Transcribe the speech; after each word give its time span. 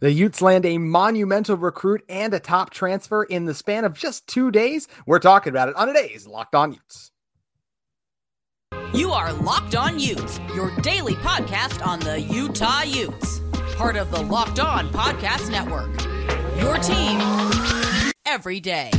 The 0.00 0.10
Utes 0.10 0.40
land 0.40 0.64
a 0.64 0.78
monumental 0.78 1.58
recruit 1.58 2.02
and 2.08 2.32
a 2.32 2.40
top 2.40 2.70
transfer 2.70 3.22
in 3.22 3.44
the 3.44 3.52
span 3.52 3.84
of 3.84 3.92
just 3.92 4.26
two 4.26 4.50
days. 4.50 4.88
We're 5.04 5.18
talking 5.18 5.50
about 5.50 5.68
it 5.68 5.76
on 5.76 5.88
today's 5.88 6.26
Locked 6.26 6.54
On 6.54 6.72
Utes. 6.72 7.10
You 8.94 9.12
are 9.12 9.30
Locked 9.34 9.76
On 9.76 9.98
Utes, 9.98 10.40
your 10.54 10.74
daily 10.76 11.16
podcast 11.16 11.86
on 11.86 12.00
the 12.00 12.18
Utah 12.18 12.82
Utes, 12.82 13.42
part 13.76 13.96
of 13.96 14.10
the 14.10 14.22
Locked 14.22 14.58
On 14.58 14.88
Podcast 14.88 15.50
Network. 15.50 15.90
Your 16.58 16.78
team 16.78 17.20
every 18.24 18.58
day. 18.58 18.90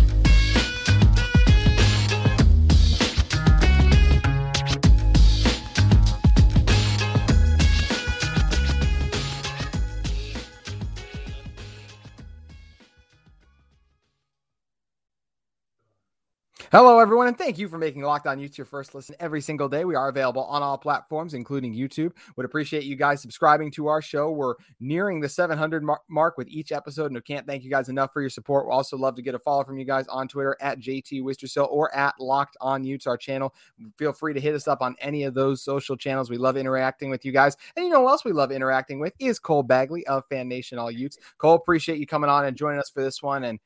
Hello, 16.71 16.99
everyone, 16.99 17.27
and 17.27 17.37
thank 17.37 17.57
you 17.57 17.67
for 17.67 17.77
making 17.77 18.01
Locked 18.01 18.27
On 18.27 18.39
Utes 18.39 18.57
your 18.57 18.63
first 18.63 18.95
listen 18.95 19.13
every 19.19 19.41
single 19.41 19.67
day. 19.67 19.83
We 19.83 19.95
are 19.95 20.07
available 20.07 20.45
on 20.45 20.63
all 20.63 20.77
platforms, 20.77 21.33
including 21.33 21.75
YouTube. 21.75 22.13
Would 22.37 22.45
appreciate 22.45 22.85
you 22.85 22.95
guys 22.95 23.21
subscribing 23.21 23.71
to 23.71 23.87
our 23.87 24.01
show. 24.01 24.31
We're 24.31 24.53
nearing 24.79 25.19
the 25.19 25.27
700 25.27 25.83
mark 26.07 26.37
with 26.37 26.47
each 26.47 26.71
episode, 26.71 27.07
and 27.07 27.15
we 27.15 27.21
can't 27.23 27.45
thank 27.45 27.65
you 27.65 27.69
guys 27.69 27.89
enough 27.89 28.13
for 28.13 28.21
your 28.21 28.29
support. 28.29 28.67
We'll 28.67 28.77
also 28.77 28.95
love 28.95 29.15
to 29.15 29.21
get 29.21 29.35
a 29.35 29.39
follow 29.39 29.65
from 29.65 29.79
you 29.79 29.83
guys 29.83 30.07
on 30.07 30.29
Twitter 30.29 30.55
at 30.61 30.79
JT 30.79 31.21
Wistersill 31.23 31.67
or 31.69 31.93
at 31.93 32.13
Locked 32.21 32.55
On 32.61 32.85
Utes, 32.85 33.05
our 33.05 33.17
channel. 33.17 33.53
Feel 33.97 34.13
free 34.13 34.33
to 34.33 34.39
hit 34.39 34.55
us 34.55 34.69
up 34.69 34.81
on 34.81 34.95
any 34.99 35.23
of 35.23 35.33
those 35.33 35.61
social 35.61 35.97
channels. 35.97 36.29
We 36.29 36.37
love 36.37 36.55
interacting 36.55 37.09
with 37.09 37.25
you 37.25 37.33
guys. 37.33 37.57
And 37.75 37.83
you 37.83 37.91
know 37.91 37.99
what 37.99 38.11
else 38.11 38.23
we 38.23 38.31
love 38.31 38.49
interacting 38.49 39.01
with 39.01 39.11
is 39.19 39.39
Cole 39.39 39.63
Bagley 39.63 40.07
of 40.07 40.23
Fan 40.29 40.47
Nation 40.47 40.79
All 40.79 40.89
Utes. 40.89 41.17
Cole, 41.37 41.55
appreciate 41.55 41.99
you 41.99 42.07
coming 42.07 42.29
on 42.29 42.45
and 42.45 42.55
joining 42.55 42.79
us 42.79 42.89
for 42.89 43.03
this 43.03 43.21
one. 43.21 43.43
And 43.43 43.59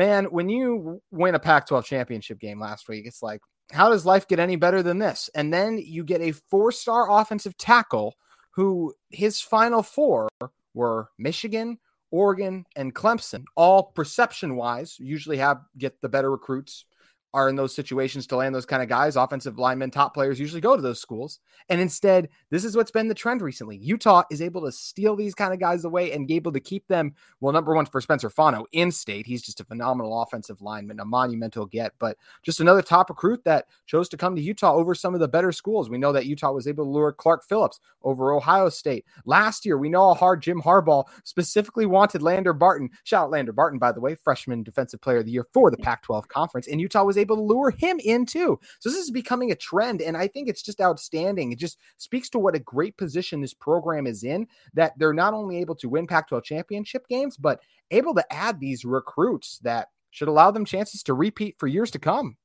man, 0.00 0.24
when 0.30 0.48
you 0.48 1.02
win 1.10 1.34
a 1.34 1.38
Pac 1.38 1.66
12 1.66 1.84
championship 1.84 2.40
game 2.40 2.58
last 2.58 2.88
week, 2.88 3.04
it's 3.04 3.22
like, 3.22 3.42
how 3.70 3.90
does 3.90 4.06
life 4.06 4.26
get 4.26 4.38
any 4.38 4.56
better 4.56 4.82
than 4.82 4.98
this? 4.98 5.28
And 5.34 5.52
then 5.52 5.76
you 5.76 6.04
get 6.04 6.22
a 6.22 6.32
four 6.32 6.72
star 6.72 7.10
offensive 7.20 7.54
tackle 7.58 8.14
who 8.52 8.94
his 9.10 9.42
final 9.42 9.82
four 9.82 10.30
were 10.72 11.10
Michigan, 11.18 11.78
Oregon, 12.10 12.64
and 12.76 12.94
Clemson. 12.94 13.44
All 13.56 13.92
perception 13.94 14.56
wise, 14.56 14.96
usually 14.98 15.36
have 15.36 15.60
get 15.76 16.00
the 16.00 16.08
better 16.08 16.30
recruits 16.30 16.86
are 17.32 17.48
in 17.48 17.56
those 17.56 17.74
situations 17.74 18.26
to 18.26 18.36
land 18.36 18.54
those 18.54 18.66
kind 18.66 18.82
of 18.82 18.88
guys. 18.88 19.16
Offensive 19.16 19.58
linemen, 19.58 19.90
top 19.90 20.14
players 20.14 20.40
usually 20.40 20.60
go 20.60 20.74
to 20.74 20.82
those 20.82 21.00
schools. 21.00 21.38
And 21.68 21.80
instead, 21.80 22.28
this 22.50 22.64
is 22.64 22.76
what's 22.76 22.90
been 22.90 23.08
the 23.08 23.14
trend 23.14 23.40
recently. 23.40 23.76
Utah 23.76 24.22
is 24.30 24.42
able 24.42 24.62
to 24.62 24.72
steal 24.72 25.14
these 25.14 25.34
kind 25.34 25.52
of 25.52 25.60
guys 25.60 25.84
away 25.84 26.12
and 26.12 26.30
able 26.30 26.52
to 26.52 26.60
keep 26.60 26.86
them, 26.88 27.14
well, 27.40 27.52
number 27.52 27.74
one 27.74 27.86
for 27.86 28.00
Spencer 28.00 28.30
Fano 28.30 28.66
in 28.72 28.90
state. 28.90 29.26
He's 29.26 29.42
just 29.42 29.60
a 29.60 29.64
phenomenal 29.64 30.22
offensive 30.22 30.60
lineman, 30.60 31.00
a 31.00 31.04
monumental 31.04 31.66
get, 31.66 31.92
but 31.98 32.16
just 32.42 32.60
another 32.60 32.82
top 32.82 33.10
recruit 33.10 33.44
that 33.44 33.66
chose 33.86 34.08
to 34.08 34.16
come 34.16 34.34
to 34.34 34.42
Utah 34.42 34.74
over 34.74 34.94
some 34.94 35.14
of 35.14 35.20
the 35.20 35.28
better 35.28 35.52
schools. 35.52 35.88
We 35.88 35.98
know 35.98 36.12
that 36.12 36.26
Utah 36.26 36.52
was 36.52 36.66
able 36.66 36.84
to 36.84 36.90
lure 36.90 37.12
Clark 37.12 37.44
Phillips 37.44 37.80
over 38.02 38.32
Ohio 38.32 38.68
State. 38.68 39.04
Last 39.24 39.64
year, 39.64 39.78
we 39.78 39.88
know 39.88 40.08
how 40.08 40.14
hard 40.14 40.42
Jim 40.42 40.60
Harbaugh 40.60 41.04
specifically 41.24 41.86
wanted 41.86 42.22
Lander 42.22 42.52
Barton. 42.52 42.90
Shout 43.04 43.24
out 43.24 43.30
Lander 43.30 43.52
Barton, 43.52 43.78
by 43.78 43.92
the 43.92 44.00
way, 44.00 44.14
freshman 44.14 44.62
defensive 44.62 45.00
player 45.00 45.18
of 45.18 45.26
the 45.26 45.32
year 45.32 45.46
for 45.52 45.70
the 45.70 45.76
Pac 45.76 46.02
12 46.02 46.28
conference. 46.28 46.66
And 46.66 46.80
Utah 46.80 47.04
was 47.04 47.16
able 47.20 47.36
to 47.36 47.42
lure 47.42 47.70
him 47.70 48.00
in 48.04 48.26
too. 48.26 48.58
So 48.78 48.88
this 48.88 48.98
is 48.98 49.10
becoming 49.10 49.50
a 49.50 49.56
trend, 49.56 50.02
and 50.02 50.16
I 50.16 50.26
think 50.26 50.48
it's 50.48 50.62
just 50.62 50.80
outstanding. 50.80 51.52
It 51.52 51.58
just 51.58 51.78
speaks 51.98 52.28
to 52.30 52.38
what 52.38 52.54
a 52.54 52.60
great 52.60 52.96
position 52.96 53.40
this 53.40 53.54
program 53.54 54.06
is 54.06 54.24
in 54.24 54.46
that 54.74 54.98
they're 54.98 55.12
not 55.12 55.34
only 55.34 55.58
able 55.58 55.74
to 55.76 55.88
win 55.88 56.06
Pac 56.06 56.28
12 56.28 56.44
championship 56.44 57.06
games, 57.08 57.36
but 57.36 57.60
able 57.90 58.14
to 58.14 58.32
add 58.32 58.60
these 58.60 58.84
recruits 58.84 59.58
that 59.62 59.88
should 60.10 60.28
allow 60.28 60.50
them 60.50 60.64
chances 60.64 61.02
to 61.04 61.14
repeat 61.14 61.56
for 61.58 61.66
years 61.66 61.90
to 61.92 61.98
come. 61.98 62.36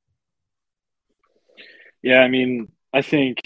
Yeah, 2.02 2.20
I 2.20 2.28
mean, 2.28 2.68
I 2.92 3.02
think 3.02 3.38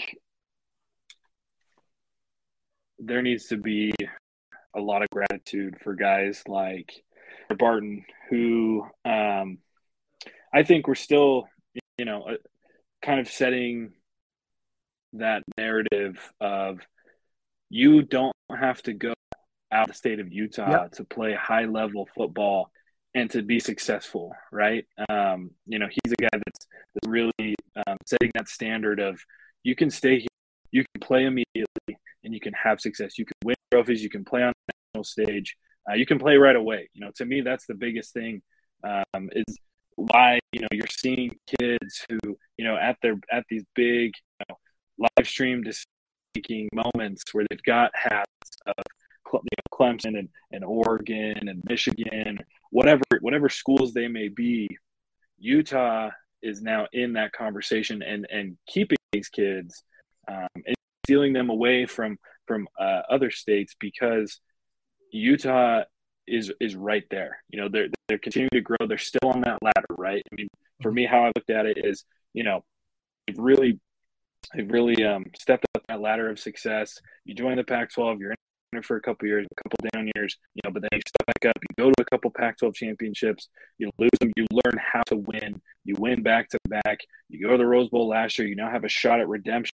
there 2.99 3.21
needs 3.21 3.47
to 3.47 3.57
be 3.57 3.93
a 4.75 4.79
lot 4.79 5.01
of 5.01 5.09
gratitude 5.09 5.77
for 5.83 5.95
guys 5.95 6.43
like 6.47 7.03
Barton, 7.57 8.05
who 8.29 8.85
um, 9.03 9.57
I 10.53 10.63
think 10.63 10.87
we're 10.87 10.95
still, 10.95 11.47
you 11.97 12.05
know, 12.05 12.23
uh, 12.23 12.35
kind 13.01 13.19
of 13.19 13.27
setting 13.27 13.93
that 15.13 15.43
narrative 15.57 16.17
of 16.39 16.79
you 17.69 18.01
don't 18.01 18.35
have 18.49 18.81
to 18.83 18.93
go 18.93 19.13
out 19.71 19.83
of 19.83 19.87
the 19.87 19.93
state 19.93 20.19
of 20.19 20.31
Utah 20.31 20.83
yep. 20.83 20.91
to 20.93 21.03
play 21.05 21.33
high 21.33 21.65
level 21.65 22.07
football 22.15 22.71
and 23.13 23.29
to 23.31 23.41
be 23.41 23.59
successful, 23.59 24.33
right? 24.51 24.85
Um, 25.09 25.51
you 25.65 25.79
know, 25.79 25.87
he's 25.87 26.13
a 26.13 26.21
guy 26.21 26.29
that's, 26.33 26.67
that's 26.93 27.07
really 27.07 27.55
um, 27.87 27.97
setting 28.05 28.31
that 28.35 28.47
standard 28.47 28.99
of 28.99 29.19
you 29.63 29.75
can 29.75 29.89
stay 29.89 30.19
here, 30.19 30.27
you 30.71 30.83
can 30.93 31.01
play 31.01 31.25
immediately, 31.25 31.97
and 32.23 32.33
you 32.33 32.39
can 32.39 32.53
have 32.53 32.79
success. 32.79 33.17
You 33.17 33.25
can 33.25 33.35
win 33.43 33.55
trophies, 33.71 34.03
you 34.03 34.09
can 34.09 34.23
play 34.23 34.43
on 34.43 34.53
the 34.67 34.73
national 34.93 35.03
stage, 35.03 35.55
uh, 35.89 35.93
you 35.93 36.05
can 36.05 36.19
play 36.19 36.37
right 36.37 36.55
away. 36.55 36.89
You 36.93 37.05
know, 37.05 37.11
to 37.15 37.25
me, 37.25 37.41
that's 37.41 37.65
the 37.65 37.75
biggest 37.75 38.13
thing 38.13 38.41
um, 38.83 39.29
is 39.33 39.57
why 39.95 40.39
you 40.51 40.61
know 40.61 40.67
you're 40.71 40.87
seeing 40.87 41.35
kids 41.59 42.05
who 42.09 42.19
you 42.57 42.65
know 42.65 42.77
at 42.77 42.97
their 43.01 43.15
at 43.31 43.45
these 43.49 43.63
big 43.75 44.13
you 44.39 44.45
know, 44.49 44.57
live 44.97 45.27
stream 45.27 45.63
speaking 46.33 46.69
moments 46.73 47.23
where 47.33 47.45
they've 47.49 47.63
got 47.63 47.91
hats 47.93 48.25
of 48.65 48.83
you 49.33 49.39
know, 49.39 49.77
Clemson 49.77 50.17
and, 50.17 50.29
and 50.51 50.63
Oregon 50.63 51.47
and 51.47 51.61
Michigan, 51.67 52.37
whatever 52.71 53.01
whatever 53.21 53.49
schools 53.49 53.93
they 53.93 54.07
may 54.07 54.27
be, 54.27 54.67
Utah 55.37 56.09
is 56.41 56.61
now 56.61 56.87
in 56.93 57.13
that 57.13 57.31
conversation 57.33 58.01
and 58.01 58.27
and 58.31 58.57
keeping 58.67 58.97
these 59.11 59.29
kids 59.29 59.83
um, 60.27 60.47
and 60.55 60.75
stealing 61.05 61.33
them 61.33 61.49
away 61.49 61.85
from 61.85 62.17
from 62.47 62.67
uh, 62.79 63.01
other 63.09 63.31
states 63.31 63.75
because 63.79 64.39
Utah 65.11 65.83
is 66.27 66.51
is 66.59 66.75
right 66.75 67.05
there. 67.09 67.43
You 67.49 67.61
know, 67.61 67.69
they're 67.69 67.87
they're 68.07 68.17
continuing 68.17 68.51
to 68.53 68.61
grow. 68.61 68.77
They're 68.87 68.97
still 68.97 69.29
on 69.29 69.41
that 69.41 69.59
ladder, 69.61 69.95
right? 69.97 70.21
I 70.31 70.35
mean, 70.35 70.47
for 70.81 70.91
me, 70.91 71.05
how 71.05 71.23
I 71.23 71.31
looked 71.35 71.49
at 71.49 71.65
it 71.65 71.77
is, 71.83 72.05
you 72.33 72.43
know, 72.43 72.63
they've 73.27 73.37
really 73.37 73.79
they've 74.53 74.69
really 74.69 75.03
um, 75.03 75.25
stepped 75.37 75.65
up 75.75 75.83
that 75.87 76.01
ladder 76.01 76.29
of 76.29 76.39
success. 76.39 76.99
You 77.25 77.35
join 77.35 77.57
the 77.57 77.63
Pac-12, 77.63 78.19
you're 78.19 78.31
in 78.31 78.37
it 78.73 78.85
for 78.85 78.95
a 78.95 79.01
couple 79.01 79.27
years, 79.27 79.45
a 79.51 79.63
couple 79.63 79.89
down 79.93 80.09
years, 80.15 80.37
you 80.55 80.61
know, 80.63 80.71
but 80.71 80.81
then 80.81 80.89
you 80.93 81.01
step 81.05 81.25
back 81.27 81.49
up, 81.49 81.61
you 81.61 81.83
go 81.83 81.89
to 81.91 82.01
a 82.01 82.05
couple 82.05 82.31
Pac-12 82.31 82.73
championships, 82.73 83.49
you 83.77 83.89
lose 83.97 84.11
them, 84.19 84.31
you 84.37 84.45
learn 84.51 84.79
how 84.79 85.01
to 85.03 85.17
win, 85.17 85.61
you 85.83 85.95
win 85.99 86.23
back 86.23 86.49
to 86.49 86.57
back, 86.69 86.99
you 87.29 87.45
go 87.45 87.51
to 87.51 87.57
the 87.57 87.65
Rose 87.65 87.89
Bowl 87.89 88.07
last 88.07 88.39
year, 88.39 88.47
you 88.47 88.55
now 88.55 88.71
have 88.71 88.83
a 88.83 88.89
shot 88.89 89.19
at 89.19 89.27
redemption. 89.27 89.73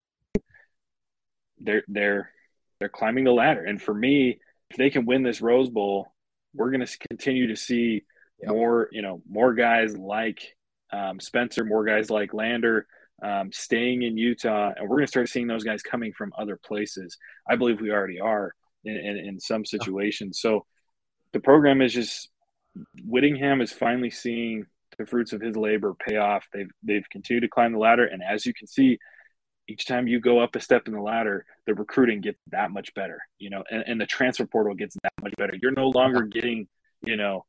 They're 1.60 1.84
they're 1.88 2.30
they're 2.78 2.88
climbing 2.88 3.24
the 3.24 3.32
ladder, 3.32 3.64
and 3.64 3.82
for 3.82 3.92
me, 3.92 4.38
if 4.70 4.76
they 4.76 4.90
can 4.90 5.06
win 5.06 5.22
this 5.22 5.40
Rose 5.40 5.68
Bowl, 5.68 6.12
we're 6.58 6.70
going 6.70 6.84
to 6.84 6.98
continue 7.08 7.46
to 7.46 7.56
see 7.56 8.02
yep. 8.42 8.50
more, 8.50 8.88
you 8.92 9.02
know, 9.02 9.22
more 9.28 9.54
guys 9.54 9.96
like 9.96 10.56
um, 10.92 11.20
Spencer, 11.20 11.64
more 11.64 11.84
guys 11.84 12.10
like 12.10 12.34
Lander 12.34 12.86
um, 13.22 13.50
staying 13.52 14.02
in 14.02 14.16
Utah, 14.16 14.72
and 14.76 14.88
we're 14.88 14.96
going 14.96 15.06
to 15.06 15.10
start 15.10 15.28
seeing 15.28 15.46
those 15.46 15.64
guys 15.64 15.82
coming 15.82 16.12
from 16.12 16.32
other 16.38 16.56
places. 16.56 17.16
I 17.48 17.56
believe 17.56 17.80
we 17.80 17.90
already 17.90 18.20
are 18.20 18.54
in, 18.84 18.96
in, 18.96 19.16
in 19.16 19.40
some 19.40 19.64
situations. 19.64 20.40
So 20.40 20.66
the 21.32 21.40
program 21.40 21.82
is 21.82 21.92
just 21.92 22.28
Whittingham 23.04 23.60
is 23.60 23.72
finally 23.72 24.10
seeing 24.10 24.66
the 24.98 25.06
fruits 25.06 25.32
of 25.32 25.40
his 25.40 25.56
labor 25.56 25.94
pay 25.94 26.16
off. 26.16 26.46
They've 26.52 26.70
they've 26.82 27.08
continued 27.10 27.42
to 27.42 27.48
climb 27.48 27.72
the 27.72 27.78
ladder, 27.78 28.04
and 28.04 28.22
as 28.22 28.46
you 28.46 28.54
can 28.54 28.66
see, 28.66 28.98
each 29.68 29.86
time 29.86 30.08
you 30.08 30.18
go 30.18 30.38
up 30.40 30.56
a 30.56 30.60
step 30.60 30.88
in 30.88 30.94
the 30.94 31.00
ladder, 31.00 31.44
the 31.66 31.74
recruiting 31.74 32.20
gets 32.20 32.38
that 32.50 32.70
much 32.70 32.92
better, 32.94 33.20
you 33.38 33.50
know, 33.50 33.62
and, 33.70 33.84
and 33.86 34.00
the 34.00 34.06
transfer 34.06 34.46
portal 34.46 34.74
gets 34.74 34.96
that 35.02 35.12
much 35.22 35.34
better. 35.36 35.54
You're 35.60 35.72
no 35.72 35.88
longer 35.88 36.22
getting, 36.22 36.66
you 37.04 37.16
know, 37.16 37.44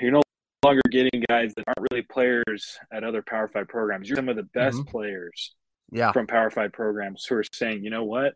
you're 0.00 0.10
no 0.10 0.22
longer 0.64 0.82
getting 0.90 1.22
guys 1.28 1.54
that 1.54 1.64
aren't 1.66 1.88
really 1.90 2.02
players 2.02 2.78
at 2.92 3.04
other 3.04 3.22
Power 3.22 3.48
Five 3.48 3.68
programs. 3.68 4.08
You're 4.08 4.16
some 4.16 4.28
of 4.28 4.36
the 4.36 4.42
best 4.42 4.78
mm-hmm. 4.78 4.90
players 4.90 5.54
yeah. 5.92 6.12
from 6.12 6.26
Power 6.26 6.50
Five 6.50 6.72
programs 6.72 7.24
who 7.24 7.36
are 7.36 7.44
saying, 7.44 7.84
you 7.84 7.90
know 7.90 8.04
what, 8.04 8.34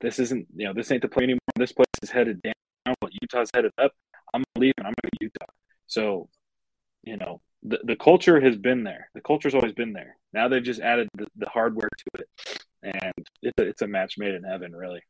this 0.00 0.18
isn't, 0.18 0.46
you 0.54 0.66
know, 0.66 0.72
this 0.72 0.90
ain't 0.90 1.02
the 1.02 1.08
play 1.08 1.24
anymore. 1.24 1.40
This 1.56 1.72
place 1.72 1.86
is 2.02 2.10
headed 2.10 2.40
down. 2.42 2.54
But 3.00 3.10
Utah's 3.20 3.50
headed 3.52 3.72
up. 3.78 3.92
I'm 4.32 4.44
leaving. 4.56 4.74
I'm 4.78 4.94
going 5.02 5.10
to 5.18 5.18
Utah. 5.20 5.52
So, 5.88 6.28
you 7.02 7.16
know, 7.16 7.40
the, 7.62 7.78
the 7.84 7.96
culture 7.96 8.40
has 8.40 8.56
been 8.56 8.84
there. 8.84 9.10
The 9.14 9.20
culture's 9.20 9.54
always 9.54 9.72
been 9.72 9.92
there. 9.92 10.16
Now 10.32 10.48
they've 10.48 10.62
just 10.62 10.80
added 10.80 11.08
the, 11.14 11.26
the 11.36 11.48
hardware 11.48 11.88
to 11.88 12.22
it, 12.22 12.28
and 12.82 13.26
it's 13.42 13.58
a, 13.58 13.62
it's 13.62 13.82
a 13.82 13.86
match 13.86 14.18
made 14.18 14.34
in 14.34 14.44
heaven, 14.44 14.74
really. 14.74 15.00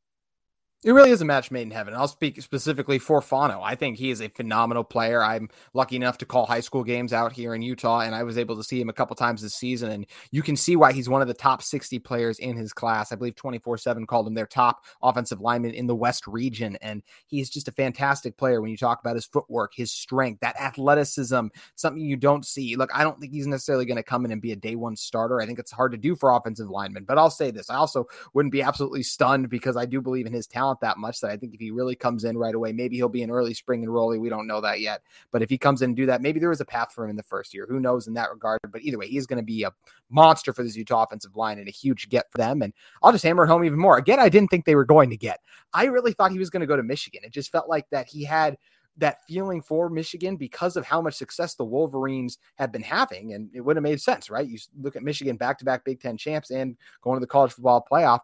It 0.85 0.93
really 0.93 1.11
is 1.11 1.23
a 1.23 1.25
match 1.25 1.51
made 1.51 1.63
in 1.63 1.71
heaven. 1.71 1.95
I'll 1.95 2.07
speak 2.07 2.41
specifically 2.43 2.99
for 2.99 3.23
Fano. 3.23 3.63
I 3.63 3.75
think 3.75 3.97
he 3.97 4.11
is 4.11 4.21
a 4.21 4.29
phenomenal 4.29 4.85
player. 4.85 5.23
I'm 5.23 5.49
lucky 5.73 5.97
enough 5.97 6.19
to 6.19 6.27
call 6.27 6.45
high 6.45 6.61
school 6.61 6.85
games 6.85 7.15
out 7.15 7.33
here 7.33 7.55
in 7.55 7.63
Utah, 7.63 8.01
and 8.01 8.15
I 8.15 8.25
was 8.25 8.37
able 8.37 8.57
to 8.57 8.63
see 8.63 8.79
him 8.79 8.91
a 8.91 8.93
couple 8.93 9.17
times 9.17 9.41
this 9.41 9.55
season. 9.55 9.91
And 9.91 10.07
you 10.33 10.43
can 10.43 10.55
see 10.55 10.77
why 10.77 10.93
he's 10.93 11.09
one 11.09 11.23
of 11.23 11.29
the 11.29 11.35
top 11.35 11.63
60 11.63 11.99
players 12.01 12.39
in 12.39 12.57
his 12.57 12.75
class. 12.75 13.11
I 13.11 13.17
believe 13.17 13.37
24 13.37 13.79
7 13.79 14.07
called 14.07 14.27
him 14.27 14.35
their 14.35 14.47
top 14.47 14.85
offensive 15.03 15.41
lineman 15.41 15.73
in 15.73 15.87
the 15.87 15.97
West 15.97 16.27
region. 16.27 16.77
And 16.83 17.03
he's 17.27 17.49
just 17.49 17.69
a 17.69 17.73
fantastic 17.73 18.37
player 18.37 18.61
when 18.61 18.71
you 18.71 18.77
talk 18.77 19.01
about 19.01 19.17
his 19.17 19.27
footwork, 19.27 19.73
his 19.75 19.91
strength, 19.91 20.41
that 20.41 20.61
athleticism, 20.61 21.47
something 21.75 22.05
you 22.05 22.17
don't 22.17 22.45
see. 22.45 22.77
Look, 22.77 22.91
I 22.95 23.03
don't 23.03 23.19
think 23.19 23.33
he's 23.33 23.47
necessarily 23.47 23.87
going 23.87 23.97
to 23.97 24.03
come 24.03 24.27
in 24.27 24.31
and 24.31 24.43
be 24.43 24.53
a 24.53 24.57
day 24.57 24.77
one 24.77 24.95
starter. 24.95 25.41
I 25.41 25.47
think 25.47 25.59
it's 25.59 25.73
hard 25.73 25.93
to 25.93 25.99
do 25.99 26.15
for 26.15 26.33
offensive 26.33 26.69
linemen. 26.69 27.05
But 27.05 27.17
I'll 27.17 27.31
say 27.31 27.51
this 27.51 27.71
I 27.71 27.77
also 27.77 28.07
wouldn't 28.35 28.53
be 28.53 28.63
absolutely 28.63 29.03
stunned 29.03 29.49
because 29.49 29.77
I 29.77 29.87
do 29.87 30.03
believe 30.03 30.27
in 30.27 30.35
his 30.35 30.47
talent 30.47 30.66
that 30.81 30.99
much 30.99 31.21
that 31.21 31.31
I 31.31 31.37
think 31.37 31.55
if 31.55 31.61
he 31.61 31.71
really 31.71 31.95
comes 31.95 32.25
in 32.25 32.37
right 32.37 32.55
away, 32.55 32.73
maybe 32.73 32.97
he'll 32.97 33.09
be 33.09 33.23
an 33.23 33.31
early 33.31 33.55
spring 33.55 33.85
enrollee. 33.85 34.21
We 34.21 34.29
don't 34.29 34.47
know 34.47 34.61
that 34.61 34.81
yet. 34.81 35.03
But 35.33 35.43
if 35.43 35.51
he 35.51 35.59
comes 35.59 35.83
in 35.83 35.91
and 35.91 35.97
do 35.97 36.07
that, 36.07 36.23
maybe 36.23 36.41
there 36.41 36.49
was 36.49 36.61
a 36.61 36.67
path 36.67 36.93
for 36.93 37.05
him 37.05 37.11
in 37.11 37.17
the 37.17 37.23
first 37.23 37.55
year. 37.55 37.67
Who 37.69 37.81
knows 37.81 38.07
in 38.07 38.15
that 38.15 38.31
regard? 38.31 38.61
But 38.71 38.83
either 38.83 38.99
way, 38.99 39.09
he's 39.09 39.27
going 39.27 39.39
to 39.39 39.45
be 39.45 39.63
a 39.63 39.73
monster 40.11 40.53
for 40.53 40.63
this 40.63 40.77
Utah 40.77 41.05
offensive 41.05 41.37
line 41.37 41.59
and 41.59 41.69
a 41.69 41.73
huge 41.73 42.09
get 42.09 42.31
for 42.31 42.39
them. 42.39 42.63
And 42.63 42.73
I'll 43.03 43.13
just 43.13 43.25
hammer 43.25 43.47
home 43.47 43.65
even 43.65 43.79
more. 43.79 43.97
Again, 43.97 44.21
I 44.21 44.29
didn't 44.29 44.49
think 44.49 44.65
they 44.65 44.75
were 44.75 44.85
going 44.85 45.11
to 45.11 45.17
get. 45.17 45.41
I 45.73 45.87
really 45.87 46.13
thought 46.13 46.33
he 46.33 46.39
was 46.39 46.51
going 46.51 46.61
to 46.61 46.67
go 46.67 46.77
to 46.77 46.83
Michigan. 46.83 47.23
It 47.25 47.33
just 47.33 47.53
felt 47.53 47.69
like 47.69 47.89
that 47.91 48.07
he 48.09 48.25
had 48.25 48.57
that 48.99 49.19
feeling 49.29 49.61
for 49.61 49.91
Michigan 49.91 50.37
because 50.37 50.77
of 50.77 50.87
how 50.87 51.01
much 51.01 51.15
success 51.15 51.55
the 51.55 51.65
Wolverines 51.65 52.39
have 52.57 52.73
been 52.73 52.83
having. 52.83 53.35
And 53.35 53.51
it 53.55 53.61
would 53.61 53.77
have 53.77 53.83
made 53.83 54.01
sense, 54.01 54.31
right? 54.31 54.47
You 54.47 54.59
look 54.81 54.97
at 54.97 55.03
Michigan 55.03 55.37
back 55.37 55.59
to 55.59 55.65
back 55.65 55.85
Big 55.85 56.01
Ten 56.01 56.17
champs 56.17 56.51
and 56.51 56.77
going 57.03 57.17
to 57.17 57.21
the 57.21 57.27
college 57.27 57.53
football 57.53 57.87
playoff. 57.91 58.21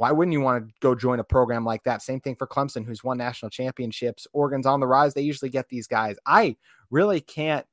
Why 0.00 0.12
wouldn't 0.12 0.32
you 0.32 0.40
want 0.40 0.66
to 0.66 0.74
go 0.80 0.94
join 0.94 1.20
a 1.20 1.24
program 1.24 1.62
like 1.62 1.82
that? 1.82 2.00
Same 2.00 2.20
thing 2.20 2.34
for 2.34 2.46
Clemson, 2.46 2.86
who's 2.86 3.04
won 3.04 3.18
national 3.18 3.50
championships. 3.50 4.26
Oregon's 4.32 4.64
on 4.64 4.80
the 4.80 4.86
rise. 4.86 5.12
They 5.12 5.20
usually 5.20 5.50
get 5.50 5.68
these 5.68 5.86
guys. 5.86 6.16
I 6.24 6.56
really 6.90 7.20
can't. 7.20 7.66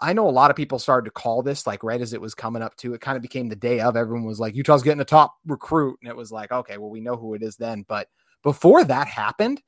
I 0.00 0.14
know 0.14 0.26
a 0.26 0.30
lot 0.30 0.50
of 0.50 0.56
people 0.56 0.78
started 0.78 1.04
to 1.04 1.10
call 1.10 1.42
this 1.42 1.66
like 1.66 1.84
right 1.84 2.00
as 2.00 2.14
it 2.14 2.20
was 2.22 2.34
coming 2.34 2.62
up 2.62 2.74
to 2.78 2.94
it 2.94 3.02
kind 3.02 3.16
of 3.16 3.20
became 3.20 3.50
the 3.50 3.56
day 3.56 3.80
of 3.80 3.94
everyone 3.94 4.24
was 4.24 4.40
like 4.40 4.54
Utah's 4.54 4.82
getting 4.82 5.02
a 5.02 5.04
top 5.04 5.34
recruit 5.44 5.98
and 6.00 6.08
it 6.08 6.16
was 6.16 6.32
like 6.32 6.50
okay 6.50 6.78
well 6.78 6.88
we 6.88 7.02
know 7.02 7.16
who 7.16 7.34
it 7.34 7.42
is 7.42 7.56
then 7.56 7.84
but 7.86 8.08
before 8.42 8.82
that 8.82 9.06
happened 9.06 9.60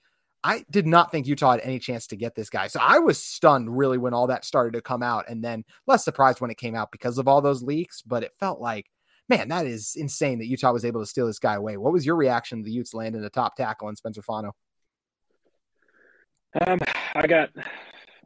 I 0.43 0.65
did 0.71 0.87
not 0.87 1.13
think 1.13 1.27
Utah 1.27 1.51
had 1.51 1.61
any 1.61 1.79
chance 1.79 2.07
to 2.07 2.17
get 2.17 2.35
this 2.35 2.49
guy. 2.49 2.69
So 2.69 2.81
I 2.81 2.99
was 2.99 3.23
stunned 3.23 3.77
really 3.77 3.99
when 3.99 4.15
all 4.15 4.27
that 4.29 4.47
started 4.47 4.73
to 4.73 4.81
come 4.81 5.03
out 5.03 5.27
and 5.29 5.45
then 5.45 5.67
less 5.87 6.07
surprised 6.07 6.41
when 6.41 6.51
it 6.51 6.57
came 6.57 6.75
out 6.75 6.91
because 6.91 7.19
of 7.19 7.29
all 7.29 7.43
those 7.43 7.63
leaks 7.63 8.01
but 8.01 8.23
it 8.23 8.33
felt 8.41 8.63
like 8.63 8.87
man, 9.29 9.49
that 9.49 9.67
is 9.67 9.95
insane 9.97 10.39
that 10.39 10.47
Utah 10.47 10.73
was 10.73 10.85
able 10.85 11.01
to 11.01 11.07
steal 11.07 11.27
this 11.27 11.39
guy 11.39 11.55
away. 11.55 11.77
What 11.77 11.93
was 11.93 12.05
your 12.05 12.17
reaction 12.17 12.59
to 12.59 12.65
the 12.65 12.73
Utes 12.73 12.95
landing 12.95 13.25
a 13.25 13.31
top 13.31 13.57
tackle 13.57 13.89
in 13.89 13.97
Spencer 13.97 14.23
Fano? 14.23 14.53
Um, 16.67 16.79
I 17.15 17.27
got, 17.27 17.51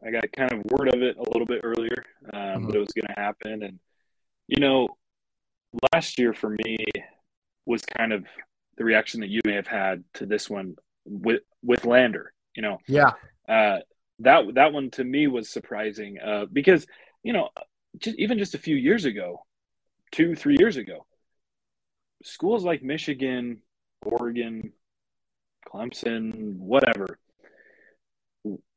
I 0.05 0.11
got 0.11 0.33
kind 0.33 0.53
of 0.53 0.65
word 0.71 0.93
of 0.93 1.03
it 1.03 1.17
a 1.17 1.31
little 1.31 1.47
bit 1.47 1.61
earlier 1.63 2.05
um, 2.33 2.41
mm-hmm. 2.41 2.67
that 2.67 2.77
it 2.77 2.81
was 2.81 2.93
going 2.93 3.07
to 3.07 3.21
happen, 3.21 3.63
and 3.63 3.79
you 4.49 4.61
know, 4.61 4.89
last 5.93 6.19
year 6.19 6.33
for 6.33 6.51
me 6.51 6.77
was 7.67 7.83
kind 7.83 8.13
of 8.13 8.25
the 8.77 8.85
reaction 8.85 9.21
that 9.21 9.31
you 9.31 9.41
may 9.45 9.55
have 9.55 9.67
had 9.67 10.05
to 10.15 10.27
this 10.27 10.51
one 10.51 10.75
with 11.05 11.43
with 11.63 11.85
Lander. 11.85 12.33
You 12.55 12.63
know, 12.63 12.79
yeah, 12.89 13.13
uh, 13.49 13.79
that 14.21 14.55
that 14.55 14.73
one 14.73 14.91
to 14.93 15.05
me 15.05 15.27
was 15.27 15.49
surprising 15.49 16.19
uh, 16.19 16.47
because 16.53 16.87
you 17.23 17.33
know, 17.33 17.51
just, 17.99 18.19
even 18.19 18.39
just 18.39 18.55
a 18.55 18.59
few 18.59 18.77
years 18.77 19.05
ago, 19.05 19.45
two, 20.13 20.35
three 20.35 20.57
years 20.59 20.77
ago. 20.77 21.07
Schools 22.23 22.65
like 22.65 22.83
Michigan, 22.83 23.59
Oregon, 24.03 24.73
Clemson, 25.67 26.57
whatever, 26.57 27.19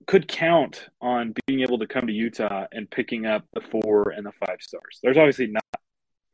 could 0.07 0.27
count 0.27 0.87
on 1.01 1.33
being 1.45 1.61
able 1.61 1.79
to 1.79 1.87
come 1.87 2.07
to 2.07 2.13
Utah 2.13 2.65
and 2.71 2.89
picking 2.89 3.25
up 3.25 3.45
the 3.53 3.61
four 3.61 4.09
and 4.09 4.25
the 4.25 4.31
five 4.45 4.57
stars. 4.61 4.99
There's 5.03 5.17
obviously 5.17 5.47
not 5.47 5.63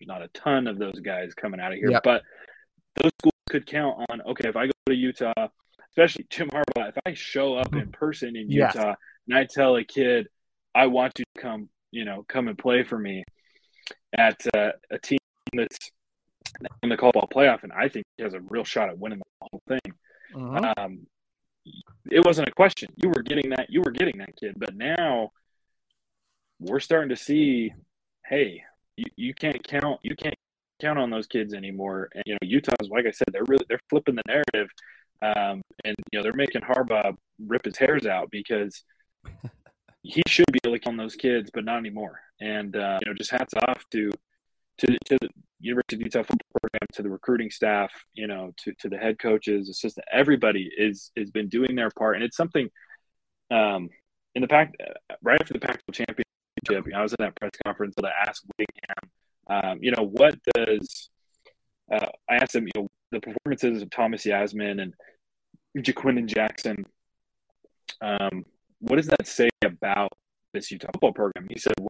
not 0.02 0.22
a 0.22 0.28
ton 0.30 0.68
of 0.68 0.78
those 0.78 1.00
guys 1.00 1.34
coming 1.34 1.60
out 1.60 1.72
of 1.72 1.80
here, 1.80 1.90
yep. 1.90 2.04
but 2.04 2.22
those 3.02 3.12
schools 3.20 3.34
could 3.50 3.66
count 3.66 3.98
on 4.10 4.22
okay, 4.22 4.50
if 4.50 4.56
I 4.56 4.68
go 4.68 4.72
to 4.88 4.96
Utah, 4.96 5.48
especially 5.90 6.26
Jim 6.30 6.50
Harbaugh, 6.50 6.90
if 6.90 6.98
I 7.06 7.14
show 7.14 7.56
up 7.56 7.74
in 7.76 7.92
person 7.92 8.36
in 8.36 8.50
Utah 8.50 8.90
yes. 8.90 8.96
and 9.28 9.38
I 9.38 9.46
tell 9.46 9.76
a 9.76 9.84
kid, 9.84 10.28
I 10.74 10.88
want 10.88 11.14
you 11.18 11.26
to 11.36 11.42
come, 11.42 11.70
you 11.92 12.06
know, 12.06 12.26
come 12.28 12.48
and 12.48 12.58
play 12.58 12.84
for 12.84 12.98
me, 12.98 13.24
at 14.18 14.42
uh, 14.56 14.72
a 14.92 15.00
team 15.00 15.20
that's 15.54 15.92
in 16.84 16.90
the 16.90 16.98
college 16.98 17.16
playoff, 17.34 17.64
and 17.64 17.72
I 17.74 17.90
think 17.90 18.06
he 18.18 18.24
has 18.24 18.34
a 18.34 18.40
real 18.40 18.64
shot 18.64 18.90
at 18.90 18.98
winning 18.98 19.20
the 19.20 19.48
whole 19.52 19.62
thing. 19.68 19.94
Uh-huh. 20.36 20.74
Um, 20.78 21.08
it 22.12 22.24
wasn't 22.24 22.48
a 22.48 22.52
question. 22.52 22.90
You 22.96 23.10
were 23.10 23.24
getting 23.24 23.50
that. 23.52 23.68
You 23.70 23.82
were 23.82 23.92
getting 23.92 24.18
that 24.20 24.36
kid, 24.36 24.56
but 24.58 24.76
now 24.76 25.32
we're 26.60 26.80
starting 26.80 27.10
to 27.10 27.16
see. 27.16 27.74
Hey, 28.26 28.64
you, 28.98 29.06
you 29.16 29.34
can't 29.34 29.64
count. 29.64 30.00
You 30.04 30.16
can't 30.16 30.36
count 30.80 31.00
on 31.00 31.10
those 31.10 31.28
kids 31.28 31.54
anymore. 31.54 32.10
And 32.14 32.24
you 32.26 32.34
know, 32.34 32.40
Utah's 32.44 32.90
like 32.90 33.06
I 33.06 33.12
said, 33.12 33.28
they're 33.32 33.46
really 33.48 33.66
they're 33.68 33.80
flipping 33.90 34.16
the 34.16 34.24
narrative, 34.28 34.70
um, 35.22 35.62
and 35.84 35.96
you 36.12 36.20
know 36.20 36.24
they're 36.24 36.34
making 36.34 36.62
Harbaugh 36.62 37.16
rip 37.46 37.66
his 37.66 37.78
hairs 37.78 38.06
out 38.06 38.30
because 38.32 38.84
he 40.04 40.22
should 40.28 40.52
be 40.52 40.60
able 40.66 40.76
to 40.76 40.80
count 40.80 40.94
on 40.94 40.98
those 40.98 41.16
kids, 41.16 41.50
but 41.54 41.66
not 41.66 41.78
anymore. 41.78 42.20
And 42.42 42.76
uh, 42.76 43.00
you 43.02 43.12
know, 43.12 43.16
just 43.16 43.32
hats 43.32 43.54
off 43.68 43.84
to 43.92 44.12
to 44.80 44.88
to 44.88 45.18
the 45.22 45.30
University 45.60 45.96
of 45.96 46.02
Utah 46.02 46.24
football 46.24 46.60
program, 46.62 46.88
to 46.94 47.02
the 47.02 47.10
recruiting 47.10 47.50
staff, 47.50 47.92
you 48.14 48.28
know, 48.28 48.54
to 48.58 48.74
to 48.80 48.90
the 48.90 48.98
head 48.98 49.20
coaches, 49.20 49.70
assistant, 49.70 50.06
everybody 50.12 50.70
is 50.78 51.12
has 51.18 51.32
been 51.32 51.48
doing 51.50 51.76
their 51.76 51.90
part, 51.92 52.16
and 52.16 52.24
it's 52.24 52.38
something. 52.38 52.70
Um, 53.52 53.90
in 54.34 54.42
the 54.42 54.50
pack, 54.50 54.74
right 55.22 55.40
after 55.40 55.54
the 55.54 55.60
Pac-12 55.60 55.94
championship, 55.94 56.94
I 56.94 57.02
was 57.02 57.14
at 57.14 57.20
that 57.20 57.40
press 57.40 57.52
conference 57.64 57.96
that 57.96 58.04
I 58.04 58.28
asked 58.28 58.44
Whittingham, 58.58 59.12
um, 59.48 59.80
you 59.82 59.92
know, 59.92 60.04
what 60.04 60.36
does 60.54 61.10
uh, 61.92 62.08
I 62.30 62.36
asked 62.36 62.56
him, 62.56 62.66
you 62.66 62.72
know, 62.76 62.88
the 63.12 63.20
performances 63.20 63.82
of 63.82 63.90
Thomas 63.90 64.26
Yassmin 64.26 64.82
and 64.82 64.94
Ja'Quinden 65.78 66.26
Jackson. 66.26 66.84
Um, 68.02 68.46
what 68.80 68.98
does 68.98 69.08
that 69.08 69.28
say 69.28 69.50
about 69.64 70.12
this 70.54 70.72
Utah 70.72 70.90
football 70.94 71.14
program? 71.14 71.48
He 71.50 71.60
said, 71.60 71.74
well, 71.80 71.90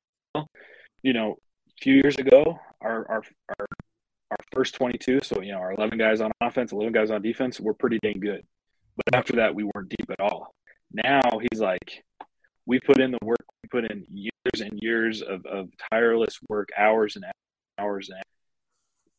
you 1.04 1.14
know, 1.14 1.38
a 1.70 1.82
few 1.82 1.96
years 1.96 2.18
ago, 2.18 2.60
our, 2.82 3.08
our, 3.10 3.24
our, 3.50 3.66
our 4.32 4.38
first 4.54 4.76
22, 4.76 5.20
so, 5.24 5.42
you 5.42 5.52
know, 5.52 5.60
our 5.60 5.74
11 5.74 5.98
guys 5.98 6.22
on 6.22 6.32
offense, 6.42 6.72
11 6.72 6.94
guys 6.94 7.12
on 7.12 7.22
defense 7.22 7.60
were 7.60 7.74
pretty 7.74 8.00
dang 8.02 8.20
good. 8.20 8.44
But 8.96 9.16
after 9.16 9.38
that, 9.38 9.54
we 9.54 9.64
weren't 9.64 9.90
deep 9.90 10.10
at 10.10 10.20
all. 10.20 10.54
Now 10.92 11.22
he's 11.52 11.60
like, 11.60 12.04
we 12.66 12.80
put 12.80 13.00
in 13.00 13.12
the 13.12 13.20
work, 13.22 13.46
we 13.64 13.70
put 13.70 13.92
in 13.92 14.06
years 14.10 14.62
and 14.62 14.80
years 14.82 15.22
of, 15.22 15.46
of 15.46 15.70
tireless 15.92 16.40
work, 16.50 16.70
hours 16.78 17.16
and 17.16 17.26
hours 17.78 18.10
and 18.10 18.24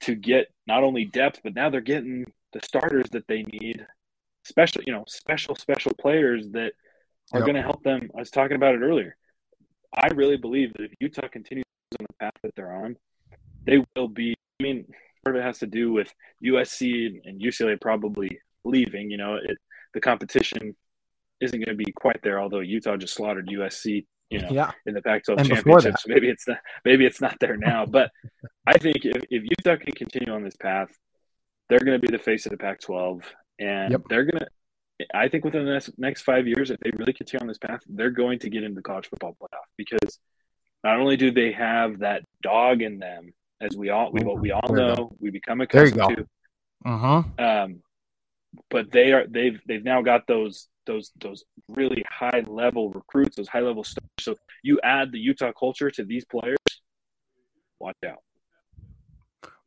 to 0.00 0.14
get 0.14 0.48
not 0.66 0.82
only 0.82 1.04
depth, 1.04 1.40
but 1.42 1.54
now 1.54 1.70
they're 1.70 1.80
getting 1.80 2.24
the 2.52 2.60
starters 2.64 3.06
that 3.12 3.26
they 3.28 3.42
need, 3.42 3.86
special, 4.44 4.82
you 4.86 4.92
know, 4.92 5.04
special, 5.06 5.54
special 5.54 5.92
players 5.98 6.48
that– 6.50 6.72
are 7.32 7.40
yep. 7.40 7.46
going 7.46 7.56
to 7.56 7.62
help 7.62 7.82
them. 7.82 8.08
I 8.14 8.20
was 8.20 8.30
talking 8.30 8.56
about 8.56 8.74
it 8.74 8.82
earlier. 8.82 9.16
I 9.96 10.08
really 10.08 10.36
believe 10.36 10.72
that 10.74 10.84
if 10.84 10.92
Utah 11.00 11.28
continues 11.28 11.64
on 11.98 12.06
the 12.08 12.14
path 12.20 12.34
that 12.42 12.54
they're 12.54 12.72
on, 12.72 12.96
they 13.64 13.84
will 13.96 14.08
be. 14.08 14.34
I 14.60 14.62
mean, 14.62 14.86
part 15.24 15.36
of 15.36 15.42
it 15.42 15.44
has 15.44 15.58
to 15.58 15.66
do 15.66 15.92
with 15.92 16.12
USC 16.44 17.20
and 17.24 17.40
UCLA 17.40 17.80
probably 17.80 18.38
leaving. 18.64 19.10
You 19.10 19.18
know, 19.18 19.36
it, 19.36 19.56
the 19.94 20.00
competition 20.00 20.76
isn't 21.40 21.58
going 21.58 21.76
to 21.76 21.84
be 21.84 21.92
quite 21.92 22.20
there. 22.22 22.40
Although 22.40 22.60
Utah 22.60 22.96
just 22.96 23.14
slaughtered 23.14 23.48
USC, 23.48 24.06
you 24.30 24.40
know, 24.40 24.48
yeah. 24.50 24.72
in 24.86 24.94
the 24.94 25.02
Pac-12 25.02 25.38
and 25.38 25.48
championships, 25.48 26.04
maybe 26.06 26.28
it's 26.28 26.46
not. 26.46 26.58
Maybe 26.84 27.06
it's 27.06 27.20
not 27.20 27.36
there 27.40 27.56
now. 27.56 27.86
but 27.86 28.10
I 28.66 28.78
think 28.78 29.04
if, 29.04 29.24
if 29.30 29.42
Utah 29.44 29.76
can 29.76 29.92
continue 29.94 30.32
on 30.32 30.44
this 30.44 30.56
path, 30.56 30.88
they're 31.68 31.80
going 31.80 32.00
to 32.00 32.06
be 32.06 32.14
the 32.14 32.22
face 32.22 32.46
of 32.46 32.52
the 32.52 32.58
Pac-12, 32.58 33.22
and 33.58 33.92
yep. 33.92 34.02
they're 34.08 34.24
going 34.24 34.40
to 34.40 34.48
I 35.14 35.28
think 35.28 35.44
within 35.44 35.64
the 35.64 35.72
next, 35.72 35.90
next 35.98 36.22
five 36.22 36.46
years, 36.46 36.70
if 36.70 36.80
they 36.80 36.90
really 36.96 37.12
continue 37.12 37.42
on 37.42 37.48
this 37.48 37.58
path, 37.58 37.80
they're 37.86 38.10
going 38.10 38.38
to 38.40 38.50
get 38.50 38.62
into 38.62 38.76
the 38.76 38.82
college 38.82 39.08
football 39.08 39.36
playoff 39.40 39.66
because 39.76 40.18
not 40.82 40.98
only 40.98 41.16
do 41.16 41.30
they 41.30 41.52
have 41.52 41.98
that 41.98 42.22
dog 42.42 42.80
in 42.82 42.98
them, 42.98 43.32
as 43.60 43.76
we 43.76 43.90
all 43.90 44.10
we, 44.12 44.22
we 44.22 44.52
all 44.52 44.74
know, 44.74 45.10
we 45.18 45.30
become 45.30 45.60
accustomed 45.60 46.16
to. 46.16 46.26
Uh 46.84 46.98
huh. 46.98 47.22
Um, 47.38 47.82
but 48.70 48.90
they 48.90 49.12
are 49.12 49.26
they've 49.26 49.60
they've 49.66 49.84
now 49.84 50.02
got 50.02 50.26
those 50.26 50.68
those 50.86 51.10
those 51.20 51.44
really 51.68 52.04
high 52.08 52.44
level 52.46 52.90
recruits, 52.90 53.36
those 53.36 53.48
high 53.48 53.60
level 53.60 53.84
stars. 53.84 54.08
So 54.20 54.36
you 54.62 54.80
add 54.82 55.12
the 55.12 55.18
Utah 55.18 55.52
culture 55.52 55.90
to 55.90 56.04
these 56.04 56.24
players, 56.24 56.58
watch 57.78 57.96
out. 58.06 58.22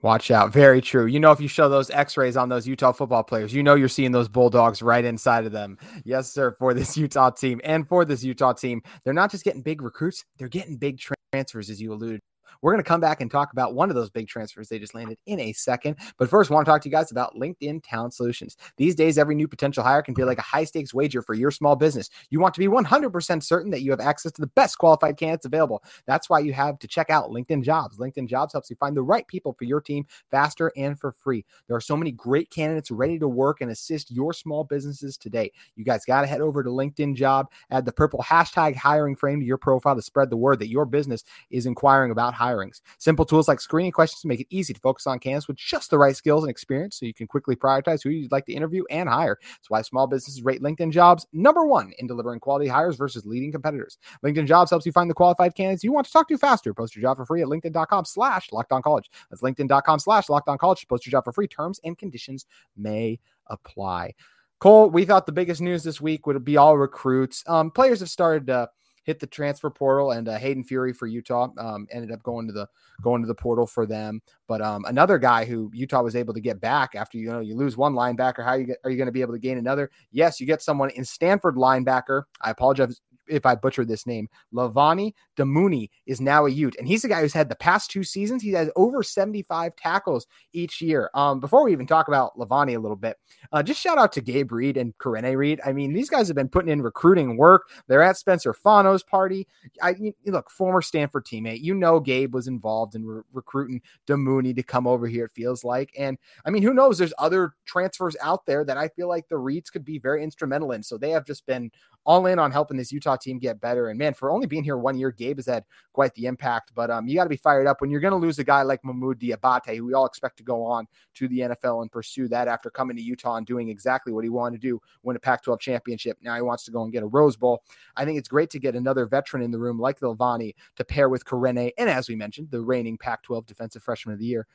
Watch 0.01 0.31
out. 0.31 0.53
Very 0.53 0.79
true. 0.79 1.07
You 1.07 1.19
know, 1.19 1.31
if 1.31 1.41
you 1.41 1.49
show 1.49 1.67
those 1.67 1.89
x 1.89 2.15
rays 2.15 2.37
on 2.37 2.47
those 2.47 2.65
Utah 2.65 2.93
football 2.93 3.23
players, 3.23 3.53
you 3.53 3.61
know 3.61 3.75
you're 3.75 3.89
seeing 3.89 4.13
those 4.13 4.29
Bulldogs 4.29 4.81
right 4.81 5.03
inside 5.03 5.45
of 5.45 5.51
them. 5.51 5.77
Yes, 6.05 6.31
sir. 6.31 6.55
For 6.57 6.73
this 6.73 6.95
Utah 6.97 7.31
team 7.31 7.59
and 7.65 7.87
for 7.87 8.05
this 8.05 8.23
Utah 8.23 8.53
team, 8.53 8.81
they're 9.03 9.13
not 9.13 9.29
just 9.29 9.43
getting 9.43 9.61
big 9.61 9.81
recruits, 9.81 10.23
they're 10.37 10.47
getting 10.47 10.77
big 10.77 11.01
transfers, 11.33 11.69
as 11.69 11.81
you 11.81 11.91
alluded 11.91 12.21
We're 12.61 12.71
going 12.71 12.83
to 12.83 12.87
come 12.87 13.01
back 13.01 13.21
and 13.21 13.29
talk 13.29 13.51
about 13.51 13.73
one 13.73 13.89
of 13.89 13.95
those 13.95 14.09
big 14.09 14.27
transfers 14.27 14.69
they 14.69 14.79
just 14.79 14.95
landed 14.95 15.17
in 15.25 15.39
a 15.39 15.53
second. 15.53 15.97
But 16.17 16.29
first, 16.29 16.51
I 16.51 16.53
want 16.53 16.65
to 16.65 16.71
talk 16.71 16.81
to 16.81 16.89
you 16.89 16.93
guys 16.93 17.11
about 17.11 17.35
LinkedIn 17.35 17.81
Talent 17.83 18.13
Solutions. 18.13 18.57
These 18.77 18.95
days, 18.95 19.17
every 19.17 19.35
new 19.35 19.47
potential 19.47 19.83
hire 19.83 20.01
can 20.01 20.15
feel 20.15 20.27
like 20.27 20.37
a 20.37 20.43
high 20.43 20.63
stakes 20.63 20.93
wager 20.93 21.21
for 21.21 21.33
your 21.33 21.51
small 21.51 21.75
business. 21.75 22.09
You 22.29 22.39
want 22.39 22.53
to 22.55 22.59
be 22.59 22.67
100% 22.67 23.43
certain 23.43 23.71
that 23.71 23.81
you 23.81 23.91
have 23.91 23.99
access 23.99 24.31
to 24.33 24.41
the 24.41 24.47
best 24.47 24.77
qualified 24.77 25.17
candidates 25.17 25.45
available. 25.45 25.83
That's 26.05 26.29
why 26.29 26.39
you 26.39 26.53
have 26.53 26.79
to 26.79 26.87
check 26.87 27.09
out 27.09 27.29
LinkedIn 27.29 27.63
Jobs. 27.63 27.97
LinkedIn 27.97 28.27
Jobs 28.27 28.53
helps 28.53 28.69
you 28.69 28.75
find 28.75 28.95
the 28.95 29.03
right 29.03 29.27
people 29.27 29.53
for 29.53 29.65
your 29.65 29.81
team 29.81 30.05
faster 30.31 30.71
and 30.75 30.99
for 30.99 31.11
free. 31.11 31.45
There 31.67 31.77
are 31.77 31.81
so 31.81 31.97
many 31.97 32.11
great 32.11 32.49
candidates 32.49 32.91
ready 32.91 33.19
to 33.19 33.27
work 33.27 33.61
and 33.61 33.71
assist 33.71 34.11
your 34.11 34.33
small 34.33 34.63
businesses 34.63 35.17
today. 35.17 35.51
You 35.75 35.83
guys 35.83 36.05
got 36.05 36.21
to 36.21 36.27
head 36.27 36.41
over 36.41 36.63
to 36.63 36.69
LinkedIn 36.69 37.15
Job, 37.15 37.47
add 37.71 37.85
the 37.85 37.91
purple 37.91 38.19
hashtag 38.19 38.75
hiring 38.75 39.15
frame 39.15 39.39
to 39.39 39.45
your 39.45 39.57
profile 39.57 39.95
to 39.95 40.01
spread 40.01 40.29
the 40.29 40.37
word 40.37 40.59
that 40.59 40.69
your 40.69 40.85
business 40.85 41.23
is 41.49 41.65
inquiring 41.65 42.11
about 42.11 42.33
hirings. 42.39 42.81
Simple 42.97 43.25
tools 43.25 43.47
like 43.47 43.59
screening 43.59 43.91
questions 43.91 44.25
make 44.25 44.39
it 44.39 44.47
easy 44.49 44.73
to 44.73 44.79
focus 44.79 45.05
on 45.07 45.19
candidates 45.19 45.47
with 45.47 45.57
just 45.57 45.89
the 45.89 45.97
right 45.97 46.15
skills 46.15 46.43
and 46.43 46.49
experience 46.49 46.97
so 46.97 47.05
you 47.05 47.13
can 47.13 47.27
quickly 47.27 47.55
prioritize 47.55 48.01
who 48.03 48.09
you'd 48.09 48.31
like 48.31 48.45
to 48.45 48.53
interview 48.53 48.83
and 48.89 49.09
hire. 49.09 49.37
That's 49.41 49.69
why 49.69 49.81
small 49.81 50.07
businesses 50.07 50.41
rate 50.43 50.61
LinkedIn 50.61 50.91
Jobs 50.91 51.27
number 51.33 51.65
one 51.65 51.91
in 51.99 52.07
delivering 52.07 52.39
quality 52.39 52.67
hires 52.67 52.95
versus 52.95 53.25
leading 53.25 53.51
competitors. 53.51 53.97
LinkedIn 54.23 54.47
Jobs 54.47 54.69
helps 54.69 54.85
you 54.85 54.91
find 54.91 55.09
the 55.09 55.13
qualified 55.15 55.55
candidates 55.55 55.83
you 55.83 55.91
want 55.91 56.05
to 56.07 56.13
talk 56.13 56.27
to 56.29 56.37
faster. 56.37 56.73
Post 56.73 56.95
your 56.95 57.01
job 57.01 57.17
for 57.17 57.25
free 57.25 57.41
at 57.41 57.47
linkedin.com 57.47 58.05
slash 58.05 58.49
college. 58.83 59.09
That's 59.29 59.41
linkedin.com 59.41 59.99
slash 59.99 60.27
college. 60.27 60.87
Post 60.87 61.05
your 61.05 61.11
job 61.11 61.23
for 61.23 61.33
free. 61.33 61.47
Terms 61.47 61.79
and 61.83 61.97
conditions 61.97 62.45
may 62.77 63.19
apply. 63.47 64.13
Cole, 64.59 64.89
we 64.89 65.05
thought 65.05 65.25
the 65.25 65.31
biggest 65.31 65.61
news 65.61 65.83
this 65.83 66.01
week 66.01 66.27
would 66.27 66.43
be 66.43 66.57
all 66.57 66.77
recruits. 66.77 67.43
Um, 67.47 67.71
players 67.71 68.01
have 68.01 68.09
started 68.09 68.47
to 68.47 68.69
hit 69.09 69.19
the 69.19 69.25
transfer 69.25 69.71
portal, 69.71 70.11
and 70.11 70.29
uh, 70.29 70.37
Hayden 70.37 70.63
Fury 70.63 70.93
for 70.93 71.07
Utah 71.07 71.49
um, 71.57 71.87
ended 71.91 72.11
up 72.11 72.21
going 72.21 72.45
to 72.45 72.53
the 72.53 72.67
going 73.01 73.23
to 73.23 73.27
the 73.27 73.33
portal 73.33 73.65
for 73.65 73.87
them. 73.87 74.21
But 74.47 74.61
um, 74.61 74.85
another 74.85 75.17
guy 75.17 75.45
who 75.45 75.71
Utah 75.73 76.03
was 76.03 76.15
able 76.15 76.35
to 76.35 76.39
get 76.39 76.61
back 76.61 76.93
after 76.93 77.17
you 77.17 77.31
know 77.31 77.39
you 77.39 77.55
lose 77.55 77.75
one 77.75 77.93
linebacker, 77.93 78.45
how 78.45 78.53
you 78.53 78.65
get, 78.65 78.77
are 78.83 78.91
you 78.91 78.97
going 78.97 79.07
to 79.07 79.11
be 79.11 79.21
able 79.21 79.33
to 79.33 79.39
gain 79.39 79.57
another? 79.57 79.89
Yes, 80.11 80.39
you 80.39 80.45
get 80.45 80.61
someone 80.61 80.91
in 80.91 81.03
Stanford 81.03 81.55
linebacker. 81.55 82.23
I 82.41 82.51
apologize 82.51 83.01
if 83.29 83.45
I 83.45 83.55
butcher 83.55 83.85
this 83.85 84.05
name, 84.05 84.27
Levani 84.53 85.13
Damuni 85.37 85.89
is 86.05 86.19
now 86.19 86.45
a 86.45 86.49
Ute, 86.49 86.75
and 86.77 86.87
he's 86.87 87.01
the 87.03 87.07
guy 87.07 87.21
who's 87.21 87.33
had 87.33 87.49
the 87.49 87.55
past 87.55 87.91
two 87.91 88.03
seasons. 88.03 88.43
He 88.43 88.51
has 88.51 88.69
over 88.75 89.03
75 89.03 89.75
tackles 89.75 90.27
each 90.53 90.81
year. 90.81 91.09
Um, 91.13 91.39
before 91.39 91.63
we 91.63 91.71
even 91.71 91.87
talk 91.87 92.07
about 92.07 92.37
Lavani 92.37 92.75
a 92.75 92.79
little 92.79 92.97
bit, 92.97 93.17
uh, 93.51 93.63
just 93.63 93.79
shout 93.79 93.97
out 93.97 94.11
to 94.13 94.21
Gabe 94.21 94.51
Reed 94.51 94.77
and 94.77 94.97
Karene 94.97 95.35
Reed. 95.35 95.61
I 95.65 95.71
mean, 95.71 95.93
these 95.93 96.09
guys 96.09 96.27
have 96.27 96.35
been 96.35 96.49
putting 96.49 96.71
in 96.71 96.81
recruiting 96.81 97.37
work. 97.37 97.69
They're 97.87 98.03
at 98.03 98.17
Spencer 98.17 98.53
Fano's 98.53 99.03
party. 99.03 99.47
I 99.81 99.95
look, 100.25 100.49
former 100.49 100.81
Stanford 100.81 101.25
teammate. 101.25 101.61
You 101.61 101.73
know, 101.73 101.99
Gabe 101.99 102.33
was 102.33 102.47
involved 102.47 102.95
in 102.95 103.05
re- 103.05 103.21
recruiting 103.31 103.81
Damuni 104.07 104.55
to 104.55 104.63
come 104.63 104.87
over 104.87 105.07
here. 105.07 105.25
It 105.25 105.31
feels 105.31 105.63
like, 105.63 105.91
and 105.97 106.17
I 106.45 106.49
mean, 106.49 106.63
who 106.63 106.73
knows? 106.73 106.97
There's 106.97 107.13
other 107.17 107.53
transfers 107.65 108.15
out 108.21 108.45
there 108.45 108.65
that 108.65 108.77
I 108.77 108.89
feel 108.89 109.07
like 109.07 109.27
the 109.27 109.37
Reeds 109.37 109.69
could 109.69 109.85
be 109.85 109.99
very 109.99 110.23
instrumental 110.23 110.71
in. 110.71 110.83
So 110.83 110.97
they 110.97 111.11
have 111.11 111.25
just 111.25 111.45
been 111.45 111.71
all 112.05 112.25
in 112.25 112.39
on 112.39 112.51
helping 112.51 112.77
this 112.77 112.91
Utah 112.91 113.17
team 113.21 113.39
get 113.39 113.61
better. 113.61 113.89
And 113.89 113.97
man, 113.97 114.13
for 114.13 114.31
only 114.31 114.47
being 114.47 114.63
here 114.63 114.77
one 114.77 114.97
year, 114.97 115.11
Gabe 115.11 115.37
has 115.37 115.45
had 115.45 115.65
quite 115.93 116.13
the 116.15 116.25
impact. 116.25 116.71
But 116.73 116.89
um, 116.89 117.07
you 117.07 117.15
got 117.15 117.23
to 117.23 117.29
be 117.29 117.37
fired 117.37 117.67
up 117.67 117.81
when 117.81 117.89
you're 117.89 117.99
going 117.99 118.11
to 118.13 118.17
lose 118.17 118.39
a 118.39 118.43
guy 118.43 118.61
like 118.63 118.81
Mohamoud 118.83 119.15
Diabate, 119.15 119.75
who 119.75 119.85
we 119.85 119.93
all 119.93 120.05
expect 120.05 120.37
to 120.37 120.43
go 120.43 120.63
on 120.63 120.87
to 121.15 121.27
the 121.27 121.39
NFL 121.39 121.81
and 121.81 121.91
pursue 121.91 122.27
that 122.29 122.47
after 122.47 122.69
coming 122.69 122.95
to 122.97 123.03
Utah 123.03 123.35
and 123.35 123.45
doing 123.45 123.69
exactly 123.69 124.13
what 124.13 124.23
he 124.23 124.29
wanted 124.29 124.61
to 124.61 124.67
do, 124.67 124.81
win 125.03 125.15
a 125.15 125.19
Pac-12 125.19 125.59
championship. 125.59 126.17
Now 126.21 126.35
he 126.35 126.41
wants 126.41 126.63
to 126.65 126.71
go 126.71 126.83
and 126.83 126.91
get 126.91 127.03
a 127.03 127.07
Rose 127.07 127.37
Bowl. 127.37 127.63
I 127.95 128.05
think 128.05 128.17
it's 128.17 128.27
great 128.27 128.49
to 128.51 128.59
get 128.59 128.75
another 128.75 129.05
veteran 129.05 129.43
in 129.43 129.51
the 129.51 129.59
room 129.59 129.79
like 129.79 129.99
Levani 129.99 130.55
to 130.75 130.83
pair 130.83 131.09
with 131.09 131.25
Karene, 131.25 131.71
and 131.77 131.89
as 131.89 132.09
we 132.09 132.15
mentioned, 132.15 132.51
the 132.51 132.61
reigning 132.61 132.97
Pac-12 132.97 133.45
Defensive 133.45 133.83
Freshman 133.83 134.13
of 134.13 134.19
the 134.19 134.25
Year 134.25 134.47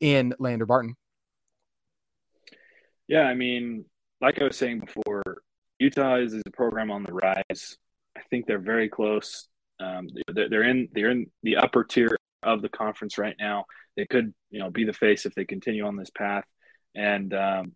in 0.00 0.34
Lander 0.38 0.66
Barton. 0.66 0.96
Yeah, 3.08 3.22
I 3.22 3.34
mean, 3.34 3.84
like 4.20 4.40
I 4.40 4.44
was 4.44 4.56
saying 4.56 4.80
before, 4.80 5.22
Utah 5.78 6.16
is, 6.16 6.32
is 6.32 6.42
a 6.46 6.50
program 6.50 6.90
on 6.90 7.02
the 7.02 7.12
rise. 7.12 7.76
I 8.22 8.28
think 8.30 8.46
they're 8.46 8.58
very 8.58 8.88
close. 8.88 9.48
Um, 9.80 10.08
they're, 10.34 10.48
they're 10.48 10.62
in 10.62 10.88
they're 10.92 11.10
in 11.10 11.26
the 11.42 11.56
upper 11.56 11.84
tier 11.84 12.16
of 12.42 12.62
the 12.62 12.68
conference 12.68 13.18
right 13.18 13.36
now. 13.38 13.64
They 13.96 14.06
could 14.06 14.32
you 14.50 14.60
know 14.60 14.70
be 14.70 14.84
the 14.84 14.92
face 14.92 15.26
if 15.26 15.34
they 15.34 15.44
continue 15.44 15.84
on 15.86 15.96
this 15.96 16.10
path. 16.10 16.44
And 16.94 17.32
um, 17.34 17.72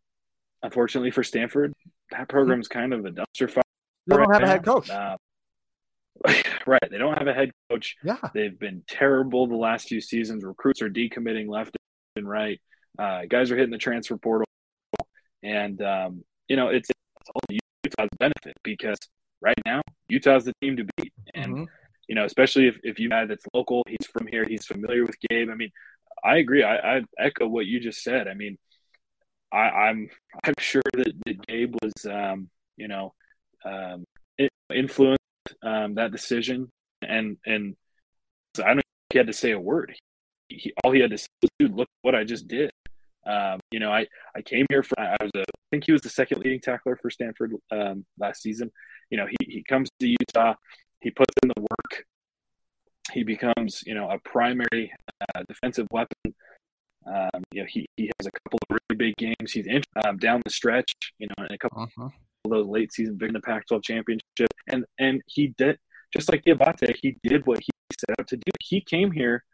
unfortunately 0.62 1.10
for 1.10 1.22
Stanford, 1.22 1.72
that 2.10 2.28
program 2.28 2.60
is 2.60 2.68
kind 2.68 2.92
of 2.92 3.04
a 3.04 3.10
dumpster 3.10 3.50
fire. 3.50 3.62
They 4.06 4.16
don't 4.16 4.28
right 4.28 4.34
have 4.34 4.42
now. 4.42 4.48
a 4.48 4.50
head 4.50 4.64
coach. 4.64 4.90
Uh, 4.90 5.16
right. 6.66 6.90
They 6.90 6.98
don't 6.98 7.16
have 7.16 7.26
a 7.26 7.34
head 7.34 7.50
coach. 7.70 7.96
Yeah. 8.02 8.18
They've 8.34 8.58
been 8.58 8.82
terrible 8.88 9.46
the 9.46 9.56
last 9.56 9.88
few 9.88 10.00
seasons. 10.00 10.44
Recruits 10.44 10.82
are 10.82 10.90
decommitting 10.90 11.48
left 11.48 11.76
and 12.16 12.28
right. 12.28 12.60
Uh, 12.98 13.22
guys 13.28 13.50
are 13.50 13.56
hitting 13.56 13.72
the 13.72 13.78
transfer 13.78 14.16
portal. 14.16 14.46
And, 15.42 15.80
um, 15.82 16.24
you 16.48 16.56
know, 16.56 16.68
it's, 16.68 16.88
it's 16.88 17.30
all 17.34 17.40
Utah's 17.50 18.08
benefit 18.18 18.56
because 18.62 18.98
right 19.46 19.58
now 19.64 19.80
Utah's 20.08 20.44
the 20.44 20.52
team 20.60 20.76
to 20.76 20.86
beat, 20.96 21.12
and 21.34 21.54
mm-hmm. 21.54 21.64
you 22.08 22.14
know 22.14 22.24
especially 22.24 22.68
if 22.68 22.76
if 22.82 22.98
you 22.98 23.08
guy 23.08 23.26
that's 23.26 23.44
local, 23.54 23.82
he's 23.88 24.06
from 24.06 24.26
here, 24.26 24.44
he's 24.44 24.66
familiar 24.66 25.04
with 25.04 25.16
Gabe. 25.28 25.50
I 25.50 25.54
mean, 25.54 25.70
I 26.24 26.36
agree. 26.36 26.62
I, 26.62 26.96
I 26.96 27.00
echo 27.18 27.46
what 27.46 27.66
you 27.66 27.80
just 27.80 28.02
said. 28.02 28.28
I 28.28 28.34
mean, 28.34 28.58
I, 29.52 29.66
am 29.66 29.74
I'm, 29.74 30.10
I'm 30.44 30.54
sure 30.58 30.82
that, 30.94 31.12
that 31.26 31.46
Gabe 31.46 31.74
was 31.82 31.92
um, 32.06 32.48
you 32.76 32.88
know 32.88 33.14
um, 33.64 34.04
influenced 34.72 35.20
um, 35.62 35.94
that 35.94 36.12
decision, 36.12 36.68
and 37.02 37.36
and 37.46 37.76
I 38.58 38.74
don't 38.74 38.82
he 39.12 39.18
had 39.18 39.28
to 39.28 39.32
say 39.32 39.52
a 39.52 39.60
word. 39.60 39.94
He, 40.48 40.72
all 40.84 40.92
he 40.92 41.00
had 41.00 41.10
to 41.10 41.18
say 41.18 41.28
was, 41.42 41.50
"Dude, 41.58 41.74
look 41.74 41.88
what 42.02 42.14
I 42.14 42.24
just 42.24 42.46
did." 42.46 42.70
Um, 43.26 43.60
you 43.70 43.80
know, 43.80 43.90
I, 43.90 44.06
I 44.34 44.42
came 44.42 44.66
here 44.70 44.82
for, 44.82 44.98
I 44.98 45.16
was 45.20 45.32
a, 45.34 45.40
I 45.40 45.68
think 45.70 45.84
he 45.84 45.92
was 45.92 46.02
the 46.02 46.08
second 46.08 46.38
leading 46.38 46.60
tackler 46.60 46.96
for 46.96 47.10
Stanford 47.10 47.54
um, 47.70 48.04
last 48.18 48.42
season. 48.42 48.70
You 49.10 49.18
know, 49.18 49.26
he, 49.26 49.52
he 49.52 49.64
comes 49.64 49.88
to 50.00 50.06
Utah, 50.06 50.54
he 51.00 51.10
puts 51.10 51.34
in 51.42 51.48
the 51.48 51.60
work, 51.60 52.04
he 53.12 53.24
becomes, 53.24 53.82
you 53.86 53.94
know, 53.94 54.08
a 54.10 54.18
primary 54.20 54.92
uh, 55.34 55.42
defensive 55.48 55.86
weapon. 55.90 56.34
Um, 57.06 57.42
you 57.52 57.62
know, 57.62 57.66
he, 57.68 57.86
he 57.96 58.10
has 58.18 58.26
a 58.26 58.30
couple 58.30 58.58
of 58.68 58.78
really 58.90 58.96
big 58.96 59.16
games. 59.16 59.52
He's 59.52 59.66
in, 59.66 59.82
um, 60.04 60.16
down 60.18 60.42
the 60.44 60.50
stretch, 60.50 60.92
you 61.18 61.28
know, 61.28 61.44
in 61.44 61.54
a 61.54 61.58
couple 61.58 61.82
uh-huh. 61.82 62.08
of 62.44 62.50
those 62.50 62.66
late 62.66 62.92
season 62.92 63.16
big 63.16 63.28
in 63.28 63.34
the 63.34 63.40
Pac-12 63.40 63.82
championship. 63.84 64.48
And, 64.68 64.84
and 64.98 65.22
he 65.26 65.54
did, 65.58 65.78
just 66.12 66.30
like 66.30 66.44
Diabate, 66.44 66.96
he 67.00 67.16
did 67.22 67.46
what 67.46 67.58
he 67.58 67.68
set 67.98 68.20
out 68.20 68.28
to 68.28 68.36
do. 68.36 68.52
He 68.60 68.80
came 68.80 69.12
here 69.12 69.44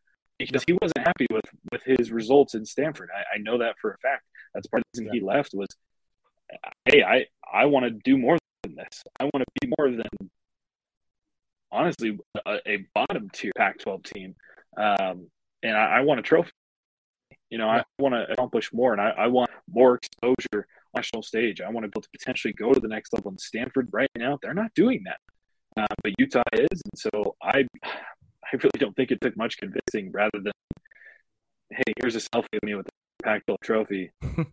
because 0.46 0.64
he 0.66 0.72
wasn't 0.80 0.98
happy 0.98 1.26
with 1.30 1.44
with 1.70 1.82
his 1.84 2.10
results 2.10 2.54
in 2.54 2.64
Stanford. 2.64 3.10
I, 3.14 3.36
I 3.36 3.38
know 3.38 3.58
that 3.58 3.76
for 3.80 3.92
a 3.92 3.98
fact. 3.98 4.24
That's 4.54 4.66
part 4.66 4.80
of 4.80 4.84
the 4.92 5.00
reason 5.00 5.14
yeah. 5.14 5.20
he 5.20 5.26
left 5.26 5.54
was, 5.54 5.68
hey, 6.86 7.02
I 7.02 7.26
I 7.52 7.66
want 7.66 7.84
to 7.84 7.90
do 7.90 8.16
more 8.16 8.38
than 8.62 8.74
this. 8.76 9.02
I 9.18 9.24
want 9.24 9.38
to 9.38 9.44
be 9.60 9.72
more 9.78 9.90
than 9.90 10.30
honestly 11.70 12.18
a, 12.46 12.58
a 12.66 12.86
bottom 12.94 13.30
tier 13.32 13.52
Pac-12 13.56 14.04
team, 14.04 14.34
um, 14.76 15.26
and 15.62 15.76
I, 15.76 15.98
I, 15.98 16.00
want 16.00 16.20
a 16.20 16.22
trophy. 16.22 16.50
You 17.50 17.58
know, 17.58 17.66
yeah. 17.66 17.82
I 17.82 18.02
want 18.02 18.14
to 18.14 18.30
accomplish 18.30 18.72
more, 18.72 18.92
and 18.92 19.00
I, 19.00 19.10
I 19.10 19.26
want 19.28 19.50
more 19.70 19.96
exposure 19.96 20.66
on 20.94 20.98
national 20.98 21.22
stage. 21.22 21.60
I 21.60 21.70
want 21.70 21.84
to 21.84 21.88
be 21.88 21.92
able 21.94 22.02
to 22.02 22.08
potentially 22.18 22.52
go 22.52 22.72
to 22.72 22.80
the 22.80 22.88
next 22.88 23.12
level. 23.12 23.30
In 23.30 23.38
Stanford, 23.38 23.88
right 23.92 24.10
now, 24.16 24.38
they're 24.42 24.54
not 24.54 24.72
doing 24.74 25.02
that, 25.04 25.18
uh, 25.76 25.94
but 26.02 26.12
Utah 26.18 26.42
is, 26.52 26.68
and 26.70 26.98
so 26.98 27.36
I 27.42 27.66
I 28.52 28.56
really 28.56 28.78
don't 28.78 28.94
think 28.94 29.10
it 29.10 29.20
took 29.20 29.36
much 29.36 29.56
convincing 29.56 30.12
rather 30.12 30.38
than, 30.42 30.52
hey, 31.70 31.92
here's 32.00 32.16
a 32.16 32.20
selfie 32.20 32.46
of 32.54 32.62
me 32.62 32.74
with 32.74 32.86
the 32.86 32.92
Pac-12 33.24 33.56
trophy. 33.62 34.10
do 34.22 34.44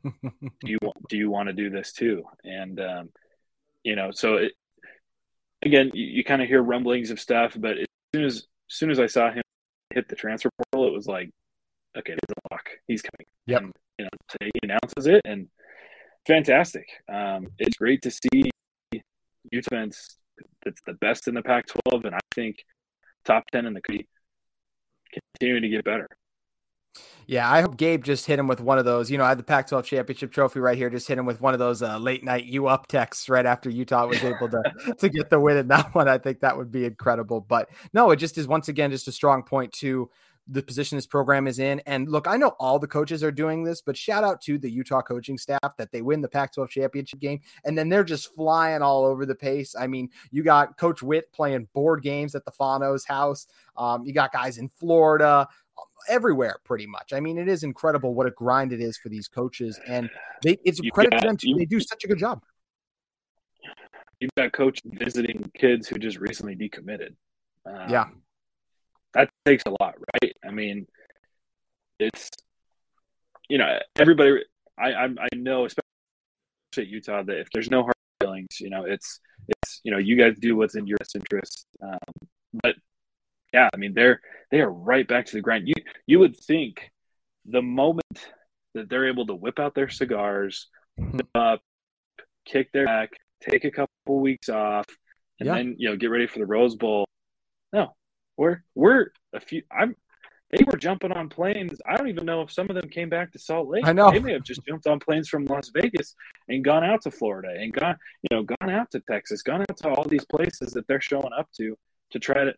you 0.63 0.77
want, 0.81 0.97
do 1.09 1.17
you 1.17 1.29
want 1.29 1.47
to 1.47 1.53
do 1.53 1.69
this 1.69 1.91
too? 1.91 2.23
And, 2.43 2.79
um, 2.79 3.09
you 3.83 3.95
know, 3.95 4.11
so 4.11 4.35
it, 4.35 4.53
again, 5.63 5.91
you, 5.93 6.05
you 6.05 6.23
kind 6.23 6.41
of 6.41 6.47
hear 6.47 6.61
rumblings 6.61 7.11
of 7.11 7.19
stuff, 7.19 7.55
but 7.57 7.77
as 7.77 7.85
soon 8.15 8.25
as, 8.25 8.35
as 8.35 8.43
soon 8.67 8.91
as 8.91 8.99
I 8.99 9.07
saw 9.07 9.31
him 9.31 9.43
hit 9.93 10.07
the 10.07 10.15
transfer 10.15 10.49
portal, 10.71 10.87
it 10.87 10.95
was 10.95 11.07
like, 11.07 11.31
okay, 11.97 12.13
there's 12.13 12.37
a 12.37 12.53
lock. 12.53 12.69
He's 12.87 13.01
coming. 13.01 13.27
Yep. 13.47 13.61
And, 13.61 13.73
you 13.97 14.05
know, 14.05 14.09
today 14.29 14.51
he 14.53 14.59
announces 14.63 15.07
it 15.07 15.21
and 15.25 15.47
fantastic. 16.25 16.87
Um, 17.11 17.47
it's 17.57 17.75
great 17.77 18.01
to 18.03 18.11
see 18.11 18.49
Utah 19.51 19.87
that's 20.63 20.81
the 20.85 20.93
best 20.93 21.27
in 21.27 21.33
the 21.33 21.41
Pac-12, 21.41 22.05
and 22.05 22.15
I 22.15 22.19
think 22.33 22.63
top 23.29 23.43
10 23.51 23.65
in 23.65 23.73
the 23.73 23.81
country, 23.81 24.07
continuing 25.39 25.61
to 25.61 25.69
get 25.69 25.83
better. 25.85 26.07
Yeah, 27.27 27.49
I 27.49 27.61
hope 27.61 27.77
Gabe 27.77 28.03
just 28.03 28.25
hit 28.25 28.39
him 28.39 28.47
with 28.47 28.59
one 28.59 28.79
of 28.79 28.85
those. 28.85 29.11
You 29.11 29.19
know, 29.19 29.23
I 29.23 29.29
had 29.29 29.37
the 29.37 29.43
Pac 29.43 29.67
12 29.67 29.85
championship 29.85 30.31
trophy 30.31 30.59
right 30.59 30.75
here. 30.75 30.89
Just 30.89 31.07
hit 31.07 31.19
him 31.19 31.27
with 31.27 31.41
one 31.41 31.53
of 31.53 31.59
those 31.59 31.83
uh, 31.83 31.99
late 31.99 32.23
night 32.23 32.45
you 32.45 32.65
up 32.65 32.87
texts 32.87 33.29
right 33.29 33.45
after 33.45 33.69
Utah 33.69 34.07
was 34.07 34.23
able 34.23 34.49
to, 34.49 34.63
to 34.97 35.09
get 35.09 35.29
the 35.29 35.39
win 35.39 35.57
in 35.57 35.67
that 35.67 35.93
one. 35.93 36.07
I 36.07 36.17
think 36.17 36.39
that 36.39 36.57
would 36.57 36.71
be 36.71 36.85
incredible. 36.85 37.39
But 37.39 37.69
no, 37.93 38.09
it 38.09 38.15
just 38.15 38.39
is 38.39 38.47
once 38.47 38.67
again 38.67 38.89
just 38.89 39.07
a 39.07 39.11
strong 39.11 39.43
point 39.43 39.71
to 39.73 40.09
the 40.51 40.63
position 40.63 40.97
this 40.97 41.05
program 41.05 41.45
is 41.47 41.59
in. 41.59 41.79
And 41.85 42.09
look, 42.09 42.27
I 42.27 42.35
know 42.35 42.55
all 42.59 42.79
the 42.79 42.87
coaches 42.87 43.23
are 43.23 43.31
doing 43.31 43.63
this, 43.63 43.81
but 43.81 43.95
shout 43.95 44.23
out 44.23 44.41
to 44.41 44.57
the 44.57 44.69
Utah 44.69 45.01
coaching 45.01 45.37
staff 45.37 45.77
that 45.77 45.91
they 45.91 46.01
win 46.01 46.21
the 46.21 46.27
Pac 46.27 46.53
12 46.53 46.69
championship 46.69 47.19
game 47.19 47.39
and 47.65 47.77
then 47.77 47.87
they're 47.89 48.03
just 48.03 48.33
flying 48.33 48.81
all 48.81 49.05
over 49.05 49.25
the 49.25 49.35
pace. 49.35 49.75
I 49.79 49.85
mean, 49.87 50.09
you 50.31 50.41
got 50.43 50.77
Coach 50.77 51.03
Witt 51.03 51.31
playing 51.31 51.67
board 51.73 52.01
games 52.01 52.33
at 52.33 52.45
the 52.45 52.51
Fano's 52.51 53.05
house, 53.05 53.47
um, 53.77 54.05
you 54.05 54.13
got 54.13 54.31
guys 54.33 54.57
in 54.57 54.69
Florida. 54.69 55.47
Everywhere, 56.07 56.57
pretty 56.63 56.85
much. 56.87 57.13
I 57.13 57.19
mean, 57.19 57.37
it 57.37 57.47
is 57.47 57.63
incredible 57.63 58.13
what 58.13 58.25
a 58.25 58.31
grind 58.31 58.73
it 58.73 58.81
is 58.81 58.97
for 58.97 59.09
these 59.09 59.27
coaches, 59.27 59.79
and 59.87 60.09
they, 60.43 60.57
it's 60.65 60.79
a 60.79 60.89
credit 60.89 61.11
got- 61.11 61.21
to 61.21 61.27
them 61.27 61.37
too. 61.37 61.53
They 61.57 61.65
do 61.65 61.79
such 61.79 62.03
a 62.03 62.07
good 62.07 62.17
job. 62.17 62.41
You've 64.19 64.31
got 64.37 64.51
coach 64.51 64.81
visiting 64.85 65.49
kids 65.57 65.87
who 65.87 65.97
just 65.97 66.17
recently 66.17 66.55
decommitted. 66.55 67.15
Um, 67.65 67.89
Yeah. 67.89 68.05
That 69.13 69.29
takes 69.45 69.63
a 69.65 69.71
lot, 69.81 69.95
right? 70.21 70.33
I 70.45 70.51
mean, 70.51 70.87
it's 71.99 72.29
you 73.49 73.57
know 73.57 73.79
everybody. 73.97 74.43
I 74.77 74.93
I, 74.93 75.05
I 75.05 75.27
know, 75.35 75.65
especially 75.65 75.83
at 76.77 76.87
Utah, 76.87 77.23
that 77.23 77.39
if 77.39 77.47
there's 77.53 77.69
no 77.71 77.83
hard 77.83 77.95
feelings, 78.21 78.59
you 78.59 78.69
know, 78.69 78.85
it's 78.85 79.19
it's 79.47 79.81
you 79.83 79.91
know 79.91 79.97
you 79.97 80.15
guys 80.15 80.35
do 80.39 80.55
what's 80.55 80.75
in 80.75 80.87
your 80.87 80.97
best 80.97 81.15
interest. 81.15 81.65
Um, 81.81 81.97
but 82.61 82.75
yeah, 83.53 83.69
I 83.73 83.77
mean 83.77 83.93
they're 83.93 84.21
they 84.51 84.61
are 84.61 84.71
right 84.71 85.07
back 85.07 85.25
to 85.27 85.33
the 85.35 85.41
grind. 85.41 85.67
You 85.67 85.75
you 86.05 86.19
would 86.19 86.37
think 86.37 86.89
the 87.45 87.61
moment 87.61 88.03
that 88.75 88.89
they're 88.89 89.07
able 89.07 89.25
to 89.25 89.35
whip 89.35 89.59
out 89.59 89.73
their 89.73 89.89
cigars, 89.89 90.67
Mhm. 90.99 91.21
up, 91.33 91.61
kick 92.45 92.71
their 92.71 92.85
back, 92.85 93.09
take 93.41 93.63
a 93.65 93.71
couple 93.71 94.19
weeks 94.19 94.49
off, 94.49 94.85
and 95.39 95.47
Yeah. 95.47 95.55
then 95.55 95.75
you 95.77 95.89
know 95.89 95.95
get 95.95 96.11
ready 96.11 96.27
for 96.27 96.39
the 96.39 96.45
Rose 96.45 96.75
Bowl. 96.75 97.05
No, 97.73 97.95
we're 98.39 98.63
we're 98.73 99.07
a 99.33 99.39
few. 99.39 99.61
I'm. 99.71 99.95
They 100.51 100.63
were 100.65 100.77
jumping 100.77 101.11
on 101.11 101.29
planes. 101.29 101.79
I 101.87 101.95
don't 101.95 102.07
even 102.07 102.25
know 102.25 102.41
if 102.41 102.51
some 102.51 102.71
of 102.71 102.75
them 102.75 102.89
came 102.89 103.07
back 103.07 103.31
to 103.33 103.37
Salt 103.39 103.67
Lake. 103.67 103.85
I 103.85 103.93
know. 103.93 104.09
they 104.09 104.17
may 104.19 104.31
have 104.33 104.41
just 104.43 104.65
jumped 104.67 104.87
on 104.87 104.97
planes 104.99 105.29
from 105.29 105.45
Las 105.45 105.69
Vegas 105.75 106.15
and 106.47 106.63
gone 106.63 106.83
out 106.83 107.03
to 107.03 107.11
Florida 107.11 107.49
and 107.55 107.71
gone, 107.71 107.95
you 108.23 108.35
know, 108.35 108.41
gone 108.43 108.71
out 108.71 108.89
to 108.91 108.99
Texas, 109.01 109.43
gone 109.43 109.61
out 109.61 109.77
to 109.77 109.89
all 109.89 110.05
these 110.05 110.25
places 110.25 110.71
that 110.71 110.87
they're 110.87 111.01
showing 111.01 111.29
up 111.37 111.47
to 111.57 111.77
to 112.11 112.17
try 112.19 112.45
to, 112.45 112.53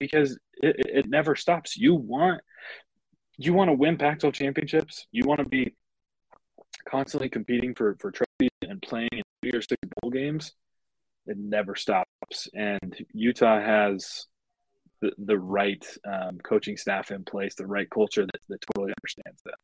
because 0.00 0.38
it, 0.62 0.76
it- 0.78 1.08
never 1.10 1.36
stops. 1.36 1.76
You 1.76 1.94
want, 1.94 2.40
you 3.36 3.52
want 3.52 3.68
to 3.68 3.74
win 3.74 3.98
Pac-12 3.98 4.32
championships. 4.32 5.06
You 5.12 5.24
want 5.26 5.40
to 5.40 5.46
be 5.46 5.74
constantly 6.88 7.28
competing 7.28 7.74
for 7.74 7.96
for 8.00 8.12
trophies 8.12 8.56
and 8.62 8.80
playing 8.80 9.10
in 9.12 9.22
three 9.42 9.52
or 9.58 9.60
six 9.60 9.76
bowl 10.00 10.10
games. 10.10 10.52
It 11.26 11.36
never 11.36 11.74
stops, 11.74 12.48
and 12.54 12.96
Utah 13.12 13.60
has 13.60 14.26
the, 15.18 15.38
right 15.38 15.84
um, 16.04 16.38
coaching 16.38 16.76
staff 16.76 17.10
in 17.10 17.24
place, 17.24 17.54
the 17.54 17.66
right 17.66 17.88
culture 17.90 18.24
that, 18.24 18.40
that 18.48 18.64
totally 18.74 18.92
understands 19.00 19.42
that. 19.44 19.54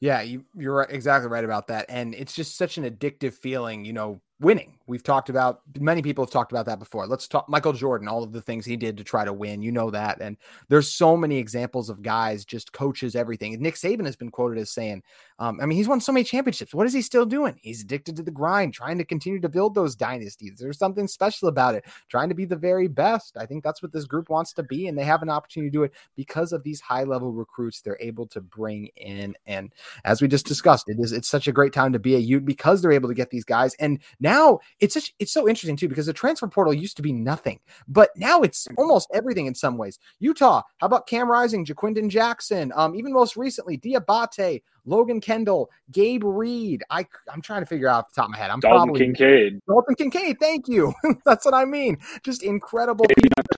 Yeah, 0.00 0.22
you, 0.22 0.44
you're 0.56 0.82
exactly 0.82 1.30
right 1.30 1.44
about 1.44 1.68
that. 1.68 1.86
And 1.88 2.14
it's 2.14 2.34
just 2.34 2.56
such 2.56 2.78
an 2.78 2.84
addictive 2.84 3.34
feeling, 3.34 3.84
you 3.84 3.92
know, 3.92 4.20
winning. 4.40 4.78
We've 4.90 5.04
talked 5.04 5.28
about, 5.28 5.60
many 5.78 6.02
people 6.02 6.24
have 6.24 6.32
talked 6.32 6.50
about 6.50 6.66
that 6.66 6.80
before. 6.80 7.06
Let's 7.06 7.28
talk 7.28 7.48
Michael 7.48 7.72
Jordan, 7.72 8.08
all 8.08 8.24
of 8.24 8.32
the 8.32 8.42
things 8.42 8.66
he 8.66 8.76
did 8.76 8.96
to 8.96 9.04
try 9.04 9.24
to 9.24 9.32
win. 9.32 9.62
You 9.62 9.70
know 9.70 9.88
that. 9.90 10.20
And 10.20 10.36
there's 10.68 10.92
so 10.92 11.16
many 11.16 11.38
examples 11.38 11.88
of 11.88 12.02
guys, 12.02 12.44
just 12.44 12.72
coaches, 12.72 13.14
everything. 13.14 13.56
Nick 13.62 13.76
Saban 13.76 14.04
has 14.04 14.16
been 14.16 14.32
quoted 14.32 14.58
as 14.58 14.70
saying, 14.72 15.04
um, 15.38 15.60
I 15.62 15.66
mean, 15.66 15.78
he's 15.78 15.86
won 15.86 16.00
so 16.00 16.10
many 16.10 16.24
championships. 16.24 16.74
What 16.74 16.88
is 16.88 16.92
he 16.92 17.02
still 17.02 17.24
doing? 17.24 17.58
He's 17.62 17.82
addicted 17.82 18.16
to 18.16 18.24
the 18.24 18.32
grind, 18.32 18.74
trying 18.74 18.98
to 18.98 19.04
continue 19.04 19.40
to 19.40 19.48
build 19.48 19.76
those 19.76 19.94
dynasties. 19.94 20.58
There's 20.58 20.76
something 20.76 21.06
special 21.06 21.48
about 21.48 21.76
it, 21.76 21.84
trying 22.08 22.28
to 22.28 22.34
be 22.34 22.44
the 22.44 22.56
very 22.56 22.88
best. 22.88 23.36
I 23.36 23.46
think 23.46 23.62
that's 23.62 23.82
what 23.82 23.92
this 23.92 24.06
group 24.06 24.28
wants 24.28 24.52
to 24.54 24.64
be. 24.64 24.88
And 24.88 24.98
they 24.98 25.04
have 25.04 25.22
an 25.22 25.30
opportunity 25.30 25.70
to 25.70 25.78
do 25.78 25.84
it 25.84 25.92
because 26.16 26.52
of 26.52 26.64
these 26.64 26.80
high 26.80 27.04
level 27.04 27.32
recruits 27.32 27.80
they're 27.80 27.96
able 28.00 28.26
to 28.26 28.40
bring 28.40 28.88
in. 28.96 29.36
And 29.46 29.72
as 30.04 30.20
we 30.20 30.26
just 30.26 30.46
discussed, 30.46 30.88
it 30.88 30.96
is 30.98 31.12
it's 31.12 31.28
such 31.28 31.46
a 31.46 31.52
great 31.52 31.72
time 31.72 31.92
to 31.92 31.98
be 32.00 32.16
a 32.16 32.18
Ute 32.18 32.44
because 32.44 32.82
they're 32.82 32.92
able 32.92 33.08
to 33.08 33.14
get 33.14 33.30
these 33.30 33.44
guys. 33.44 33.74
And 33.76 34.00
now 34.18 34.58
it's 34.80 34.94
such 34.94 35.14
it's 35.18 35.32
so 35.32 35.48
interesting 35.48 35.76
too 35.76 35.88
because 35.88 36.06
the 36.06 36.12
transfer 36.12 36.48
portal 36.48 36.74
used 36.74 36.96
to 36.96 37.02
be 37.02 37.12
nothing, 37.12 37.60
but 37.88 38.10
now 38.16 38.42
it's 38.42 38.66
almost 38.78 39.08
everything 39.14 39.46
in 39.46 39.54
some 39.54 39.76
ways. 39.76 39.98
Utah, 40.18 40.62
how 40.78 40.86
about 40.86 41.06
Cam 41.06 41.30
Rising, 41.30 41.64
Ja'Quinden 41.64 42.08
Jackson, 42.08 42.72
um, 42.74 42.94
even 42.94 43.12
most 43.12 43.36
recently 43.36 43.76
Diabate, 43.78 44.62
Logan 44.84 45.20
Kendall, 45.20 45.70
Gabe 45.92 46.24
Reed. 46.24 46.82
I 46.90 47.06
I'm 47.32 47.42
trying 47.42 47.62
to 47.62 47.66
figure 47.66 47.88
out 47.88 48.04
off 48.04 48.12
the 48.12 48.20
top 48.20 48.26
of 48.26 48.32
my 48.32 48.38
head. 48.38 48.50
I'm 48.50 48.60
Dalton 48.60 48.78
probably 48.78 49.00
Kincaid, 49.00 49.60
Dalton 49.68 49.94
Kincaid. 49.94 50.38
Thank 50.40 50.68
you. 50.68 50.92
That's 51.24 51.44
what 51.44 51.54
I 51.54 51.64
mean. 51.64 51.98
Just 52.22 52.42
incredible. 52.42 53.06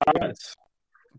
Thomas. 0.06 0.56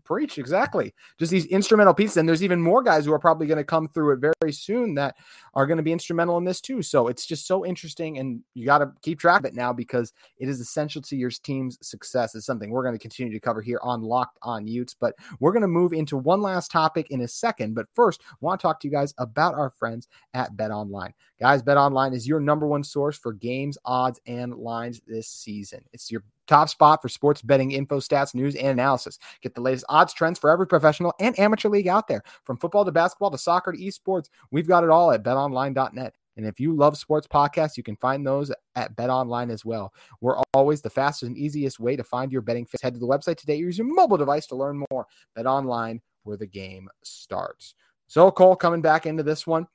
Preach 0.04 0.36
exactly. 0.36 0.92
Just 1.18 1.32
these 1.32 1.46
instrumental 1.46 1.94
pieces, 1.94 2.18
and 2.18 2.28
there's 2.28 2.42
even 2.42 2.60
more 2.60 2.82
guys 2.82 3.06
who 3.06 3.12
are 3.12 3.18
probably 3.18 3.46
going 3.46 3.58
to 3.58 3.64
come 3.64 3.88
through 3.88 4.12
it 4.12 4.34
very 4.38 4.52
soon 4.52 4.94
that 4.96 5.16
are 5.54 5.66
going 5.66 5.78
to 5.78 5.82
be 5.82 5.92
instrumental 5.92 6.36
in 6.36 6.44
this 6.44 6.60
too. 6.60 6.82
So 6.82 7.08
it's 7.08 7.24
just 7.24 7.46
so 7.46 7.64
interesting, 7.64 8.18
and 8.18 8.42
you 8.52 8.66
got 8.66 8.78
to 8.78 8.92
keep 9.00 9.18
track 9.18 9.40
of 9.40 9.46
it 9.46 9.54
now 9.54 9.72
because 9.72 10.12
it 10.38 10.48
is 10.48 10.60
essential 10.60 11.00
to 11.00 11.16
your 11.16 11.30
team's 11.30 11.78
success. 11.80 12.34
It's 12.34 12.44
something 12.44 12.70
we're 12.70 12.82
going 12.82 12.94
to 12.94 12.98
continue 12.98 13.32
to 13.32 13.40
cover 13.40 13.62
here 13.62 13.80
on 13.82 14.02
Locked 14.02 14.38
On 14.42 14.66
Utes, 14.66 14.94
but 14.94 15.14
we're 15.40 15.52
going 15.52 15.62
to 15.62 15.68
move 15.68 15.94
into 15.94 16.18
one 16.18 16.42
last 16.42 16.70
topic 16.70 17.10
in 17.10 17.22
a 17.22 17.28
second. 17.28 17.74
But 17.74 17.86
first, 17.94 18.20
I 18.30 18.34
want 18.40 18.60
to 18.60 18.62
talk 18.62 18.80
to 18.80 18.88
you 18.88 18.92
guys 18.92 19.14
about 19.16 19.54
our 19.54 19.70
friends 19.70 20.08
at 20.34 20.54
Bet 20.54 20.70
Online. 20.70 21.14
Guys, 21.40 21.62
Bet 21.62 21.78
Online 21.78 22.12
is 22.12 22.28
your 22.28 22.40
number 22.40 22.66
one 22.66 22.84
source 22.84 23.16
for 23.16 23.32
games, 23.32 23.78
odds, 23.86 24.20
and 24.26 24.54
lines 24.54 25.00
this 25.06 25.28
season. 25.28 25.82
It's 25.94 26.10
your 26.10 26.24
top 26.46 26.68
spot 26.68 27.02
for 27.02 27.08
sports 27.08 27.42
betting 27.42 27.72
info, 27.72 28.00
stats, 28.00 28.34
news, 28.34 28.54
and 28.54 28.68
analysis. 28.68 29.18
Get 29.42 29.54
the 29.54 29.60
latest 29.60 29.84
odds 29.88 30.14
trends 30.14 30.38
for 30.38 30.50
every 30.50 30.66
professional 30.66 31.14
and 31.20 31.38
amateur 31.38 31.68
league 31.68 31.88
out 31.88 32.08
there. 32.08 32.22
From 32.44 32.56
football 32.56 32.84
to 32.84 32.92
basketball 32.92 33.30
to 33.30 33.38
soccer 33.38 33.72
to 33.72 33.78
esports, 33.78 34.28
we've 34.50 34.68
got 34.68 34.84
it 34.84 34.90
all 34.90 35.10
at 35.12 35.22
betonline.net. 35.22 36.14
And 36.36 36.46
if 36.46 36.58
you 36.58 36.74
love 36.74 36.98
sports 36.98 37.26
podcasts, 37.26 37.76
you 37.76 37.82
can 37.82 37.96
find 37.96 38.26
those 38.26 38.50
at 38.74 38.96
BetOnline 38.96 39.50
as 39.50 39.64
well. 39.64 39.92
We're 40.20 40.38
always 40.52 40.82
the 40.82 40.90
fastest 40.90 41.28
and 41.28 41.38
easiest 41.38 41.78
way 41.78 41.96
to 41.96 42.04
find 42.04 42.32
your 42.32 42.42
betting 42.42 42.66
fix. 42.66 42.82
Head 42.82 42.94
to 42.94 43.00
the 43.00 43.06
website 43.06 43.36
today. 43.36 43.54
Or 43.54 43.66
use 43.66 43.78
your 43.78 43.86
mobile 43.86 44.16
device 44.16 44.46
to 44.48 44.56
learn 44.56 44.84
more. 44.90 45.06
BetOnline, 45.38 46.00
where 46.24 46.36
the 46.36 46.46
game 46.46 46.88
starts. 47.04 47.74
So, 48.06 48.30
Cole, 48.30 48.56
coming 48.56 48.82
back 48.82 49.06
into 49.06 49.22
this 49.22 49.46
one, 49.46 49.66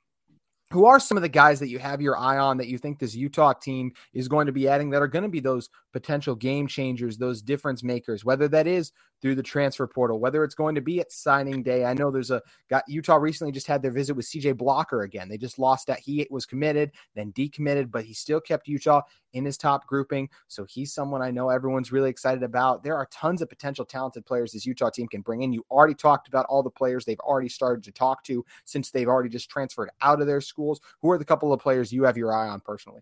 who 0.72 0.86
are 0.86 1.00
some 1.00 1.16
of 1.18 1.22
the 1.22 1.28
guys 1.28 1.58
that 1.58 1.68
you 1.68 1.78
have 1.78 2.00
your 2.00 2.16
eye 2.16 2.38
on 2.38 2.56
that 2.58 2.68
you 2.68 2.78
think 2.78 2.98
this 2.98 3.14
Utah 3.14 3.52
team 3.52 3.92
is 4.14 4.28
going 4.28 4.46
to 4.46 4.52
be 4.52 4.68
adding 4.68 4.90
that 4.90 5.02
are 5.02 5.08
going 5.08 5.24
to 5.24 5.28
be 5.28 5.40
those 5.40 5.68
potential 5.92 6.34
game 6.34 6.66
changers, 6.66 7.18
those 7.18 7.42
difference 7.42 7.82
makers, 7.82 8.24
whether 8.24 8.46
that 8.48 8.66
is 8.66 8.92
through 9.20 9.34
the 9.34 9.42
transfer 9.42 9.86
portal, 9.86 10.18
whether 10.18 10.44
it's 10.44 10.54
going 10.54 10.74
to 10.74 10.80
be 10.80 11.00
at 11.00 11.12
signing 11.12 11.62
day. 11.62 11.84
I 11.84 11.94
know 11.94 12.10
there's 12.10 12.30
a 12.30 12.42
got 12.68 12.84
Utah 12.88 13.16
recently 13.16 13.52
just 13.52 13.66
had 13.66 13.82
their 13.82 13.90
visit 13.90 14.14
with 14.14 14.26
CJ 14.26 14.56
Blocker 14.56 15.02
again. 15.02 15.28
They 15.28 15.36
just 15.36 15.58
lost 15.58 15.86
that 15.88 16.00
he 16.00 16.26
was 16.30 16.46
committed, 16.46 16.92
then 17.14 17.32
decommitted, 17.32 17.90
but 17.90 18.04
he 18.04 18.14
still 18.14 18.40
kept 18.40 18.68
Utah 18.68 19.02
in 19.32 19.44
his 19.44 19.56
top 19.56 19.86
grouping. 19.86 20.28
So 20.48 20.64
he's 20.64 20.92
someone 20.92 21.22
I 21.22 21.30
know 21.30 21.50
everyone's 21.50 21.92
really 21.92 22.10
excited 22.10 22.42
about. 22.42 22.82
There 22.82 22.96
are 22.96 23.06
tons 23.10 23.42
of 23.42 23.48
potential 23.48 23.84
talented 23.84 24.26
players 24.26 24.52
this 24.52 24.66
Utah 24.66 24.90
team 24.90 25.08
can 25.08 25.20
bring 25.20 25.42
in. 25.42 25.52
You 25.52 25.64
already 25.70 25.94
talked 25.94 26.28
about 26.28 26.46
all 26.46 26.62
the 26.62 26.70
players 26.70 27.04
they've 27.04 27.20
already 27.20 27.48
started 27.48 27.84
to 27.84 27.92
talk 27.92 28.24
to 28.24 28.44
since 28.64 28.90
they've 28.90 29.08
already 29.08 29.28
just 29.28 29.50
transferred 29.50 29.90
out 30.00 30.20
of 30.20 30.26
their 30.26 30.40
schools. 30.40 30.80
Who 31.02 31.10
are 31.10 31.18
the 31.18 31.24
couple 31.24 31.52
of 31.52 31.60
players 31.60 31.92
you 31.92 32.04
have 32.04 32.16
your 32.16 32.32
eye 32.32 32.48
on 32.48 32.60
personally? 32.60 33.00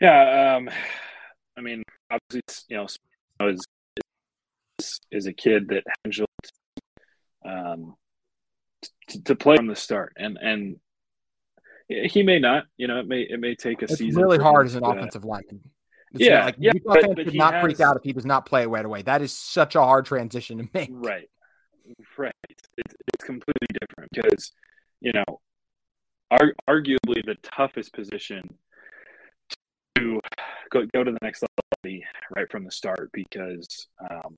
Yeah, 0.00 0.56
um, 0.56 0.68
I 1.56 1.60
mean, 1.60 1.82
obviously, 2.10 2.64
you 2.68 2.76
know, 2.76 3.48
is, 3.48 3.66
is 5.10 5.26
a 5.26 5.32
kid 5.32 5.68
that 5.68 5.84
handled 6.04 6.28
um, 7.44 7.94
to, 9.08 9.22
to 9.24 9.34
play 9.34 9.56
from 9.56 9.66
the 9.66 9.76
start, 9.76 10.14
and 10.16 10.38
and 10.40 10.76
he 11.88 12.22
may 12.22 12.38
not, 12.38 12.64
you 12.76 12.86
know, 12.88 13.00
it 13.00 13.06
may 13.06 13.22
it 13.22 13.40
may 13.40 13.54
take 13.54 13.82
a 13.82 13.88
season. 13.88 14.06
It's 14.06 14.14
season. 14.14 14.22
really 14.22 14.38
hard 14.38 14.66
as 14.66 14.74
an 14.74 14.84
offensive 14.84 15.24
lineman. 15.24 15.60
It's 16.12 16.24
Yeah, 16.24 16.44
like 16.46 16.56
yeah, 16.58 16.72
Utah 16.74 16.94
but- 17.06 17.16
but 17.16 17.24
should 17.26 17.34
not 17.34 17.62
freak 17.62 17.80
out 17.80 17.96
if 17.96 18.02
he 18.02 18.12
does 18.12 18.26
not 18.26 18.46
play 18.46 18.66
right 18.66 18.84
away. 18.84 19.02
That 19.02 19.22
is 19.22 19.32
such 19.32 19.74
a 19.76 19.80
hard 19.80 20.04
transition 20.06 20.58
to 20.58 20.68
make. 20.74 20.90
Right, 20.92 21.28
right. 22.16 22.34
It's, 22.48 22.94
it's 23.14 23.24
completely 23.24 23.68
different 23.80 24.10
because 24.12 24.52
you 25.00 25.12
know, 25.12 25.40
ar- 26.30 26.54
arguably 26.68 27.24
the 27.24 27.36
toughest 27.42 27.92
position 27.92 28.42
go 30.70 30.86
go 30.92 31.04
to 31.04 31.12
the 31.12 31.18
next 31.22 31.42
level 31.42 32.00
right 32.36 32.50
from 32.50 32.64
the 32.64 32.70
start 32.70 33.10
because 33.12 33.88
um, 34.10 34.36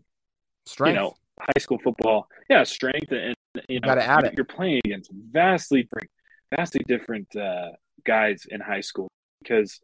Strength. 0.66 0.94
you 0.94 1.01
know 1.01 1.14
high 1.40 1.61
school 1.61 1.79
football, 1.83 2.29
yeah, 2.49 2.62
strength 2.62 3.12
and 3.12 3.35
you 3.68 3.81
know 3.81 3.88
gotta 3.88 4.05
add 4.05 4.23
you're, 4.23 4.31
it. 4.31 4.37
you're 4.37 4.44
playing 4.44 4.81
against 4.85 5.11
vastly 5.12 5.83
different, 5.83 6.11
vastly 6.57 6.83
different 6.87 7.37
uh, 7.37 7.70
guys 8.05 8.47
in 8.51 8.61
high 8.61 8.81
school 8.81 9.09
because 9.42 9.81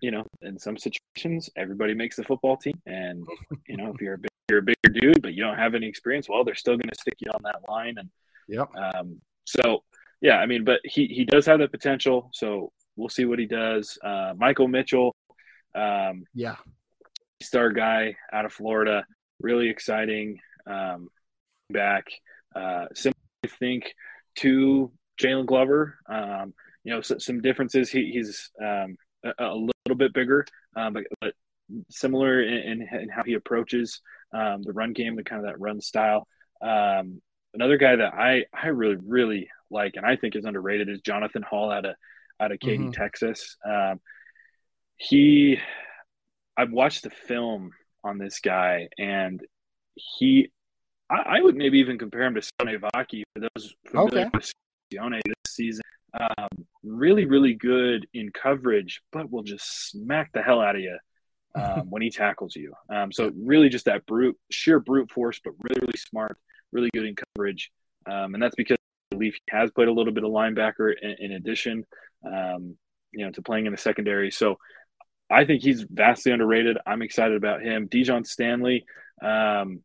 you 0.00 0.10
know 0.10 0.24
in 0.42 0.58
some 0.58 0.76
situations 0.76 1.50
everybody 1.56 1.94
makes 1.94 2.16
the 2.16 2.24
football 2.24 2.56
team, 2.56 2.80
and 2.86 3.26
you 3.68 3.76
know 3.76 3.92
if 3.94 4.00
you're 4.00 4.14
a 4.14 4.18
big, 4.18 4.30
you're 4.50 4.60
a 4.60 4.62
bigger 4.62 5.00
dude 5.00 5.22
but 5.22 5.34
you 5.34 5.42
don't 5.42 5.58
have 5.58 5.74
any 5.74 5.86
experience, 5.86 6.28
well 6.28 6.44
they're 6.44 6.54
still 6.54 6.74
going 6.74 6.88
to 6.88 7.00
stick 7.00 7.14
you 7.18 7.30
on 7.32 7.42
that 7.42 7.60
line, 7.68 7.96
and 7.98 8.08
yeah 8.46 8.64
um, 8.76 9.20
so 9.44 9.82
yeah, 10.20 10.38
I 10.38 10.46
mean, 10.46 10.64
but 10.64 10.80
he 10.84 11.06
he 11.06 11.24
does 11.24 11.46
have 11.46 11.60
the 11.60 11.68
potential, 11.68 12.30
so 12.32 12.72
we'll 12.98 13.08
see 13.08 13.24
what 13.24 13.38
he 13.38 13.46
does. 13.46 13.98
Uh, 14.02 14.34
Michael 14.36 14.68
Mitchell. 14.68 15.14
Um, 15.74 16.24
Yeah. 16.34 16.56
star 17.40 17.70
guy 17.70 18.16
out 18.32 18.44
of 18.44 18.52
Florida. 18.52 19.04
Really 19.40 19.68
exciting. 19.70 20.40
um, 20.66 21.08
back. 21.70 22.04
Uh, 22.54 22.86
similar, 22.94 23.14
I 23.44 23.48
think, 23.48 23.94
to 24.36 24.92
Jaylon 25.20 25.46
Glover. 25.46 25.98
Um, 26.08 26.54
you 26.84 26.92
know, 26.92 27.00
so, 27.00 27.18
some 27.18 27.40
differences. 27.40 27.90
He, 27.90 28.10
he's 28.12 28.50
um, 28.60 28.96
a, 29.24 29.32
a, 29.38 29.54
little 29.54 29.96
bit 29.96 30.12
bigger, 30.12 30.46
um, 30.76 30.92
but, 30.92 31.04
but, 31.20 31.34
similar 31.90 32.42
in, 32.42 32.82
in, 32.82 33.00
in, 33.00 33.08
how 33.10 33.22
he 33.22 33.34
approaches 33.34 34.00
um, 34.32 34.62
the 34.62 34.72
run 34.72 34.92
game, 34.94 35.16
the 35.16 35.24
kind 35.24 35.44
of 35.44 35.46
that 35.46 35.60
run 35.60 35.80
style. 35.80 36.26
Um, 36.62 37.20
another 37.54 37.76
guy 37.76 37.96
that 37.96 38.14
I 38.14 38.44
I 38.54 38.68
really 38.68 38.96
really 38.96 39.48
like 39.70 39.94
and 39.96 40.06
I 40.06 40.16
think 40.16 40.34
is 40.34 40.44
underrated 40.44 40.88
is 40.88 41.00
Jonathan 41.02 41.42
Hall 41.42 41.70
out 41.70 41.84
of 41.84 41.94
out 42.40 42.52
of 42.52 42.60
Katy, 42.60 42.78
mm-hmm. 42.78 42.90
Texas. 42.90 43.56
Um, 43.64 44.00
he, 44.96 45.58
I've 46.56 46.72
watched 46.72 47.02
the 47.02 47.10
film 47.10 47.72
on 48.04 48.18
this 48.18 48.40
guy, 48.40 48.88
and 48.98 49.40
he, 49.94 50.50
I, 51.10 51.38
I 51.38 51.40
would 51.40 51.56
maybe 51.56 51.78
even 51.78 51.98
compare 51.98 52.22
him 52.22 52.34
to 52.34 52.40
Sione 52.40 52.80
Vaki 52.80 53.22
for 53.34 53.40
those 53.40 53.74
familiar 53.86 54.26
okay. 54.26 54.30
with 54.34 54.52
Sione 54.92 55.20
this 55.24 55.34
season. 55.54 55.82
Um, 56.18 56.66
really, 56.82 57.26
really 57.26 57.54
good 57.54 58.06
in 58.14 58.30
coverage, 58.30 59.02
but 59.12 59.30
will 59.30 59.42
just 59.42 59.90
smack 59.90 60.32
the 60.32 60.42
hell 60.42 60.60
out 60.60 60.74
of 60.74 60.80
you 60.80 60.98
um, 61.54 61.80
when 61.90 62.02
he 62.02 62.10
tackles 62.10 62.56
you. 62.56 62.72
Um, 62.88 63.12
so 63.12 63.30
really, 63.36 63.68
just 63.68 63.84
that 63.84 64.06
brute, 64.06 64.36
sheer 64.50 64.80
brute 64.80 65.10
force, 65.10 65.40
but 65.44 65.52
really, 65.60 65.80
really 65.80 65.98
smart, 65.98 66.38
really 66.72 66.90
good 66.92 67.04
in 67.04 67.14
coverage, 67.14 67.70
um, 68.10 68.34
and 68.34 68.42
that's 68.42 68.56
because 68.56 68.78
I 69.12 69.16
believe 69.16 69.34
he 69.34 69.56
has 69.56 69.70
played 69.70 69.88
a 69.88 69.92
little 69.92 70.12
bit 70.12 70.24
of 70.24 70.30
linebacker 70.30 70.92
in, 71.00 71.16
in 71.18 71.32
addition, 71.32 71.84
um, 72.24 72.76
you 73.12 73.24
know, 73.24 73.30
to 73.32 73.42
playing 73.42 73.66
in 73.66 73.72
the 73.72 73.78
secondary. 73.78 74.30
So 74.30 74.56
I 75.30 75.44
think 75.44 75.62
he's 75.62 75.84
vastly 75.90 76.32
underrated. 76.32 76.78
I'm 76.86 77.02
excited 77.02 77.36
about 77.36 77.62
him. 77.62 77.86
Dijon 77.90 78.24
Stanley, 78.24 78.84
um, 79.22 79.80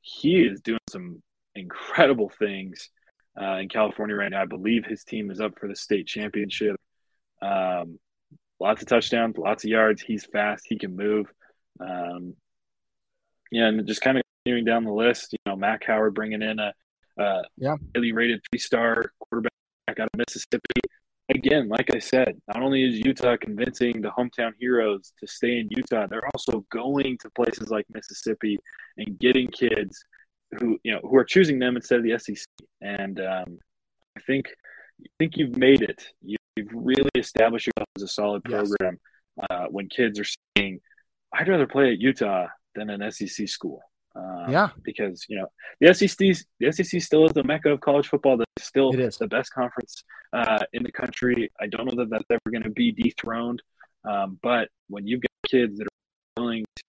he 0.00 0.42
is 0.42 0.60
doing 0.60 0.80
some 0.88 1.22
incredible 1.54 2.30
things 2.38 2.88
uh, 3.40 3.56
in 3.56 3.68
California 3.68 4.16
right 4.16 4.30
now. 4.30 4.42
I 4.42 4.46
believe 4.46 4.84
his 4.84 5.04
team 5.04 5.30
is 5.30 5.40
up 5.40 5.58
for 5.58 5.68
the 5.68 5.76
state 5.76 6.06
championship. 6.06 6.76
Um, 7.42 7.98
lots 8.60 8.82
of 8.82 8.88
touchdowns, 8.88 9.36
lots 9.38 9.64
of 9.64 9.70
yards. 9.70 10.02
He's 10.02 10.24
fast. 10.26 10.66
He 10.68 10.78
can 10.78 10.96
move. 10.96 11.26
Um, 11.80 12.34
yeah, 13.50 13.66
and 13.66 13.86
just 13.86 14.02
kind 14.02 14.18
of 14.18 14.22
continuing 14.44 14.64
down 14.64 14.84
the 14.84 14.92
list, 14.92 15.32
you 15.32 15.38
know, 15.46 15.56
Mac 15.56 15.84
Howard 15.84 16.14
bringing 16.14 16.42
in 16.42 16.58
a, 16.60 16.72
a 17.18 17.42
yeah. 17.56 17.76
highly 17.94 18.12
rated 18.12 18.40
three-star 18.50 19.12
quarterback 19.18 19.52
out 19.98 20.08
of 20.12 20.18
Mississippi 20.18 20.80
again, 21.36 21.68
like 21.68 21.94
I 21.94 21.98
said, 21.98 22.40
not 22.48 22.62
only 22.62 22.84
is 22.84 22.98
Utah 23.04 23.36
convincing 23.40 24.00
the 24.00 24.10
hometown 24.10 24.52
heroes 24.58 25.12
to 25.20 25.26
stay 25.26 25.58
in 25.60 25.68
Utah, 25.70 26.06
they're 26.06 26.28
also 26.34 26.64
going 26.70 27.18
to 27.18 27.30
places 27.30 27.70
like 27.70 27.86
Mississippi 27.92 28.58
and 28.96 29.18
getting 29.18 29.48
kids 29.48 30.04
who 30.58 30.78
you 30.82 30.92
know 30.92 31.00
who 31.02 31.16
are 31.16 31.24
choosing 31.24 31.58
them 31.58 31.76
instead 31.76 31.98
of 31.98 32.04
the 32.04 32.18
SEC. 32.18 32.46
And 32.80 33.20
um, 33.20 33.58
I 34.16 34.20
think 34.26 34.46
I 35.00 35.06
think 35.18 35.36
you've 35.36 35.56
made 35.56 35.82
it. 35.82 36.02
You've 36.22 36.68
really 36.72 37.10
established 37.16 37.66
yourself 37.66 37.88
as 37.96 38.02
a 38.02 38.08
solid 38.08 38.44
program. 38.44 38.98
Yes. 39.36 39.46
Uh, 39.48 39.66
when 39.70 39.88
kids 39.88 40.18
are 40.20 40.26
saying, 40.56 40.80
"I'd 41.32 41.48
rather 41.48 41.66
play 41.66 41.92
at 41.92 41.98
Utah 41.98 42.48
than 42.74 42.90
an 42.90 43.10
SEC 43.10 43.48
school." 43.48 43.80
Um, 44.16 44.50
yeah, 44.50 44.70
because 44.82 45.24
you 45.28 45.38
know 45.38 45.46
the 45.80 45.94
SEC, 45.94 46.18
the 46.58 46.72
SEC 46.72 47.00
still 47.00 47.26
is 47.26 47.32
the 47.32 47.44
mecca 47.44 47.70
of 47.70 47.80
college 47.80 48.08
football. 48.08 48.36
That's 48.36 48.66
still 48.66 48.90
the 48.90 49.28
best 49.28 49.52
conference 49.52 50.02
uh, 50.32 50.64
in 50.72 50.82
the 50.82 50.92
country. 50.92 51.50
I 51.60 51.66
don't 51.66 51.86
know 51.86 51.96
that 52.02 52.10
that's 52.10 52.30
ever 52.30 52.50
going 52.50 52.64
to 52.64 52.70
be 52.70 52.92
dethroned. 52.92 53.62
Um, 54.04 54.38
but 54.42 54.68
when 54.88 55.06
you've 55.06 55.20
got 55.20 55.50
kids 55.50 55.78
that 55.78 55.84
are 55.84 56.42
willing 56.42 56.64
to 56.76 56.82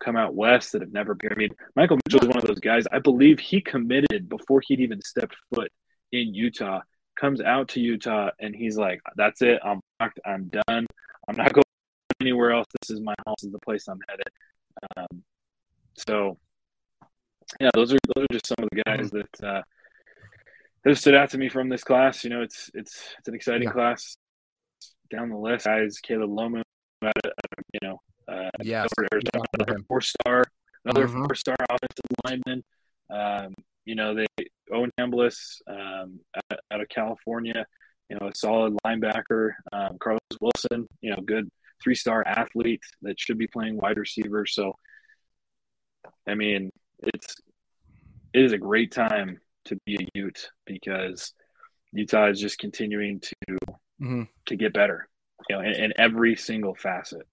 come 0.00 0.16
out 0.16 0.34
west 0.34 0.72
that 0.72 0.82
have 0.82 0.92
never 0.92 1.14
been, 1.14 1.32
I 1.32 1.36
mean, 1.36 1.50
Michael 1.74 1.98
Mitchell 2.06 2.22
is 2.22 2.28
one 2.28 2.38
of 2.38 2.46
those 2.46 2.60
guys. 2.60 2.84
I 2.92 3.00
believe 3.00 3.40
he 3.40 3.60
committed 3.60 4.28
before 4.28 4.60
he'd 4.66 4.80
even 4.80 5.00
stepped 5.02 5.36
foot 5.52 5.70
in 6.12 6.34
Utah. 6.34 6.80
Comes 7.18 7.40
out 7.40 7.68
to 7.70 7.80
Utah 7.80 8.30
and 8.40 8.54
he's 8.54 8.78
like, 8.78 9.00
"That's 9.16 9.42
it. 9.42 9.60
I'm 9.64 9.80
locked. 10.00 10.20
I'm 10.24 10.48
done. 10.48 10.86
I'm 11.28 11.36
not 11.36 11.52
going 11.52 11.64
anywhere 12.20 12.52
else. 12.52 12.66
This 12.80 12.96
is 12.96 13.00
my 13.02 13.14
house. 13.26 13.36
This 13.42 13.48
is 13.48 13.52
the 13.52 13.58
place 13.60 13.88
I'm 13.88 14.00
headed." 14.08 14.28
Um, 14.96 15.22
so, 15.94 16.38
yeah, 17.60 17.70
those 17.74 17.92
are 17.92 17.98
those 18.14 18.24
are 18.24 18.32
just 18.32 18.46
some 18.46 18.62
of 18.62 18.68
the 18.70 18.82
guys 18.84 19.10
mm-hmm. 19.10 19.18
that 19.18 19.48
uh, 19.48 19.62
that 20.84 20.96
stood 20.96 21.14
out 21.14 21.30
to 21.30 21.38
me 21.38 21.48
from 21.48 21.68
this 21.68 21.84
class. 21.84 22.24
You 22.24 22.30
know, 22.30 22.42
it's 22.42 22.70
it's 22.74 23.14
it's 23.18 23.28
an 23.28 23.34
exciting 23.34 23.64
yeah. 23.64 23.72
class. 23.72 24.16
Down 25.10 25.28
the 25.28 25.36
list, 25.36 25.64
guys, 25.64 25.98
Caleb 26.00 26.30
Lomu, 26.30 26.62
you 27.02 27.80
know, 27.82 28.00
uh, 28.28 28.50
yeah, 28.62 28.86
another 29.04 29.80
four 29.88 30.00
star, 30.00 30.44
another 30.84 31.08
mm-hmm. 31.08 31.24
four 31.24 31.34
star 31.34 31.56
offensive 31.68 32.04
lineman. 32.24 32.64
Um, 33.10 33.54
you 33.84 33.96
know, 33.96 34.14
they 34.14 34.26
Owen 34.72 34.90
Chambliss 34.98 35.60
um, 35.66 36.20
out, 36.36 36.60
out, 36.70 36.80
of 36.80 36.88
California, 36.88 37.66
you 38.08 38.16
know, 38.20 38.28
a 38.28 38.34
solid 38.34 38.76
linebacker. 38.86 39.50
Um, 39.72 39.96
Carlos 39.98 40.20
Wilson, 40.40 40.86
you 41.00 41.10
know, 41.10 41.20
good 41.24 41.48
three 41.82 41.94
star 41.94 42.22
athlete 42.26 42.82
that 43.02 43.18
should 43.18 43.38
be 43.38 43.46
playing 43.48 43.76
wide 43.76 43.96
receiver. 43.96 44.46
So 44.46 44.74
I 46.26 46.34
mean, 46.34 46.70
it's 46.98 47.34
it 48.32 48.42
is 48.42 48.52
a 48.52 48.58
great 48.58 48.92
time 48.92 49.40
to 49.66 49.76
be 49.84 49.96
a 49.96 50.06
Ute 50.14 50.50
because 50.66 51.34
Utah 51.92 52.28
is 52.28 52.40
just 52.40 52.58
continuing 52.58 53.20
to 53.20 53.34
mm-hmm. 54.00 54.22
to 54.46 54.56
get 54.56 54.72
better, 54.72 55.08
you 55.48 55.56
know, 55.56 55.62
in, 55.62 55.72
in, 55.72 55.92
every 55.96 56.36
single 56.36 56.74
facet. 56.74 57.26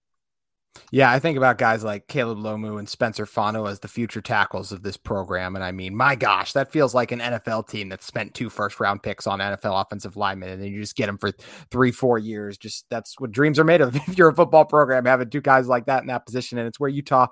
Yeah, 0.90 1.10
I 1.10 1.18
think 1.18 1.36
about 1.36 1.58
guys 1.58 1.84
like 1.84 2.08
Caleb 2.08 2.38
Lomu 2.38 2.78
and 2.78 2.88
Spencer 2.88 3.26
Fano 3.26 3.66
as 3.66 3.80
the 3.80 3.88
future 3.88 4.20
tackles 4.20 4.72
of 4.72 4.82
this 4.82 4.96
program. 4.96 5.54
And 5.54 5.64
I 5.64 5.72
mean, 5.72 5.94
my 5.94 6.14
gosh, 6.14 6.52
that 6.54 6.72
feels 6.72 6.94
like 6.94 7.12
an 7.12 7.20
NFL 7.20 7.68
team 7.68 7.88
that 7.90 8.02
spent 8.02 8.34
two 8.34 8.48
first 8.50 8.80
round 8.80 9.02
picks 9.02 9.26
on 9.26 9.38
NFL 9.40 9.80
offensive 9.80 10.16
linemen. 10.16 10.50
And 10.50 10.62
then 10.62 10.72
you 10.72 10.80
just 10.80 10.96
get 10.96 11.06
them 11.06 11.18
for 11.18 11.32
three, 11.70 11.90
four 11.92 12.18
years. 12.18 12.58
Just 12.58 12.86
that's 12.90 13.18
what 13.18 13.32
dreams 13.32 13.58
are 13.58 13.64
made 13.64 13.80
of. 13.80 13.96
If 14.08 14.16
you're 14.16 14.30
a 14.30 14.34
football 14.34 14.64
program, 14.64 15.04
having 15.04 15.28
two 15.28 15.42
guys 15.42 15.68
like 15.68 15.86
that 15.86 16.02
in 16.02 16.06
that 16.08 16.24
position. 16.24 16.58
And 16.58 16.66
it's 16.66 16.80
where 16.80 16.88
Utah 16.88 17.26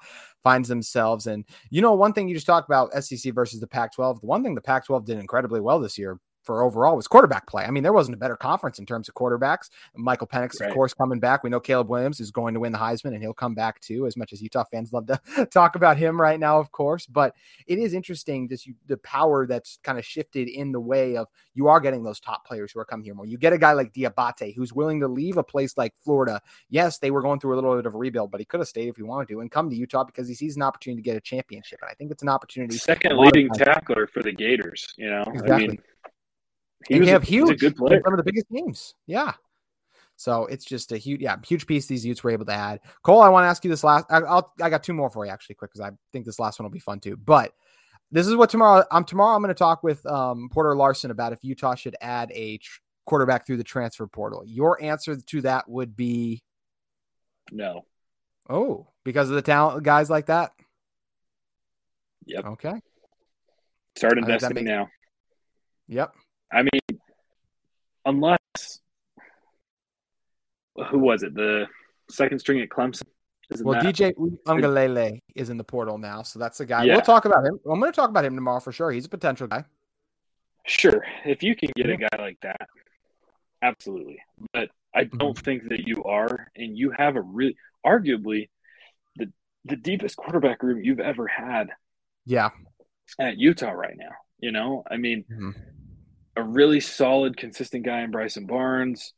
finds 0.45 0.69
themselves. 0.69 1.27
And, 1.27 1.45
you 1.71 1.81
know, 1.81 1.95
one 1.95 2.13
thing 2.13 2.29
you 2.29 2.35
just 2.35 2.47
talked 2.47 2.69
about 2.69 2.93
SEC 3.03 3.33
versus 3.35 3.61
the 3.61 3.67
Pac 3.67 3.95
12, 3.95 4.21
the 4.21 4.27
one 4.27 4.43
thing 4.43 4.55
the 4.55 4.61
Pac 4.61 4.87
12 4.87 5.07
did 5.07 5.19
incredibly 5.19 5.61
well 5.61 5.81
this 5.81 5.97
year 5.97 6.19
for 6.47 6.63
overall 6.63 6.97
was 6.97 7.09
quarterback 7.09 7.47
play. 7.47 7.65
I 7.65 7.71
mean, 7.71 7.83
there 7.83 7.93
wasn't 7.93 8.15
a 8.15 8.19
better 8.19 8.37
conference 8.37 8.79
in 8.79 8.87
terms 8.87 9.09
of 9.09 9.15
quarterbacks. 9.15 9.69
Michael 9.95 10.29
Penix, 10.29 10.61
right. 10.61 10.71
of 10.71 10.75
course, 10.75 10.95
coming 10.95 11.19
back. 11.19 11.43
We 11.43 11.51
know 11.51 11.61
Caleb 11.61 11.89
Williams 11.89 12.21
is 12.21 12.31
going 12.31 12.55
to 12.55 12.61
win 12.61 12.73
the 12.73 12.79
Heisman 12.79 13.13
and 13.13 13.21
he'll 13.21 13.35
come 13.35 13.55
back 13.55 13.81
too, 13.81 14.07
as 14.07 14.17
much 14.17 14.33
as 14.33 14.41
Utah 14.41 14.65
fans 14.71 14.93
love 14.93 15.07
to 15.09 15.47
talk 15.51 15.75
about 15.75 15.97
him 15.97 16.21
right 16.21 16.39
now, 16.39 16.59
of 16.59 16.71
course. 16.71 17.05
But 17.07 17.35
it 17.67 17.79
is 17.79 17.93
interesting 17.93 18.49
just 18.49 18.67
you, 18.67 18.75
the 18.87 18.97
power 18.99 19.47
that's 19.47 19.79
kind 19.83 19.99
of 19.99 20.05
shifted 20.05 20.49
in 20.49 20.73
the 20.73 20.81
way 20.81 21.17
of 21.17 21.27
you 21.55 21.69
are 21.69 21.81
getting 21.81 22.05
those 22.05 22.21
top 22.21 22.47
players 22.47 22.73
who 22.73 22.81
are 22.81 22.85
coming 22.85 23.05
here 23.05 23.15
more. 23.15 23.27
You 23.27 23.39
get 23.39 23.53
a 23.53 23.59
guy 23.59 23.73
like 23.73 23.93
Diabate 23.93 24.55
who's 24.55 24.73
willing 24.73 25.01
to 25.01 25.09
leave 25.09 25.37
a 25.37 25.43
place 25.43 25.77
like 25.77 25.95
Florida. 26.05 26.41
Yes, 26.69 26.99
they 26.99 27.11
were 27.11 27.23
going 27.23 27.41
through 27.41 27.55
a 27.55 27.57
little 27.57 27.75
bit 27.77 27.87
of 27.87 27.95
a 27.95 27.99
rebuild, 27.99 28.31
but 28.31 28.41
he 28.41 28.45
could 28.45 28.61
have 28.61 28.69
stayed 28.69 28.89
if 28.89 28.97
he 28.97 29.03
wanted 29.03 29.29
to 29.29 29.41
and 29.41 29.51
come 29.51 29.69
to 29.71 29.77
Utah 29.77 30.05
because 30.05 30.29
he 30.29 30.35
sees 30.35 30.57
an 30.57 30.63
opportunity 30.63 31.03
to 31.03 31.05
get 31.05 31.17
a 31.17 31.21
championship. 31.21 31.81
And 31.83 31.91
I 31.91 31.95
think 31.95 32.11
it's 32.11 32.23
an 32.23 32.29
opportunity. 32.29 32.77
Second 32.77 33.17
leading 33.19 33.49
tackler 33.51 34.07
for 34.07 34.23
the 34.23 34.33
Gators, 34.33 34.95
you 34.97 35.09
know. 35.09 35.25
Exactly. 35.27 35.53
I 35.53 35.59
mean, 35.59 35.79
he 36.89 37.01
was 37.01 37.09
have 37.09 37.23
a, 37.23 37.27
huge, 37.27 37.61
good 37.61 37.77
player. 37.77 38.01
One 38.03 38.13
of 38.13 38.19
the 38.19 38.25
biggest 38.25 38.47
games. 38.51 38.95
Yeah. 39.07 39.33
So 40.17 40.47
it's 40.47 40.65
just 40.65 40.93
a 40.93 40.97
huge, 40.97 41.21
yeah, 41.21 41.37
huge 41.47 41.67
piece 41.67 41.87
these 41.87 42.05
Utes 42.05 42.25
were 42.25 42.31
able 42.31 42.47
to 42.47 42.53
add. 42.53 42.81
Cole, 43.03 43.21
I 43.21 43.29
want 43.29 43.45
to 43.45 43.49
ask 43.49 43.63
you 43.65 43.71
this 43.71 43.85
last. 43.85 44.07
I, 44.09 44.21
will 44.21 44.51
I 44.63 44.71
got 44.71 44.83
two 44.83 44.95
more 44.95 45.11
for 45.11 45.27
you 45.27 45.31
actually, 45.31 45.57
quick, 45.57 45.73
because 45.73 45.87
I 45.87 45.95
think 46.13 46.25
this 46.25 46.39
last 46.39 46.59
one 46.59 46.65
will 46.65 46.73
be 46.73 46.79
fun 46.79 47.01
too. 47.01 47.17
But 47.17 47.53
this 48.11 48.27
is 48.27 48.35
what 48.35 48.51
tomorrow. 48.51 48.85
I'm 48.91 48.99
um, 48.99 49.05
tomorrow. 49.05 49.37
I'm 49.37 49.43
going 49.43 49.55
to 49.55 49.59
talk 49.59 49.83
with 49.83 50.05
um, 50.07 50.49
Porter 50.51 50.75
Larson 50.75 51.11
about 51.11 51.33
if 51.33 51.41
Utah 51.43 51.75
should 51.75 51.97
add 52.01 52.33
a 52.33 52.59
tr- 52.59 52.81
quarterback 53.05 53.47
through 53.47 53.59
the 53.59 53.65
transfer 53.65 54.07
portal. 54.07 54.43
Your 54.47 54.83
answer 54.83 55.17
to 55.17 55.43
that 55.43 55.69
would 55.69 55.97
be 55.97 56.43
no. 57.53 57.85
Oh, 58.49 58.87
because 59.05 59.29
of 59.29 59.37
the 59.37 59.43
talent 59.43 59.83
guys 59.83 60.09
like 60.09 60.27
that. 60.27 60.53
Yep. 62.27 62.45
Okay. 62.45 62.75
Start 63.97 64.19
investing 64.19 64.55
makes... 64.55 64.67
now. 64.67 64.89
Yep. 65.89 66.15
I 66.53 66.63
mean, 66.63 67.01
unless 68.05 68.81
who 70.91 70.99
was 70.99 71.23
it? 71.23 71.35
The 71.35 71.67
second 72.11 72.39
string 72.39 72.61
at 72.61 72.69
Clemson. 72.69 73.03
Isn't 73.51 73.65
well, 73.65 73.81
that... 73.81 73.95
DJ 73.95 74.13
Uiagalelei 74.15 75.21
is 75.35 75.51
in 75.51 75.57
the 75.57 75.65
portal 75.65 75.99
now, 75.99 76.23
so 76.23 76.39
that's 76.39 76.59
the 76.59 76.67
guy. 76.67 76.85
Yeah. 76.85 76.95
We'll 76.95 77.03
talk 77.03 77.27
about 77.27 77.45
him. 77.45 77.59
I'm 77.71 77.79
going 77.79 77.93
to 77.93 77.97
talk 77.97 78.11
about 78.11 78.25
him 78.25 78.35
tomorrow 78.35 78.61
for 78.61 78.73
sure. 78.73 78.91
He's 78.91 79.07
a 79.07 79.09
potential 79.09 79.47
guy. 79.47 79.65
Sure, 80.67 81.05
if 81.25 81.45
you 81.45 81.55
can 81.55 81.71
get 81.77 81.89
a 81.89 81.97
guy 81.97 82.09
like 82.19 82.39
that, 82.43 82.69
absolutely. 83.63 84.19
But 84.53 84.71
I 84.93 85.05
mm-hmm. 85.05 85.17
don't 85.17 85.37
mm-hmm. 85.37 85.45
think 85.45 85.69
that 85.69 85.87
you 85.87 86.03
are, 86.03 86.51
and 86.57 86.77
you 86.77 86.91
have 86.91 87.15
a 87.15 87.21
really, 87.21 87.57
arguably, 87.87 88.49
the 89.15 89.33
the 89.65 89.77
deepest 89.77 90.17
quarterback 90.17 90.65
room 90.65 90.81
you've 90.83 90.99
ever 90.99 91.29
had. 91.29 91.69
Yeah, 92.25 92.51
at 93.21 93.39
Utah 93.39 93.71
right 93.71 93.95
now. 93.97 94.11
You 94.41 94.51
know, 94.51 94.83
I 94.91 94.97
mean, 94.97 95.25
mm-hmm 95.31 95.51
a 96.37 96.43
really 96.43 96.81
solid, 96.81 97.37
consistent 97.37 97.85
guy 97.85 98.03
in 98.03 98.11
Bryson 98.11 98.47
Barnes, 98.47 99.13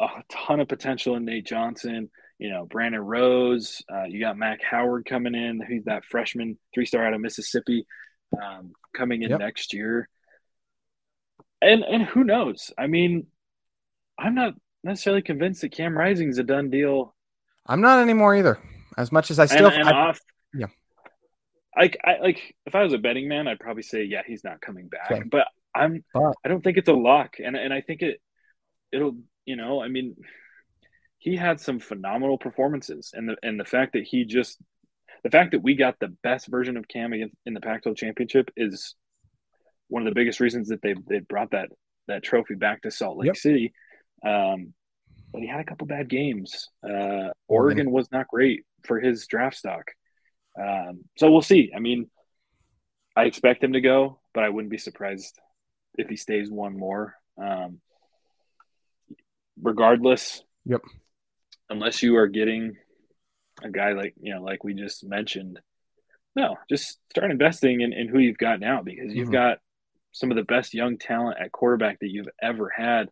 a 0.00 0.08
ton 0.30 0.60
of 0.60 0.68
potential 0.68 1.16
in 1.16 1.24
Nate 1.24 1.46
Johnson. 1.46 2.10
you 2.38 2.50
know, 2.50 2.66
Brandon 2.66 3.00
Rose. 3.00 3.82
Uh, 3.92 4.04
you 4.04 4.20
got 4.20 4.36
Mac 4.36 4.62
Howard 4.62 5.06
coming 5.06 5.34
in. 5.34 5.62
He's 5.68 5.84
that 5.84 6.04
freshman, 6.04 6.58
three 6.74 6.86
star 6.86 7.06
out 7.06 7.14
of 7.14 7.20
Mississippi, 7.20 7.86
um, 8.40 8.72
coming 8.94 9.22
in 9.22 9.30
yep. 9.30 9.40
next 9.40 9.72
year. 9.72 10.08
And 11.62 11.82
and 11.82 12.02
who 12.02 12.24
knows? 12.24 12.72
I 12.76 12.86
mean, 12.86 13.26
I'm 14.18 14.34
not 14.34 14.54
necessarily 14.84 15.22
convinced 15.22 15.62
that 15.62 15.72
Cam 15.72 15.96
Rising 15.96 16.28
is 16.28 16.38
a 16.38 16.44
done 16.44 16.70
deal. 16.70 17.14
I'm 17.66 17.80
not 17.80 18.00
anymore 18.00 18.36
either. 18.36 18.58
As 18.96 19.10
much 19.10 19.30
as 19.30 19.38
I 19.38 19.46
still, 19.46 19.66
and, 19.68 19.80
and 19.80 19.88
I, 19.88 19.92
off, 19.92 20.20
yeah. 20.54 20.66
Like 21.76 21.98
I 22.04 22.18
like 22.20 22.54
if 22.66 22.74
I 22.74 22.82
was 22.82 22.92
a 22.92 22.98
betting 22.98 23.28
man, 23.28 23.48
I'd 23.48 23.60
probably 23.60 23.82
say 23.82 24.04
yeah, 24.04 24.22
he's 24.26 24.44
not 24.44 24.60
coming 24.60 24.88
back. 24.88 25.24
But 25.30 25.48
I'm 25.76 26.04
but, 26.12 26.34
I 26.44 26.48
don't 26.48 26.62
think 26.62 26.76
it's 26.78 26.88
a 26.88 26.94
lock, 26.94 27.36
and 27.44 27.56
and 27.56 27.72
I 27.72 27.80
think 27.80 28.02
it 28.02 28.20
it'll 28.92 29.16
you 29.44 29.56
know 29.56 29.82
I 29.82 29.88
mean 29.88 30.16
he 31.18 31.36
had 31.36 31.60
some 31.60 31.80
phenomenal 31.80 32.38
performances, 32.38 33.12
and 33.14 33.28
the 33.28 33.36
and 33.42 33.58
the 33.58 33.64
fact 33.64 33.94
that 33.94 34.04
he 34.04 34.24
just 34.24 34.58
the 35.22 35.30
fact 35.30 35.52
that 35.52 35.62
we 35.62 35.74
got 35.74 35.98
the 35.98 36.14
best 36.22 36.48
version 36.48 36.76
of 36.76 36.88
Cam 36.88 37.12
in 37.12 37.54
the 37.54 37.60
Pac-12 37.60 37.96
championship 37.96 38.50
is 38.56 38.94
one 39.88 40.02
of 40.02 40.08
the 40.12 40.14
biggest 40.14 40.40
reasons 40.40 40.68
that 40.68 40.82
they 40.82 40.94
they 41.08 41.20
brought 41.20 41.50
that 41.52 41.70
that 42.08 42.22
trophy 42.22 42.54
back 42.54 42.82
to 42.82 42.90
Salt 42.90 43.18
Lake 43.18 43.26
yep. 43.26 43.36
City. 43.36 43.72
Um, 44.24 44.72
but 45.32 45.42
he 45.42 45.48
had 45.48 45.60
a 45.60 45.64
couple 45.64 45.86
bad 45.86 46.08
games. 46.08 46.68
Uh, 46.82 47.28
Oregon 47.48 47.90
was 47.90 48.10
not 48.12 48.28
great 48.28 48.64
for 48.84 49.00
his 49.00 49.26
draft 49.26 49.56
stock. 49.56 49.84
Um, 50.58 51.00
so 51.18 51.30
we'll 51.30 51.42
see. 51.42 51.72
I 51.76 51.80
mean, 51.80 52.08
I 53.14 53.24
expect 53.24 53.62
him 53.62 53.72
to 53.74 53.80
go, 53.80 54.20
but 54.32 54.44
I 54.44 54.48
wouldn't 54.48 54.70
be 54.70 54.78
surprised 54.78 55.38
if 55.98 56.08
he 56.08 56.16
stays 56.16 56.50
one 56.50 56.78
more. 56.78 57.14
Um, 57.40 57.80
regardless, 59.60 60.42
yep. 60.64 60.82
Unless 61.68 62.02
you 62.02 62.16
are 62.16 62.28
getting 62.28 62.76
a 63.62 63.70
guy 63.70 63.92
like 63.92 64.14
you 64.20 64.34
know, 64.34 64.42
like 64.42 64.62
we 64.62 64.74
just 64.74 65.04
mentioned, 65.04 65.60
no, 66.34 66.56
just 66.70 66.98
start 67.10 67.30
investing 67.30 67.80
in, 67.80 67.92
in 67.92 68.08
who 68.08 68.18
you've 68.18 68.38
got 68.38 68.60
now 68.60 68.82
because 68.82 69.14
you've 69.14 69.28
mm-hmm. 69.28 69.32
got 69.32 69.58
some 70.12 70.30
of 70.30 70.36
the 70.36 70.44
best 70.44 70.74
young 70.74 70.96
talent 70.96 71.38
at 71.40 71.52
quarterback 71.52 71.98
that 72.00 72.10
you've 72.10 72.28
ever 72.40 72.70
had. 72.74 73.08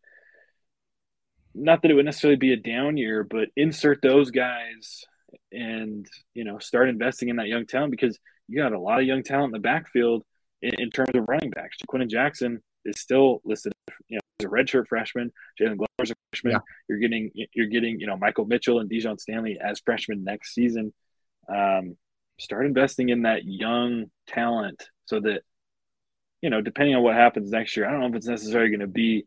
Not 1.54 1.82
that 1.82 1.90
it 1.90 1.94
would 1.94 2.04
necessarily 2.04 2.36
be 2.36 2.52
a 2.52 2.56
down 2.56 2.96
year, 2.96 3.24
but 3.24 3.48
insert 3.56 4.00
those 4.02 4.30
guys 4.30 5.04
and 5.50 6.06
you 6.34 6.44
know 6.44 6.58
start 6.58 6.88
investing 6.88 7.28
in 7.28 7.36
that 7.36 7.48
young 7.48 7.66
talent 7.66 7.90
because 7.90 8.18
you 8.48 8.60
got 8.60 8.72
a 8.72 8.78
lot 8.78 9.00
of 9.00 9.06
young 9.06 9.22
talent 9.22 9.46
in 9.46 9.52
the 9.52 9.58
backfield 9.58 10.22
in, 10.62 10.72
in 10.78 10.90
terms 10.90 11.10
of 11.14 11.24
running 11.28 11.50
backs. 11.50 11.76
Quinton 11.86 12.08
Jackson 12.08 12.62
is 12.84 13.00
still 13.00 13.40
listed, 13.44 13.72
you 14.08 14.16
know, 14.16 14.20
as 14.40 14.46
a 14.46 14.48
redshirt 14.48 14.86
freshman. 14.88 15.32
Jaylon 15.60 15.76
Glover's 15.76 16.10
a 16.10 16.14
freshman. 16.30 16.52
Yeah. 16.52 16.58
You're 16.88 16.98
getting 16.98 17.30
you're 17.52 17.68
getting 17.68 18.00
you 18.00 18.06
know 18.06 18.16
Michael 18.16 18.44
Mitchell 18.44 18.80
and 18.80 18.88
Dijon 18.88 19.18
Stanley 19.18 19.58
as 19.62 19.80
freshmen 19.80 20.24
next 20.24 20.54
season. 20.54 20.92
Um, 21.48 21.96
start 22.38 22.66
investing 22.66 23.10
in 23.10 23.22
that 23.22 23.44
young 23.44 24.06
talent 24.26 24.88
so 25.06 25.20
that 25.20 25.42
you 26.42 26.50
know 26.50 26.60
depending 26.60 26.94
on 26.94 27.02
what 27.02 27.14
happens 27.14 27.50
next 27.50 27.76
year, 27.76 27.86
I 27.86 27.90
don't 27.90 28.00
know 28.00 28.08
if 28.08 28.14
it's 28.14 28.26
necessarily 28.26 28.70
going 28.70 28.80
to 28.80 28.86
be 28.86 29.26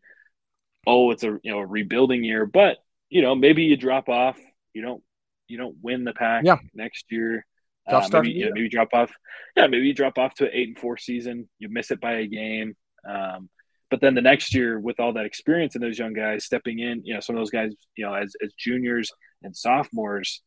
oh 0.85 1.11
it's 1.11 1.23
a 1.23 1.37
you 1.43 1.51
know 1.51 1.59
a 1.59 1.65
rebuilding 1.65 2.23
year, 2.23 2.45
but 2.45 2.77
you 3.09 3.21
know 3.21 3.35
maybe 3.35 3.63
you 3.63 3.77
drop 3.77 4.09
off. 4.09 4.37
You 4.73 4.81
don't 4.81 5.03
you 5.47 5.57
don't 5.57 5.75
win 5.81 6.03
the 6.03 6.13
pack 6.13 6.43
yeah. 6.45 6.57
next 6.73 7.05
year. 7.09 7.45
Uh, 7.87 8.05
maybe, 8.11 8.31
you 8.31 8.45
know, 8.45 8.51
maybe 8.53 8.69
drop 8.69 8.89
off. 8.93 9.11
Yeah, 9.55 9.67
maybe 9.67 9.87
you 9.87 9.93
drop 9.93 10.17
off 10.17 10.33
to 10.35 10.45
an 10.45 10.51
eight 10.53 10.67
and 10.67 10.77
four 10.77 10.97
season. 10.97 11.47
You 11.57 11.69
miss 11.69 11.89
it 11.89 12.01
by 12.01 12.15
a 12.15 12.27
game. 12.27 12.75
Um, 13.07 13.49
but 13.89 14.01
then 14.01 14.15
the 14.15 14.21
next 14.21 14.53
year, 14.53 14.79
with 14.79 14.99
all 14.99 15.13
that 15.13 15.25
experience 15.25 15.75
and 15.75 15.83
those 15.83 15.97
young 15.97 16.13
guys 16.13 16.43
stepping 16.43 16.79
in, 16.79 17.01
you 17.05 17.13
know, 17.13 17.19
some 17.19 17.35
of 17.35 17.39
those 17.39 17.51
guys, 17.51 17.71
you 17.95 18.05
know, 18.05 18.13
as 18.13 18.35
as 18.43 18.51
juniors 18.53 19.11
and 19.43 19.55
sophomores, 19.55 20.41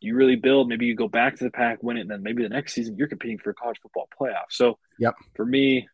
you 0.00 0.14
really 0.14 0.36
build. 0.36 0.68
Maybe 0.68 0.86
you 0.86 0.94
go 0.94 1.08
back 1.08 1.36
to 1.36 1.44
the 1.44 1.50
pack, 1.50 1.82
win 1.82 1.96
it, 1.96 2.02
and 2.02 2.10
then 2.10 2.22
maybe 2.22 2.42
the 2.42 2.48
next 2.48 2.74
season 2.74 2.96
you're 2.96 3.08
competing 3.08 3.38
for 3.38 3.50
a 3.50 3.54
college 3.54 3.78
football 3.82 4.08
playoff. 4.20 4.50
So, 4.50 4.78
yep. 4.98 5.14
For 5.34 5.44
me, 5.44 5.88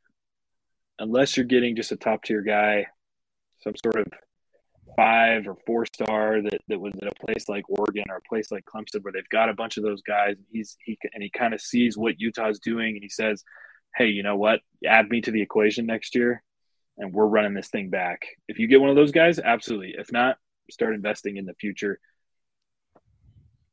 unless 0.98 1.36
you're 1.36 1.46
getting 1.46 1.76
just 1.76 1.92
a 1.92 1.96
top 1.96 2.24
tier 2.24 2.42
guy, 2.42 2.86
some 3.60 3.74
sort 3.76 3.96
of 3.96 4.06
five 4.96 5.46
or 5.46 5.56
four 5.66 5.86
star 5.86 6.42
that, 6.42 6.60
that 6.68 6.80
was 6.80 6.92
at 7.00 7.08
a 7.08 7.24
place 7.24 7.48
like 7.48 7.64
Oregon 7.68 8.04
or 8.10 8.16
a 8.16 8.28
place 8.28 8.50
like 8.50 8.64
Clemson 8.64 9.02
where 9.02 9.12
they've 9.12 9.28
got 9.30 9.48
a 9.48 9.54
bunch 9.54 9.76
of 9.76 9.84
those 9.84 10.02
guys 10.02 10.34
and 10.36 10.46
he's 10.50 10.76
he 10.84 10.98
and 11.14 11.22
he 11.22 11.30
kind 11.30 11.54
of 11.54 11.60
sees 11.60 11.96
what 11.96 12.20
Utah's 12.20 12.58
doing 12.58 12.94
and 12.94 13.02
he 13.02 13.08
says, 13.08 13.44
Hey, 13.96 14.08
you 14.08 14.22
know 14.22 14.36
what? 14.36 14.60
Add 14.86 15.08
me 15.08 15.20
to 15.22 15.30
the 15.30 15.42
equation 15.42 15.86
next 15.86 16.14
year 16.14 16.42
and 16.98 17.12
we're 17.12 17.26
running 17.26 17.54
this 17.54 17.68
thing 17.68 17.90
back. 17.90 18.26
If 18.48 18.58
you 18.58 18.66
get 18.66 18.80
one 18.80 18.90
of 18.90 18.96
those 18.96 19.12
guys, 19.12 19.38
absolutely. 19.38 19.94
If 19.96 20.12
not, 20.12 20.36
start 20.70 20.94
investing 20.94 21.36
in 21.36 21.46
the 21.46 21.54
future. 21.54 22.00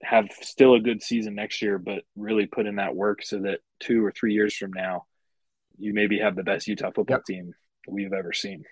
Have 0.03 0.29
still 0.41 0.75
a 0.75 0.79
good 0.79 1.01
season 1.01 1.35
next 1.35 1.61
year, 1.61 1.79
but 1.79 2.03
really 2.15 2.45
put 2.45 2.67
in 2.67 2.75
that 2.75 2.95
work 2.95 3.23
so 3.23 3.39
that 3.39 3.59
two 3.79 4.05
or 4.05 4.11
three 4.11 4.33
years 4.33 4.55
from 4.55 4.71
now, 4.73 5.05
you 5.77 5.93
maybe 5.93 6.19
have 6.19 6.35
the 6.35 6.43
best 6.43 6.67
Utah 6.67 6.91
football 6.91 7.17
yep. 7.17 7.25
team 7.25 7.53
we've 7.87 8.13
ever 8.13 8.31
seen. 8.31 8.63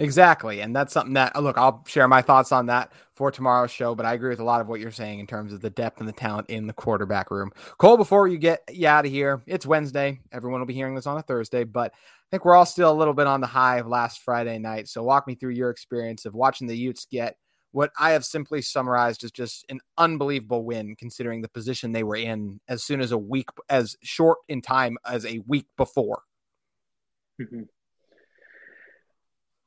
Exactly. 0.00 0.62
And 0.62 0.74
that's 0.74 0.94
something 0.94 1.12
that, 1.12 1.40
look, 1.40 1.58
I'll 1.58 1.84
share 1.86 2.08
my 2.08 2.22
thoughts 2.22 2.52
on 2.52 2.66
that 2.66 2.90
for 3.12 3.30
tomorrow's 3.30 3.70
show, 3.70 3.94
but 3.94 4.06
I 4.06 4.14
agree 4.14 4.30
with 4.30 4.40
a 4.40 4.44
lot 4.44 4.62
of 4.62 4.66
what 4.66 4.80
you're 4.80 4.90
saying 4.90 5.18
in 5.18 5.26
terms 5.26 5.52
of 5.52 5.60
the 5.60 5.68
depth 5.68 6.00
and 6.00 6.08
the 6.08 6.12
talent 6.12 6.48
in 6.48 6.66
the 6.66 6.72
quarterback 6.72 7.30
room. 7.30 7.52
Cole, 7.76 7.98
before 7.98 8.26
you 8.26 8.38
get 8.38 8.62
you 8.72 8.88
out 8.88 9.04
of 9.04 9.10
here, 9.10 9.42
it's 9.46 9.66
Wednesday. 9.66 10.18
Everyone 10.32 10.58
will 10.58 10.66
be 10.66 10.72
hearing 10.72 10.94
this 10.94 11.06
on 11.06 11.18
a 11.18 11.22
Thursday, 11.22 11.64
but 11.64 11.92
I 11.92 12.26
think 12.30 12.46
we're 12.46 12.54
all 12.56 12.64
still 12.64 12.90
a 12.90 12.96
little 12.96 13.12
bit 13.12 13.26
on 13.26 13.42
the 13.42 13.46
high 13.46 13.76
of 13.76 13.88
last 13.88 14.22
Friday 14.22 14.58
night. 14.58 14.88
So 14.88 15.02
walk 15.02 15.26
me 15.26 15.34
through 15.34 15.50
your 15.50 15.68
experience 15.68 16.24
of 16.24 16.34
watching 16.34 16.66
the 16.66 16.76
Utes 16.76 17.04
get 17.04 17.36
what 17.72 17.92
I 17.98 18.12
have 18.12 18.24
simply 18.24 18.62
summarized 18.62 19.22
as 19.22 19.30
just 19.30 19.66
an 19.68 19.80
unbelievable 19.98 20.64
win, 20.64 20.96
considering 20.96 21.42
the 21.42 21.48
position 21.48 21.92
they 21.92 22.04
were 22.04 22.16
in 22.16 22.58
as 22.68 22.84
soon 22.84 23.02
as 23.02 23.12
a 23.12 23.18
week, 23.18 23.48
as 23.68 23.96
short 24.02 24.38
in 24.48 24.62
time 24.62 24.96
as 25.06 25.26
a 25.26 25.40
week 25.46 25.66
before. 25.76 26.22
Mm-hmm. 27.40 27.62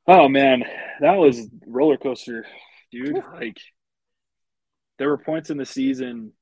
Oh 0.06 0.28
man, 0.28 0.64
that 1.00 1.16
was 1.16 1.48
roller 1.66 1.96
coaster, 1.96 2.46
dude. 2.90 3.22
Like 3.34 3.56
there 4.98 5.08
were 5.08 5.18
points 5.18 5.50
in 5.50 5.56
the 5.56 5.66
season 5.66 6.32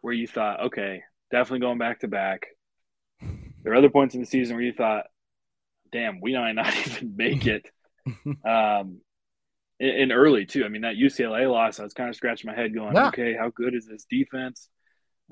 where 0.00 0.12
you 0.12 0.26
thought, 0.26 0.66
okay, 0.66 1.02
definitely 1.30 1.60
going 1.60 1.78
back 1.78 2.00
to 2.00 2.08
back. 2.08 2.46
There 3.20 3.72
are 3.72 3.76
other 3.76 3.90
points 3.90 4.14
in 4.14 4.20
the 4.20 4.26
season 4.26 4.56
where 4.56 4.64
you 4.64 4.74
thought, 4.74 5.06
damn, 5.90 6.20
we 6.20 6.34
might 6.34 6.52
not 6.52 6.76
even 6.86 7.16
make 7.16 7.46
it. 7.46 7.70
um, 8.44 9.00
in, 9.80 10.12
early 10.12 10.44
too. 10.44 10.64
I 10.64 10.68
mean, 10.68 10.82
that 10.82 10.96
UCLA 10.96 11.50
loss, 11.50 11.80
I 11.80 11.84
was 11.84 11.94
kind 11.94 12.10
of 12.10 12.16
scratching 12.16 12.48
my 12.48 12.54
head, 12.54 12.74
going, 12.74 12.94
yeah. 12.94 13.08
okay, 13.08 13.34
how 13.34 13.50
good 13.50 13.74
is 13.74 13.86
this 13.86 14.04
defense? 14.08 14.68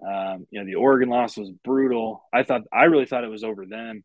Um, 0.00 0.46
you 0.50 0.58
know, 0.58 0.66
the 0.66 0.76
Oregon 0.76 1.10
loss 1.10 1.36
was 1.36 1.50
brutal. 1.62 2.24
I 2.32 2.42
thought, 2.42 2.62
I 2.72 2.84
really 2.84 3.06
thought 3.06 3.24
it 3.24 3.30
was 3.30 3.44
over 3.44 3.66
then. 3.68 4.02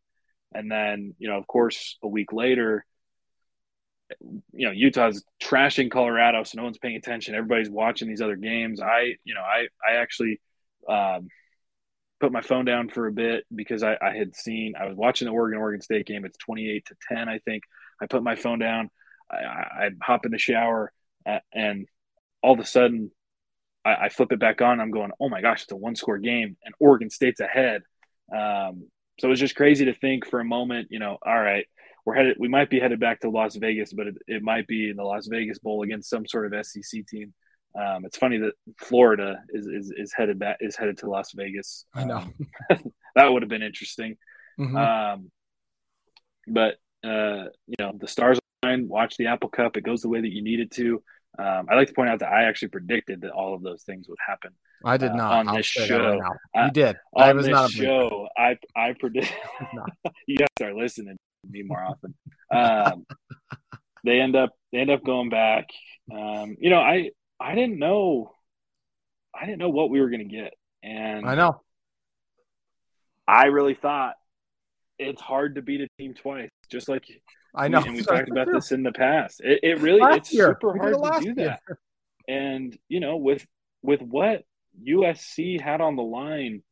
And 0.53 0.69
then, 0.69 1.15
you 1.17 1.29
know, 1.29 1.37
of 1.37 1.47
course, 1.47 1.97
a 2.03 2.07
week 2.07 2.33
later, 2.33 2.85
you 4.21 4.65
know 4.65 4.71
Utah's 4.71 5.23
trashing 5.41 5.91
Colorado, 5.91 6.43
so 6.43 6.57
no 6.57 6.63
one's 6.63 6.77
paying 6.77 6.95
attention. 6.95 7.35
Everybody's 7.35 7.69
watching 7.69 8.07
these 8.07 8.21
other 8.21 8.35
games. 8.35 8.81
I, 8.81 9.15
you 9.23 9.33
know, 9.33 9.41
I 9.41 9.67
I 9.87 9.97
actually 9.97 10.39
um, 10.87 11.27
put 12.19 12.31
my 12.31 12.41
phone 12.41 12.65
down 12.65 12.89
for 12.89 13.07
a 13.07 13.11
bit 13.11 13.45
because 13.53 13.83
I, 13.83 13.97
I 14.01 14.15
had 14.15 14.35
seen 14.35 14.73
I 14.79 14.87
was 14.87 14.95
watching 14.95 15.27
the 15.27 15.33
Oregon 15.33 15.59
Oregon 15.59 15.81
State 15.81 16.05
game. 16.05 16.25
It's 16.25 16.37
twenty 16.37 16.69
eight 16.69 16.85
to 16.87 16.95
ten, 17.09 17.29
I 17.29 17.39
think. 17.39 17.63
I 18.01 18.07
put 18.07 18.23
my 18.23 18.35
phone 18.35 18.59
down. 18.59 18.89
I, 19.29 19.35
I 19.35 19.89
hop 20.01 20.25
in 20.25 20.31
the 20.31 20.37
shower, 20.37 20.91
and 21.53 21.87
all 22.41 22.53
of 22.53 22.59
a 22.59 22.65
sudden, 22.65 23.11
I, 23.83 23.95
I, 23.95 24.09
flip 24.09 24.31
it 24.31 24.39
back 24.39 24.61
on. 24.61 24.79
I'm 24.79 24.91
going, 24.91 25.11
oh 25.19 25.27
my 25.27 25.41
gosh, 25.41 25.63
it's 25.63 25.71
a 25.71 25.75
one 25.75 25.95
score 25.95 26.17
game, 26.17 26.55
and 26.63 26.73
Oregon 26.79 27.09
State's 27.09 27.41
ahead. 27.41 27.81
Um, 28.31 28.87
so 29.19 29.27
it 29.27 29.31
was 29.31 29.39
just 29.39 29.55
crazy 29.55 29.85
to 29.85 29.93
think 29.93 30.25
for 30.25 30.39
a 30.39 30.45
moment. 30.45 30.87
You 30.91 30.99
know, 30.99 31.17
all 31.25 31.39
right 31.39 31.65
we're 32.07 32.15
headed 32.15 32.37
we 32.39 32.47
might 32.47 32.69
be 32.69 32.79
headed 32.79 33.01
back 33.01 33.19
to 33.19 33.29
Las 33.29 33.57
Vegas, 33.57 33.91
but 33.91 34.07
it, 34.07 34.15
it 34.27 34.41
might 34.41 34.65
be 34.65 34.89
in 34.89 34.95
the 34.95 35.03
Las 35.03 35.27
Vegas 35.27 35.59
Bowl 35.59 35.83
against 35.83 36.09
some 36.09 36.25
sort 36.25 36.51
of 36.51 36.65
SEC 36.65 37.05
team. 37.05 37.33
Um, 37.77 38.05
it's 38.05 38.17
funny 38.17 38.37
that 38.37 38.53
Florida 38.77 39.41
is, 39.49 39.67
is, 39.67 39.93
is 39.95 40.13
headed 40.15 40.39
back 40.39 40.55
is 40.61 40.77
headed 40.77 40.99
to 40.99 41.09
Las 41.09 41.33
Vegas. 41.33 41.83
I 41.93 42.05
know 42.05 42.19
um, 42.19 42.33
that 43.15 43.33
would 43.33 43.41
have 43.41 43.49
been 43.49 43.61
interesting. 43.61 44.15
Mm-hmm. 44.57 44.77
Um, 44.77 45.31
but 46.47 46.75
uh, 47.05 47.49
you 47.67 47.75
know 47.77 47.91
the 47.99 48.07
stars 48.07 48.39
line. 48.63 48.87
Watch 48.87 49.17
the 49.17 49.27
Apple 49.27 49.49
Cup. 49.49 49.75
It 49.75 49.81
goes 49.81 50.01
the 50.01 50.07
way 50.07 50.21
that 50.21 50.31
you 50.31 50.41
need 50.41 50.61
it 50.61 50.71
to. 50.71 51.03
Um, 51.37 51.67
I 51.69 51.75
like 51.75 51.89
to 51.89 51.93
point 51.93 52.09
out 52.09 52.19
that 52.19 52.31
I 52.31 52.45
actually 52.45 52.69
predicted 52.69 53.19
that 53.23 53.31
all 53.31 53.53
of 53.53 53.63
those 53.63 53.83
things 53.83 54.07
would 54.07 54.17
happen. 54.25 54.51
I 54.85 54.95
did 54.95 55.11
uh, 55.11 55.15
not 55.15 55.33
uh, 55.33 55.49
on 55.49 55.57
this 55.57 55.65
show. 55.65 56.19
Right 56.55 56.65
you 56.67 56.71
did. 56.71 56.95
I 57.17 57.33
was 57.33 57.49
not 57.49 57.69
a 57.69 57.73
show. 57.73 58.29
I 58.37 58.57
I 58.77 58.93
predict. 58.97 59.33
you 60.25 60.37
guys 60.37 60.47
start 60.57 60.73
listening 60.73 61.17
me 61.49 61.63
more 61.63 61.83
often. 61.83 62.13
Um, 62.53 63.05
they 64.03 64.19
end 64.19 64.35
up 64.35 64.51
they 64.71 64.79
end 64.79 64.89
up 64.89 65.03
going 65.03 65.29
back. 65.29 65.69
Um, 66.11 66.55
you 66.59 66.69
know, 66.69 66.79
I 66.79 67.11
I 67.39 67.55
didn't 67.55 67.79
know 67.79 68.31
I 69.35 69.45
didn't 69.45 69.59
know 69.59 69.69
what 69.69 69.89
we 69.89 69.99
were 69.99 70.09
going 70.09 70.27
to 70.27 70.35
get, 70.35 70.53
and 70.83 71.27
I 71.27 71.35
know 71.35 71.61
I 73.27 73.47
really 73.47 73.73
thought 73.73 74.15
it's 74.97 75.21
hard 75.21 75.55
to 75.55 75.61
beat 75.61 75.81
a 75.81 75.87
team 75.99 76.13
twice, 76.13 76.49
just 76.71 76.89
like 76.89 77.05
I 77.53 77.67
know. 77.67 77.79
And 77.79 77.95
we 77.95 78.03
talked 78.03 78.29
about 78.29 78.47
this 78.51 78.71
in 78.71 78.83
the 78.83 78.91
past. 78.91 79.41
It, 79.43 79.59
it 79.63 79.79
really 79.79 80.01
last 80.01 80.17
it's 80.17 80.33
year. 80.33 80.57
super 80.59 80.77
hard 80.77 80.93
to 80.93 81.19
do 81.21 81.33
that. 81.35 81.61
And 82.27 82.77
you 82.87 82.99
know, 82.99 83.17
with 83.17 83.45
with 83.81 84.01
what 84.01 84.43
USC 84.85 85.59
had 85.59 85.81
on 85.81 85.95
the 85.95 86.03
line, 86.03 86.63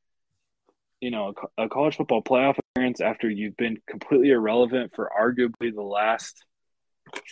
you 1.02 1.12
know, 1.12 1.34
a, 1.58 1.66
a 1.66 1.70
college 1.70 1.98
football 1.98 2.22
playoff 2.22 2.58
after 2.78 3.30
you've 3.30 3.56
been 3.56 3.78
completely 3.88 4.32
irrelevant 4.32 4.92
for 4.96 5.10
arguably 5.18 5.74
the 5.74 5.82
last 5.82 6.44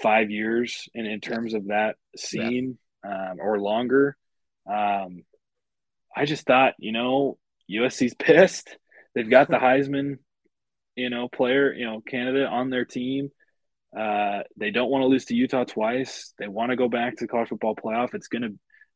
five 0.01 0.31
years, 0.31 0.87
in 0.93 1.05
in 1.05 1.19
terms 1.19 1.53
of 1.53 1.67
that 1.67 1.95
scene 2.15 2.77
yeah. 3.03 3.31
um, 3.31 3.37
or 3.41 3.59
longer. 3.59 4.15
Um, 4.69 5.23
I 6.15 6.25
just 6.25 6.45
thought, 6.45 6.75
you 6.77 6.93
know, 6.93 7.37
USC's 7.69 8.13
pissed. 8.19 8.77
They've 9.15 9.29
got 9.29 9.49
the 9.49 9.57
Heisman, 9.57 10.19
you 10.95 11.09
know, 11.09 11.27
player, 11.27 11.73
you 11.73 11.85
know, 11.85 12.01
candidate 12.01 12.47
on 12.47 12.69
their 12.69 12.85
team. 12.85 13.29
Uh, 13.97 14.41
they 14.57 14.71
don't 14.71 14.89
want 14.89 15.03
to 15.03 15.07
lose 15.07 15.25
to 15.25 15.35
Utah 15.35 15.65
twice. 15.65 16.33
They 16.39 16.47
want 16.47 16.71
to 16.71 16.77
go 16.77 16.87
back 16.87 17.17
to 17.17 17.25
the 17.25 17.27
college 17.27 17.49
football 17.49 17.75
playoff. 17.75 18.13
It's 18.13 18.27
gonna, 18.27 18.49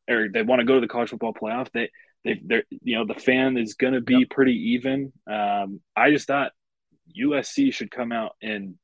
or 0.10 0.28
they 0.34 0.42
want 0.44 0.60
to 0.60 0.66
go 0.66 0.76
to 0.76 0.82
the 0.82 0.88
college 0.88 1.10
football 1.10 1.34
playoff. 1.34 1.68
They, 1.74 1.90
they, 2.28 2.42
they're, 2.44 2.64
you 2.70 2.98
know, 2.98 3.06
the 3.06 3.20
fan 3.20 3.58
is 3.58 3.74
gonna 3.74 4.02
be 4.02 4.20
yep. 4.20 4.30
pretty 4.30 4.74
even. 4.74 5.12
Um, 5.30 5.82
I 5.96 6.12
just 6.12 6.28
thought 6.28 6.52
USC 7.18 7.74
should 7.74 7.92
come 7.92 8.12
out 8.12 8.36
and 8.42 8.76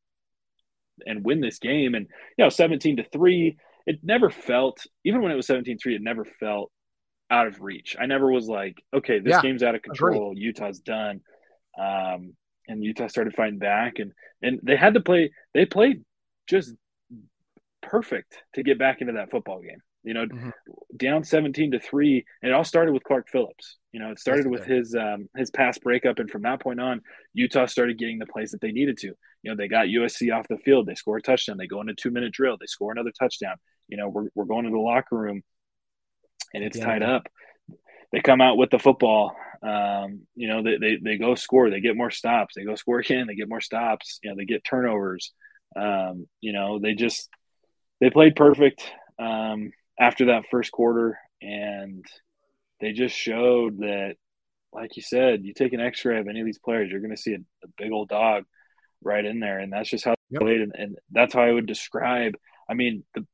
and 1.05 1.23
win 1.23 1.41
this 1.41 1.59
game. 1.59 1.95
And 1.95 2.07
you 2.37 2.45
know, 2.45 2.49
seventeen 2.49 2.97
to 2.97 3.03
three, 3.03 3.57
it 3.85 3.99
never 4.03 4.29
felt, 4.29 4.85
even 5.03 5.21
when 5.21 5.31
it 5.31 5.35
was 5.35 5.47
17-3, 5.47 5.77
it 5.87 6.01
never 6.01 6.25
felt 6.25 6.71
out 7.29 7.47
of 7.47 7.61
reach. 7.61 7.95
I 7.99 8.05
never 8.05 8.31
was 8.31 8.47
like, 8.47 8.81
okay, 8.93 9.19
this 9.19 9.31
yeah, 9.31 9.41
game's 9.41 9.63
out 9.63 9.75
of 9.75 9.81
control. 9.81 10.31
Agreed. 10.31 10.43
Utah's 10.43 10.79
done. 10.79 11.21
Um, 11.77 12.33
and 12.67 12.83
Utah 12.83 13.07
started 13.07 13.35
fighting 13.35 13.59
back, 13.59 13.99
and 13.99 14.13
and 14.41 14.59
they 14.63 14.77
had 14.77 14.93
to 14.93 15.01
play. 15.01 15.31
They 15.53 15.65
played 15.65 16.03
just 16.47 16.73
perfect 17.81 18.37
to 18.53 18.63
get 18.63 18.79
back 18.79 19.01
into 19.01 19.13
that 19.13 19.31
football 19.31 19.61
game. 19.61 19.81
You 20.03 20.13
know, 20.13 20.25
mm-hmm. 20.25 20.49
down 20.97 21.23
seventeen 21.23 21.71
to 21.71 21.79
three, 21.79 22.25
and 22.41 22.51
it 22.51 22.53
all 22.53 22.63
started 22.63 22.93
with 22.93 23.03
Clark 23.03 23.29
Phillips. 23.29 23.77
You 23.91 23.99
know, 23.99 24.11
it 24.11 24.19
started 24.19 24.47
with 24.47 24.65
his 24.65 24.95
um, 24.95 25.29
his 25.35 25.51
pass 25.51 25.77
breakup, 25.77 26.19
and 26.19 26.29
from 26.29 26.41
that 26.43 26.61
point 26.61 26.79
on, 26.79 27.01
Utah 27.33 27.65
started 27.65 27.97
getting 27.97 28.19
the 28.19 28.25
plays 28.25 28.51
that 28.51 28.61
they 28.61 28.71
needed 28.71 28.97
to. 28.99 29.13
You 29.41 29.51
know, 29.51 29.55
they 29.55 29.67
got 29.67 29.87
USC 29.87 30.35
off 30.35 30.47
the 30.47 30.57
field. 30.57 30.87
They 30.87 30.95
score 30.95 31.17
a 31.17 31.21
touchdown. 31.21 31.57
They 31.57 31.67
go 31.67 31.81
into 31.81 31.93
two 31.93 32.11
minute 32.11 32.33
drill. 32.33 32.57
They 32.59 32.67
score 32.67 32.91
another 32.91 33.11
touchdown. 33.17 33.55
You 33.87 33.97
know, 33.97 34.09
we're 34.09 34.29
we're 34.35 34.45
going 34.45 34.65
to 34.65 34.71
the 34.71 34.77
locker 34.77 35.17
room, 35.17 35.43
and 36.53 36.63
it's 36.63 36.77
yeah. 36.77 36.85
tied 36.85 37.03
up. 37.03 37.27
They 38.11 38.21
come 38.21 38.41
out 38.41 38.57
with 38.57 38.69
the 38.69 38.79
football 38.79 39.35
um, 39.63 40.23
you 40.35 40.49
know, 40.49 40.61
they, 40.61 40.77
they, 40.77 40.97
they 41.01 41.17
go 41.17 41.35
score, 41.35 41.69
they 41.69 41.79
get 41.79 41.95
more 41.95 42.11
stops, 42.11 42.55
they 42.55 42.65
go 42.65 42.75
score 42.75 42.99
again, 42.99 43.27
they 43.27 43.35
get 43.35 43.47
more 43.47 43.61
stops, 43.61 44.19
you 44.21 44.29
know, 44.29 44.35
they 44.35 44.45
get 44.45 44.63
turnovers. 44.63 45.31
Um, 45.75 46.27
you 46.41 46.51
know, 46.51 46.79
they 46.79 46.93
just, 46.93 47.29
they 48.01 48.09
played 48.09 48.35
perfect 48.35 48.83
um, 49.17 49.71
after 49.99 50.25
that 50.25 50.43
first 50.49 50.71
quarter 50.71 51.19
and 51.41 52.05
they 52.79 52.91
just 52.91 53.15
showed 53.15 53.79
that, 53.79 54.15
like 54.73 54.95
you 54.95 55.03
said, 55.03 55.43
you 55.43 55.53
take 55.53 55.73
an 55.73 55.79
x-ray 55.79 56.19
of 56.19 56.27
any 56.27 56.39
of 56.39 56.45
these 56.45 56.59
players, 56.59 56.89
you're 56.89 56.99
going 56.99 57.15
to 57.15 57.21
see 57.21 57.33
a, 57.33 57.37
a, 57.63 57.67
big 57.77 57.91
old 57.91 58.09
dog 58.09 58.43
right 59.03 59.23
in 59.23 59.39
there. 59.39 59.59
And 59.59 59.71
that's 59.71 59.89
just 59.89 60.05
how 60.05 60.15
yep. 60.29 60.39
they 60.39 60.45
played. 60.45 60.61
And, 60.61 60.71
and 60.75 60.97
that's 61.11 61.33
how 61.33 61.41
I 61.41 61.51
would 61.51 61.67
describe, 61.67 62.33
I 62.69 62.73
mean, 62.73 63.03
the, 63.13 63.25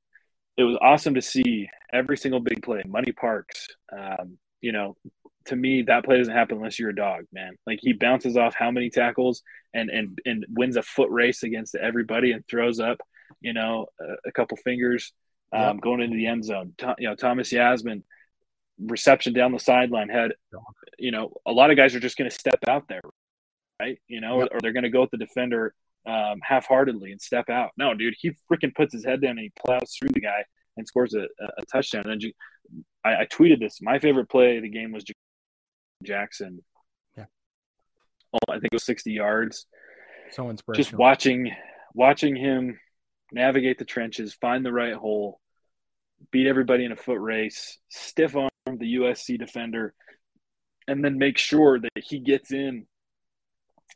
it 0.58 0.64
was 0.64 0.78
awesome 0.82 1.16
to 1.16 1.22
see 1.22 1.70
every 1.94 2.18
single 2.18 2.42
big 2.42 2.62
play, 2.62 2.84
Money 2.86 3.14
Parks, 3.14 3.68
um, 3.98 4.38
you 4.60 4.74
know, 4.74 4.98
to 5.46 5.56
me, 5.56 5.84
that 5.84 6.04
play 6.04 6.18
doesn't 6.18 6.36
happen 6.36 6.58
unless 6.58 6.78
you're 6.78 6.90
a 6.90 6.96
dog, 6.96 7.24
man. 7.32 7.56
Like 7.66 7.80
he 7.82 7.94
bounces 7.94 8.38
off 8.38 8.56
how 8.56 8.72
many 8.72 8.90
tackles 8.90 9.42
and 9.74 9.90
and 9.90 10.20
and 10.26 10.46
wins 10.50 10.76
a 10.76 10.84
foot 10.84 11.10
race 11.10 11.44
against 11.44 11.76
everybody 11.76 12.34
and 12.34 12.46
throws 12.48 12.80
up, 12.80 13.00
you 13.42 13.54
know, 13.54 13.88
a, 14.00 14.30
a 14.30 14.32
couple 14.32 14.58
fingers 14.58 15.14
um, 15.52 15.62
yep. 15.62 15.82
going 15.82 16.02
into 16.02 16.18
the 16.18 16.28
end 16.28 16.46
zone. 16.46 16.74
you 16.98 17.08
know, 17.08 17.16
Thomas 17.16 17.52
Yassmin 17.52 18.04
reception 18.80 19.34
down 19.34 19.52
the 19.52 19.60
sideline 19.60 20.10
had, 20.10 20.34
you 20.98 21.12
know, 21.12 21.34
a 21.46 21.52
lot 21.52 21.72
of 21.72 21.78
guys 21.78 21.96
are 21.96 22.00
just 22.00 22.18
going 22.18 22.30
to 22.30 22.36
step 22.36 22.60
out 22.68 22.88
there, 22.88 23.02
right? 23.80 24.00
You 24.08 24.22
know, 24.22 24.40
yep. 24.40 24.50
or, 24.52 24.58
or, 24.58 24.62
they're 24.62 24.74
going 24.74 24.84
to 24.84 24.90
go 24.90 25.02
with 25.02 25.12
the 25.12 25.18
defender 25.18 25.74
um, 26.06 26.40
half-heartedly 26.42 27.12
and 27.12 27.22
step 27.22 27.50
out. 27.50 27.72
No, 27.78 27.94
dude, 27.94 28.16
he 28.18 28.32
freaking 28.52 28.74
puts 28.74 28.94
his 28.94 29.04
head 29.04 29.22
down 29.22 29.32
and 29.32 29.40
he 29.40 29.52
plows 29.66 29.96
through 29.98 30.10
the 30.14 30.22
guy 30.22 30.44
and 30.78 30.88
scores 30.88 31.14
a, 31.14 31.24
a 31.24 31.66
touchdown. 31.72 32.10
And 32.10 32.22
then 32.22 32.32
I, 33.04 33.22
I, 33.22 33.28
tweeted 33.32 33.60
this. 33.60 33.80
My 33.82 34.00
favorite 34.00 34.30
play 34.30 34.58
of 34.58 34.64
the 34.64 34.70
game 34.70 34.92
was 34.92 35.04
Jackson. 36.04 36.64
Yeah. 37.18 37.26
Oh, 38.34 38.38
I 38.50 38.54
think 38.54 38.66
it 38.72 38.76
was 38.76 38.86
60 38.86 39.12
yards. 39.12 39.66
So 40.32 40.50
inspirational. 40.50 40.84
Just 40.84 40.98
watching 40.98 41.52
watching 41.94 42.36
him 42.36 42.80
navigate 43.32 43.78
the 43.78 43.86
trenches, 43.86 44.34
find 44.34 44.66
the 44.66 44.74
right 44.74 44.94
hole, 44.94 45.40
beat 46.32 46.48
everybody 46.48 46.86
in 46.86 46.92
a 46.92 46.96
foot 46.96 47.20
race, 47.20 47.78
stiff 47.90 48.36
arm 48.36 48.50
the 48.66 48.96
USC 48.96 49.40
defender, 49.40 49.94
and 50.88 51.04
then 51.04 51.18
make 51.18 51.38
sure 51.38 51.80
that 51.80 51.92
he 51.96 52.20
gets 52.20 52.52
in 52.52 52.86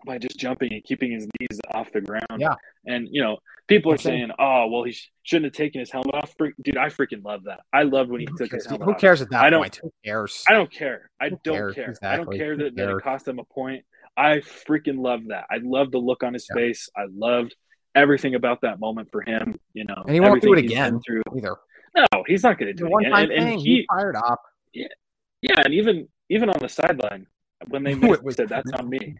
by 0.06 0.18
just 0.18 0.38
jumping 0.38 0.74
and 0.74 0.84
keeping 0.84 1.12
his 1.12 1.28
knees 1.40 1.60
off 1.72 1.92
the 1.92 2.02
ground. 2.02 2.40
Yeah. 2.40 2.56
And, 2.86 3.08
you 3.12 3.24
know, 3.24 3.38
people 3.68 3.94
are 3.94 3.98
saying, 3.98 4.32
oh, 4.38 4.68
well, 4.68 4.84
he 4.84 4.92
sh- 4.92 5.12
shouldn't 5.24 5.46
have 5.46 5.54
taken 5.54 5.80
his 5.80 5.92
helmet 5.92 6.16
off. 6.16 6.34
Dude, 6.64 6.78
I 6.78 6.88
freaking 6.88 7.24
love 7.24 7.44
that. 7.46 7.62
I 7.72 7.84
love 7.84 8.10
when 8.10 8.22
he 8.22 8.28
Who 8.30 8.38
took 8.38 8.50
cares? 8.50 8.64
his 8.64 8.70
helmet 8.70 8.86
Who 8.86 8.94
off. 8.94 9.02
cares 9.02 9.22
at 9.22 9.30
that 9.30 9.44
I 9.44 9.50
don't, 9.50 9.62
point? 9.62 9.80
Who 9.82 9.92
cares? 10.04 10.44
I 10.48 10.54
don't 10.54 10.72
care. 10.72 11.10
I 11.22 11.30
Who 11.30 11.40
don't 11.44 11.56
cares? 11.56 11.76
care. 11.76 11.90
Exactly. 11.90 12.10
I 12.10 12.18
don't 12.18 12.38
care 12.38 12.58
that, 12.58 12.76
that, 12.76 12.90
it 12.90 13.04
cost 13.04 13.28
him 13.28 13.40
a 13.40 13.46
point. 13.46 13.86
I 14.18 14.38
freaking 14.38 15.00
love 15.00 15.22
that. 15.30 15.46
I 15.50 15.60
love 15.64 15.92
the 15.92 16.00
look 16.00 16.24
on 16.24 16.34
his 16.34 16.48
yeah. 16.50 16.62
face. 16.62 16.90
I 16.96 17.06
loved 17.14 17.56
everything 17.96 18.36
about 18.36 18.62
that 18.62 18.80
moment 18.80 19.10
for 19.12 19.22
him. 19.22 19.60
You 19.74 19.86
know, 19.86 20.04
and 20.06 20.14
he 20.14 20.20
won't 20.20 20.42
do 20.42 20.54
it 20.54 20.60
again 20.60 21.00
through. 21.06 21.24
either. 21.36 21.56
No, 21.96 22.24
he's 22.28 22.44
not 22.44 22.58
going 22.58 22.68
to 22.68 22.74
do 22.74 22.88
it 22.88 22.92
one 22.92 23.06
again. 23.06 23.32
And, 23.32 23.32
and 23.32 23.60
he 23.60 23.86
fired 23.90 24.16
up. 24.16 24.42
Yeah, 24.74 24.88
yeah, 25.42 25.62
and 25.64 25.74
even 25.74 26.08
even 26.30 26.50
on 26.50 26.60
the 26.60 26.70
sideline 26.70 27.28
when 27.68 27.84
they 27.84 27.94
missed, 27.96 28.38
said 28.38 28.50
that's 28.50 28.72
on 28.72 28.90
me. 28.90 29.18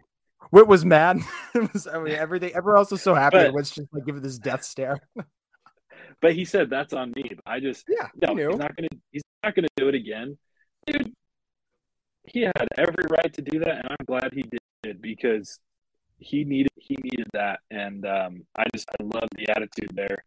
Whit 0.50 0.66
was 0.66 0.84
mad. 0.84 1.18
it 1.54 1.72
was 1.72 1.86
I 1.86 1.98
mean 1.98 2.14
everything. 2.14 2.52
Everyone 2.54 2.78
else 2.78 2.90
was 2.90 3.02
so 3.02 3.14
happy. 3.14 3.38
But, 3.38 3.54
Whit's 3.54 3.70
just 3.70 3.92
like 3.92 4.02
give 4.02 4.06
giving 4.06 4.22
this 4.22 4.38
death 4.38 4.64
stare. 4.64 5.00
but 6.20 6.34
he 6.34 6.44
said 6.44 6.70
that's 6.70 6.92
on 6.92 7.12
me. 7.14 7.36
I 7.46 7.60
just 7.60 7.84
yeah, 7.88 8.08
no, 8.20 8.34
he's 8.34 8.58
not 8.58 8.76
gonna 8.76 8.88
he's 9.10 9.22
not 9.42 9.54
gonna 9.54 9.68
do 9.76 9.88
it 9.88 9.94
again, 9.94 10.36
dude. 10.86 11.12
He 12.26 12.40
had 12.40 12.68
every 12.78 13.04
right 13.10 13.32
to 13.34 13.42
do 13.42 13.58
that, 13.60 13.76
and 13.76 13.86
I'm 13.90 14.06
glad 14.06 14.32
he 14.32 14.42
did 14.42 14.60
it 14.82 15.02
because 15.02 15.58
he 16.24 16.44
needed 16.44 16.72
he 16.76 16.96
needed 17.02 17.26
that, 17.34 17.60
and 17.70 18.06
um, 18.06 18.46
I 18.56 18.64
just 18.74 18.88
I 18.98 19.02
love 19.02 19.28
the 19.36 19.50
attitude 19.50 19.90
there, 19.94 20.24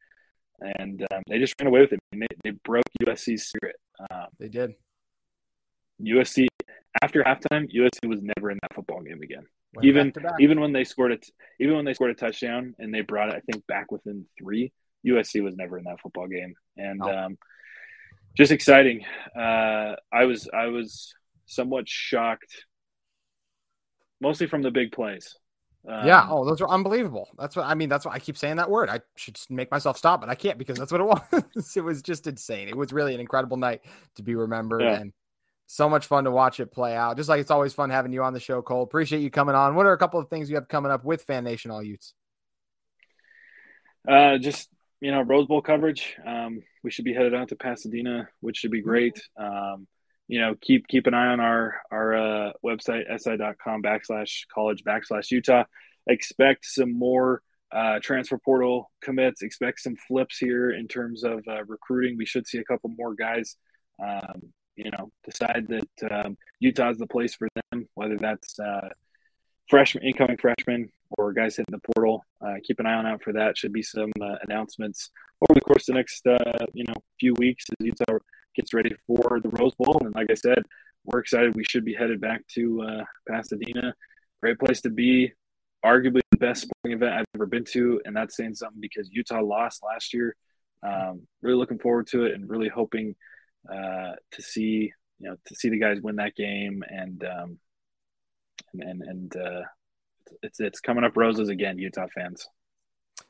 and 0.60 1.01
um, 1.12 1.23
they 1.27 1.39
just 1.39 1.55
ran 1.60 1.67
away 1.67 1.81
with 1.81 1.93
it. 1.93 1.99
They, 2.12 2.27
they 2.43 2.51
broke 2.63 2.86
USC's 3.03 3.47
spirit. 3.47 3.75
Um, 4.12 4.27
they 4.39 4.47
did. 4.47 4.73
USC 6.01 6.47
after 7.01 7.23
halftime, 7.23 7.67
USC 7.73 8.07
was 8.07 8.21
never 8.21 8.51
in 8.51 8.60
that 8.62 8.73
football 8.73 9.01
game 9.01 9.21
again. 9.21 9.45
Went 9.75 9.86
even 9.86 10.13
even 10.39 10.60
when 10.60 10.71
they 10.71 10.83
scored 10.83 11.12
it, 11.12 11.25
even 11.60 11.75
when 11.75 11.86
they 11.86 11.93
scored 11.93 12.12
a 12.12 12.15
touchdown 12.15 12.75
and 12.79 12.93
they 12.93 13.01
brought 13.01 13.29
it, 13.29 13.36
I 13.36 13.51
think 13.51 13.65
back 13.67 13.91
within 13.91 14.25
three. 14.39 14.71
USC 15.05 15.43
was 15.43 15.55
never 15.55 15.77
in 15.77 15.86
that 15.86 15.99
football 16.01 16.27
game, 16.27 16.53
and 16.75 17.01
oh. 17.01 17.17
um, 17.17 17.38
just 18.36 18.51
exciting. 18.51 19.03
Uh, 19.36 19.95
I 20.12 20.25
was 20.25 20.49
I 20.53 20.67
was 20.67 21.13
somewhat 21.45 21.88
shocked, 21.88 22.65
mostly 24.21 24.47
from 24.47 24.62
the 24.62 24.71
big 24.71 24.91
plays. 24.91 25.36
Um, 25.88 26.06
yeah. 26.06 26.28
Oh, 26.30 26.45
those 26.45 26.60
are 26.60 26.69
unbelievable. 26.69 27.30
That's 27.38 27.56
what 27.56 27.65
I 27.65 27.73
mean. 27.73 27.88
That's 27.88 28.06
why 28.06 28.13
I 28.13 28.19
keep 28.19 28.38
saying 28.38 28.58
that 28.58 28.69
word. 28.69 28.89
I 28.89 29.00
should 29.15 29.38
make 29.50 29.71
myself 29.71 29.97
stop, 29.97 30.19
but 30.19 30.30
I 30.30 30.36
can't 30.36 30.58
because 30.58 30.78
that's 30.78 30.91
what 30.91 31.02
it 31.02 31.06
was. 31.56 31.78
it 31.78 31.82
was 31.82 32.02
just 32.02 32.28
insane. 32.28 32.67
It 32.67 32.76
was 32.76 32.91
really 32.91 33.13
an 33.13 33.21
incredible 33.21 33.58
night 33.58 33.82
to 34.15 34.23
be 34.23 34.36
remembered, 34.36 34.82
yeah. 34.82 35.00
and 35.00 35.13
so 35.67 35.89
much 35.89 36.06
fun 36.06 36.26
to 36.26 36.32
watch 36.32 36.60
it 36.60 36.71
play 36.71 36.95
out. 36.95 37.15
Just 37.15 37.30
like 37.30 37.39
it's 37.39 37.52
always 37.52 37.73
fun 37.73 37.89
having 37.89 38.12
you 38.12 38.23
on 38.23 38.34
the 38.34 38.39
show, 38.39 38.62
Cole. 38.62 38.84
Appreciate 38.84 39.21
you 39.21 39.30
coming 39.30 39.56
on. 39.56 39.76
What 39.76 39.86
are 39.86 39.93
a 39.93 39.97
couple 39.97 40.19
of 40.19 40.30
things 40.30 40.50
you 40.50 40.56
have 40.56 40.67
coming 40.67 40.91
up 40.91 41.06
with 41.06 41.23
Fan 41.23 41.45
Nation 41.45 41.71
All 41.71 41.84
Utes? 41.84 42.13
Uh, 44.08 44.38
just 44.38 44.69
you 45.00 45.12
know, 45.12 45.21
Rose 45.21 45.47
Bowl 45.47 45.62
coverage. 45.62 46.15
Um, 46.26 46.62
we 46.84 46.91
should 46.91 47.06
be 47.06 47.13
headed 47.13 47.34
out 47.34 47.50
to 47.50 47.56
Pasadena, 47.56 48.28
which 48.41 48.58
should 48.58 48.71
be 48.71 48.82
great. 48.82 49.21
Um, 49.38 49.88
you 50.27 50.39
know, 50.39 50.55
keep 50.61 50.87
keep 50.87 51.07
an 51.07 51.13
eye 51.13 51.27
on 51.27 51.39
our 51.39 51.75
our 51.91 52.15
uh, 52.15 52.51
website 52.65 53.03
si.com 53.19 53.81
backslash 53.81 54.41
college 54.53 54.83
backslash 54.83 55.31
Utah. 55.31 55.63
Expect 56.07 56.65
some 56.65 56.97
more 56.97 57.41
uh, 57.71 57.99
transfer 57.99 58.37
portal 58.37 58.91
commits. 59.01 59.41
Expect 59.41 59.79
some 59.79 59.95
flips 60.07 60.37
here 60.37 60.71
in 60.71 60.87
terms 60.87 61.23
of 61.23 61.43
uh, 61.47 61.63
recruiting. 61.65 62.17
We 62.17 62.25
should 62.25 62.47
see 62.47 62.57
a 62.57 62.63
couple 62.63 62.89
more 62.97 63.13
guys 63.13 63.55
um, 64.03 64.53
you 64.75 64.91
know 64.91 65.11
decide 65.23 65.67
that 65.69 66.11
um, 66.11 66.37
Utah's 66.59 66.97
the 66.97 67.07
place 67.07 67.35
for 67.35 67.47
them, 67.71 67.87
whether 67.95 68.17
that's 68.17 68.59
uh, 68.59 68.89
freshman, 69.69 70.03
incoming 70.03 70.37
freshmen, 70.37 70.89
or 71.17 71.33
guys 71.33 71.55
hitting 71.55 71.71
the 71.71 71.93
portal. 71.93 72.25
Uh, 72.41 72.55
keep 72.63 72.79
an 72.79 72.85
eye 72.85 72.93
on 72.93 73.05
out 73.05 73.23
for 73.23 73.33
that. 73.33 73.57
Should 73.57 73.73
be 73.73 73.83
some 73.83 74.11
uh, 74.21 74.35
announcements 74.47 75.09
over 75.41 75.53
the 75.53 75.61
course 75.61 75.87
of 75.87 75.93
the 75.93 75.99
next 75.99 76.25
uh, 76.27 76.65
you 76.73 76.83
know 76.85 76.95
few 77.19 77.33
weeks 77.37 77.65
as 77.79 77.85
Utah 77.85 78.19
gets 78.58 78.74
ready 78.74 78.93
for 79.06 79.39
the 79.41 79.50
Rose 79.50 79.74
Bowl. 79.76 80.02
And 80.04 80.13
like 80.13 80.28
I 80.30 80.34
said, 80.34 80.63
we're 81.06 81.20
excited. 81.20 81.56
We 81.56 81.63
should 81.63 81.86
be 81.86 81.93
headed 81.93 82.20
back 82.20 82.46
to 82.56 82.82
uh, 82.82 83.04
Pasadena. 83.30 83.93
Great 84.41 84.60
place 84.60 84.82
to 84.82 84.89
be. 84.89 85.32
Arguably 85.86 86.22
the 86.32 86.38
best 86.38 86.63
sporting 86.63 86.98
event 86.98 87.13
I've 87.13 87.26
ever 87.36 87.45
been 87.45 87.64
to, 87.72 88.01
and 88.03 88.16
that's 88.16 88.36
saying 88.36 88.55
something 88.55 88.82
because 88.82 89.10
Utah 89.12 89.41
lost 89.41 89.84
last 89.84 90.14
year. 90.14 90.36
Um, 90.84 91.28
really 91.41 91.55
looking 91.55 91.80
forward 91.80 92.08
to 92.08 92.26
it, 92.26 92.34
and 92.34 92.49
really 92.49 92.68
hoping 92.68 93.16
uh, 93.72 94.14
to 94.32 94.41
see 94.41 94.91
you 95.20 95.30
know 95.30 95.36
to 95.45 95.55
see 95.55 95.70
the 95.70 95.80
guys 95.80 96.01
win 96.01 96.18
that 96.18 96.36
game 96.36 96.84
and 96.89 97.24
um, 97.24 97.60
and 98.74 99.01
and, 99.01 99.36
uh, 99.36 99.62
it's 100.43 100.60
it's 100.60 100.80
coming 100.80 101.03
up 101.03 101.16
roses 101.16 101.49
again, 101.49 101.78
Utah 101.78 102.08
fans. 102.14 102.47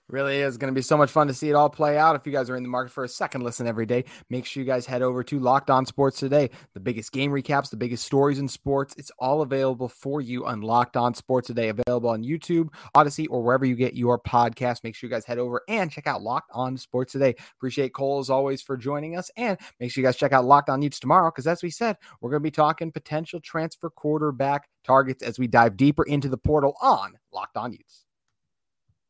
Really 0.09 0.37
is 0.37 0.57
going 0.57 0.73
to 0.73 0.77
be 0.77 0.81
so 0.81 0.95
much 0.95 1.11
fun 1.11 1.27
to 1.27 1.33
see 1.33 1.49
it 1.49 1.53
all 1.53 1.69
play 1.69 1.97
out. 1.97 2.15
If 2.15 2.25
you 2.25 2.31
guys 2.31 2.49
are 2.49 2.55
in 2.55 2.63
the 2.63 2.69
market 2.69 2.93
for 2.93 3.03
a 3.03 3.09
second 3.09 3.43
listen 3.43 3.67
every 3.67 3.85
day, 3.85 4.05
make 4.29 4.45
sure 4.45 4.63
you 4.63 4.67
guys 4.67 4.85
head 4.85 5.01
over 5.01 5.21
to 5.25 5.37
Locked 5.37 5.69
On 5.69 5.85
Sports 5.85 6.17
today. 6.17 6.49
The 6.73 6.79
biggest 6.79 7.11
game 7.11 7.29
recaps, 7.29 7.69
the 7.69 7.75
biggest 7.75 8.05
stories 8.05 8.39
in 8.39 8.47
sports, 8.47 8.95
it's 8.97 9.11
all 9.19 9.41
available 9.41 9.89
for 9.89 10.21
you 10.21 10.45
on 10.45 10.61
Locked 10.61 10.95
On 10.95 11.13
Sports 11.13 11.47
today. 11.47 11.67
Available 11.67 12.09
on 12.09 12.23
YouTube, 12.23 12.69
Audacy, 12.95 13.27
or 13.29 13.43
wherever 13.43 13.65
you 13.65 13.75
get 13.75 13.95
your 13.95 14.17
podcast. 14.17 14.81
Make 14.85 14.95
sure 14.95 15.09
you 15.09 15.13
guys 15.13 15.25
head 15.25 15.39
over 15.39 15.61
and 15.67 15.91
check 15.91 16.07
out 16.07 16.21
Locked 16.21 16.51
On 16.53 16.77
Sports 16.77 17.11
today. 17.11 17.35
Appreciate 17.57 17.93
Cole 17.93 18.19
as 18.19 18.29
always 18.29 18.61
for 18.61 18.77
joining 18.77 19.17
us, 19.17 19.29
and 19.35 19.57
make 19.81 19.91
sure 19.91 20.01
you 20.01 20.07
guys 20.07 20.15
check 20.15 20.31
out 20.31 20.45
Locked 20.45 20.69
On 20.69 20.81
Utes 20.81 21.01
tomorrow 21.01 21.31
because, 21.31 21.47
as 21.47 21.61
we 21.61 21.69
said, 21.69 21.97
we're 22.21 22.29
going 22.29 22.41
to 22.41 22.47
be 22.47 22.51
talking 22.51 22.93
potential 22.93 23.41
transfer 23.41 23.89
quarterback 23.89 24.69
targets 24.85 25.21
as 25.21 25.37
we 25.37 25.47
dive 25.47 25.75
deeper 25.75 26.05
into 26.05 26.29
the 26.29 26.37
portal 26.37 26.75
on 26.81 27.17
Locked 27.33 27.57
On 27.57 27.73
Utes. 27.73 28.06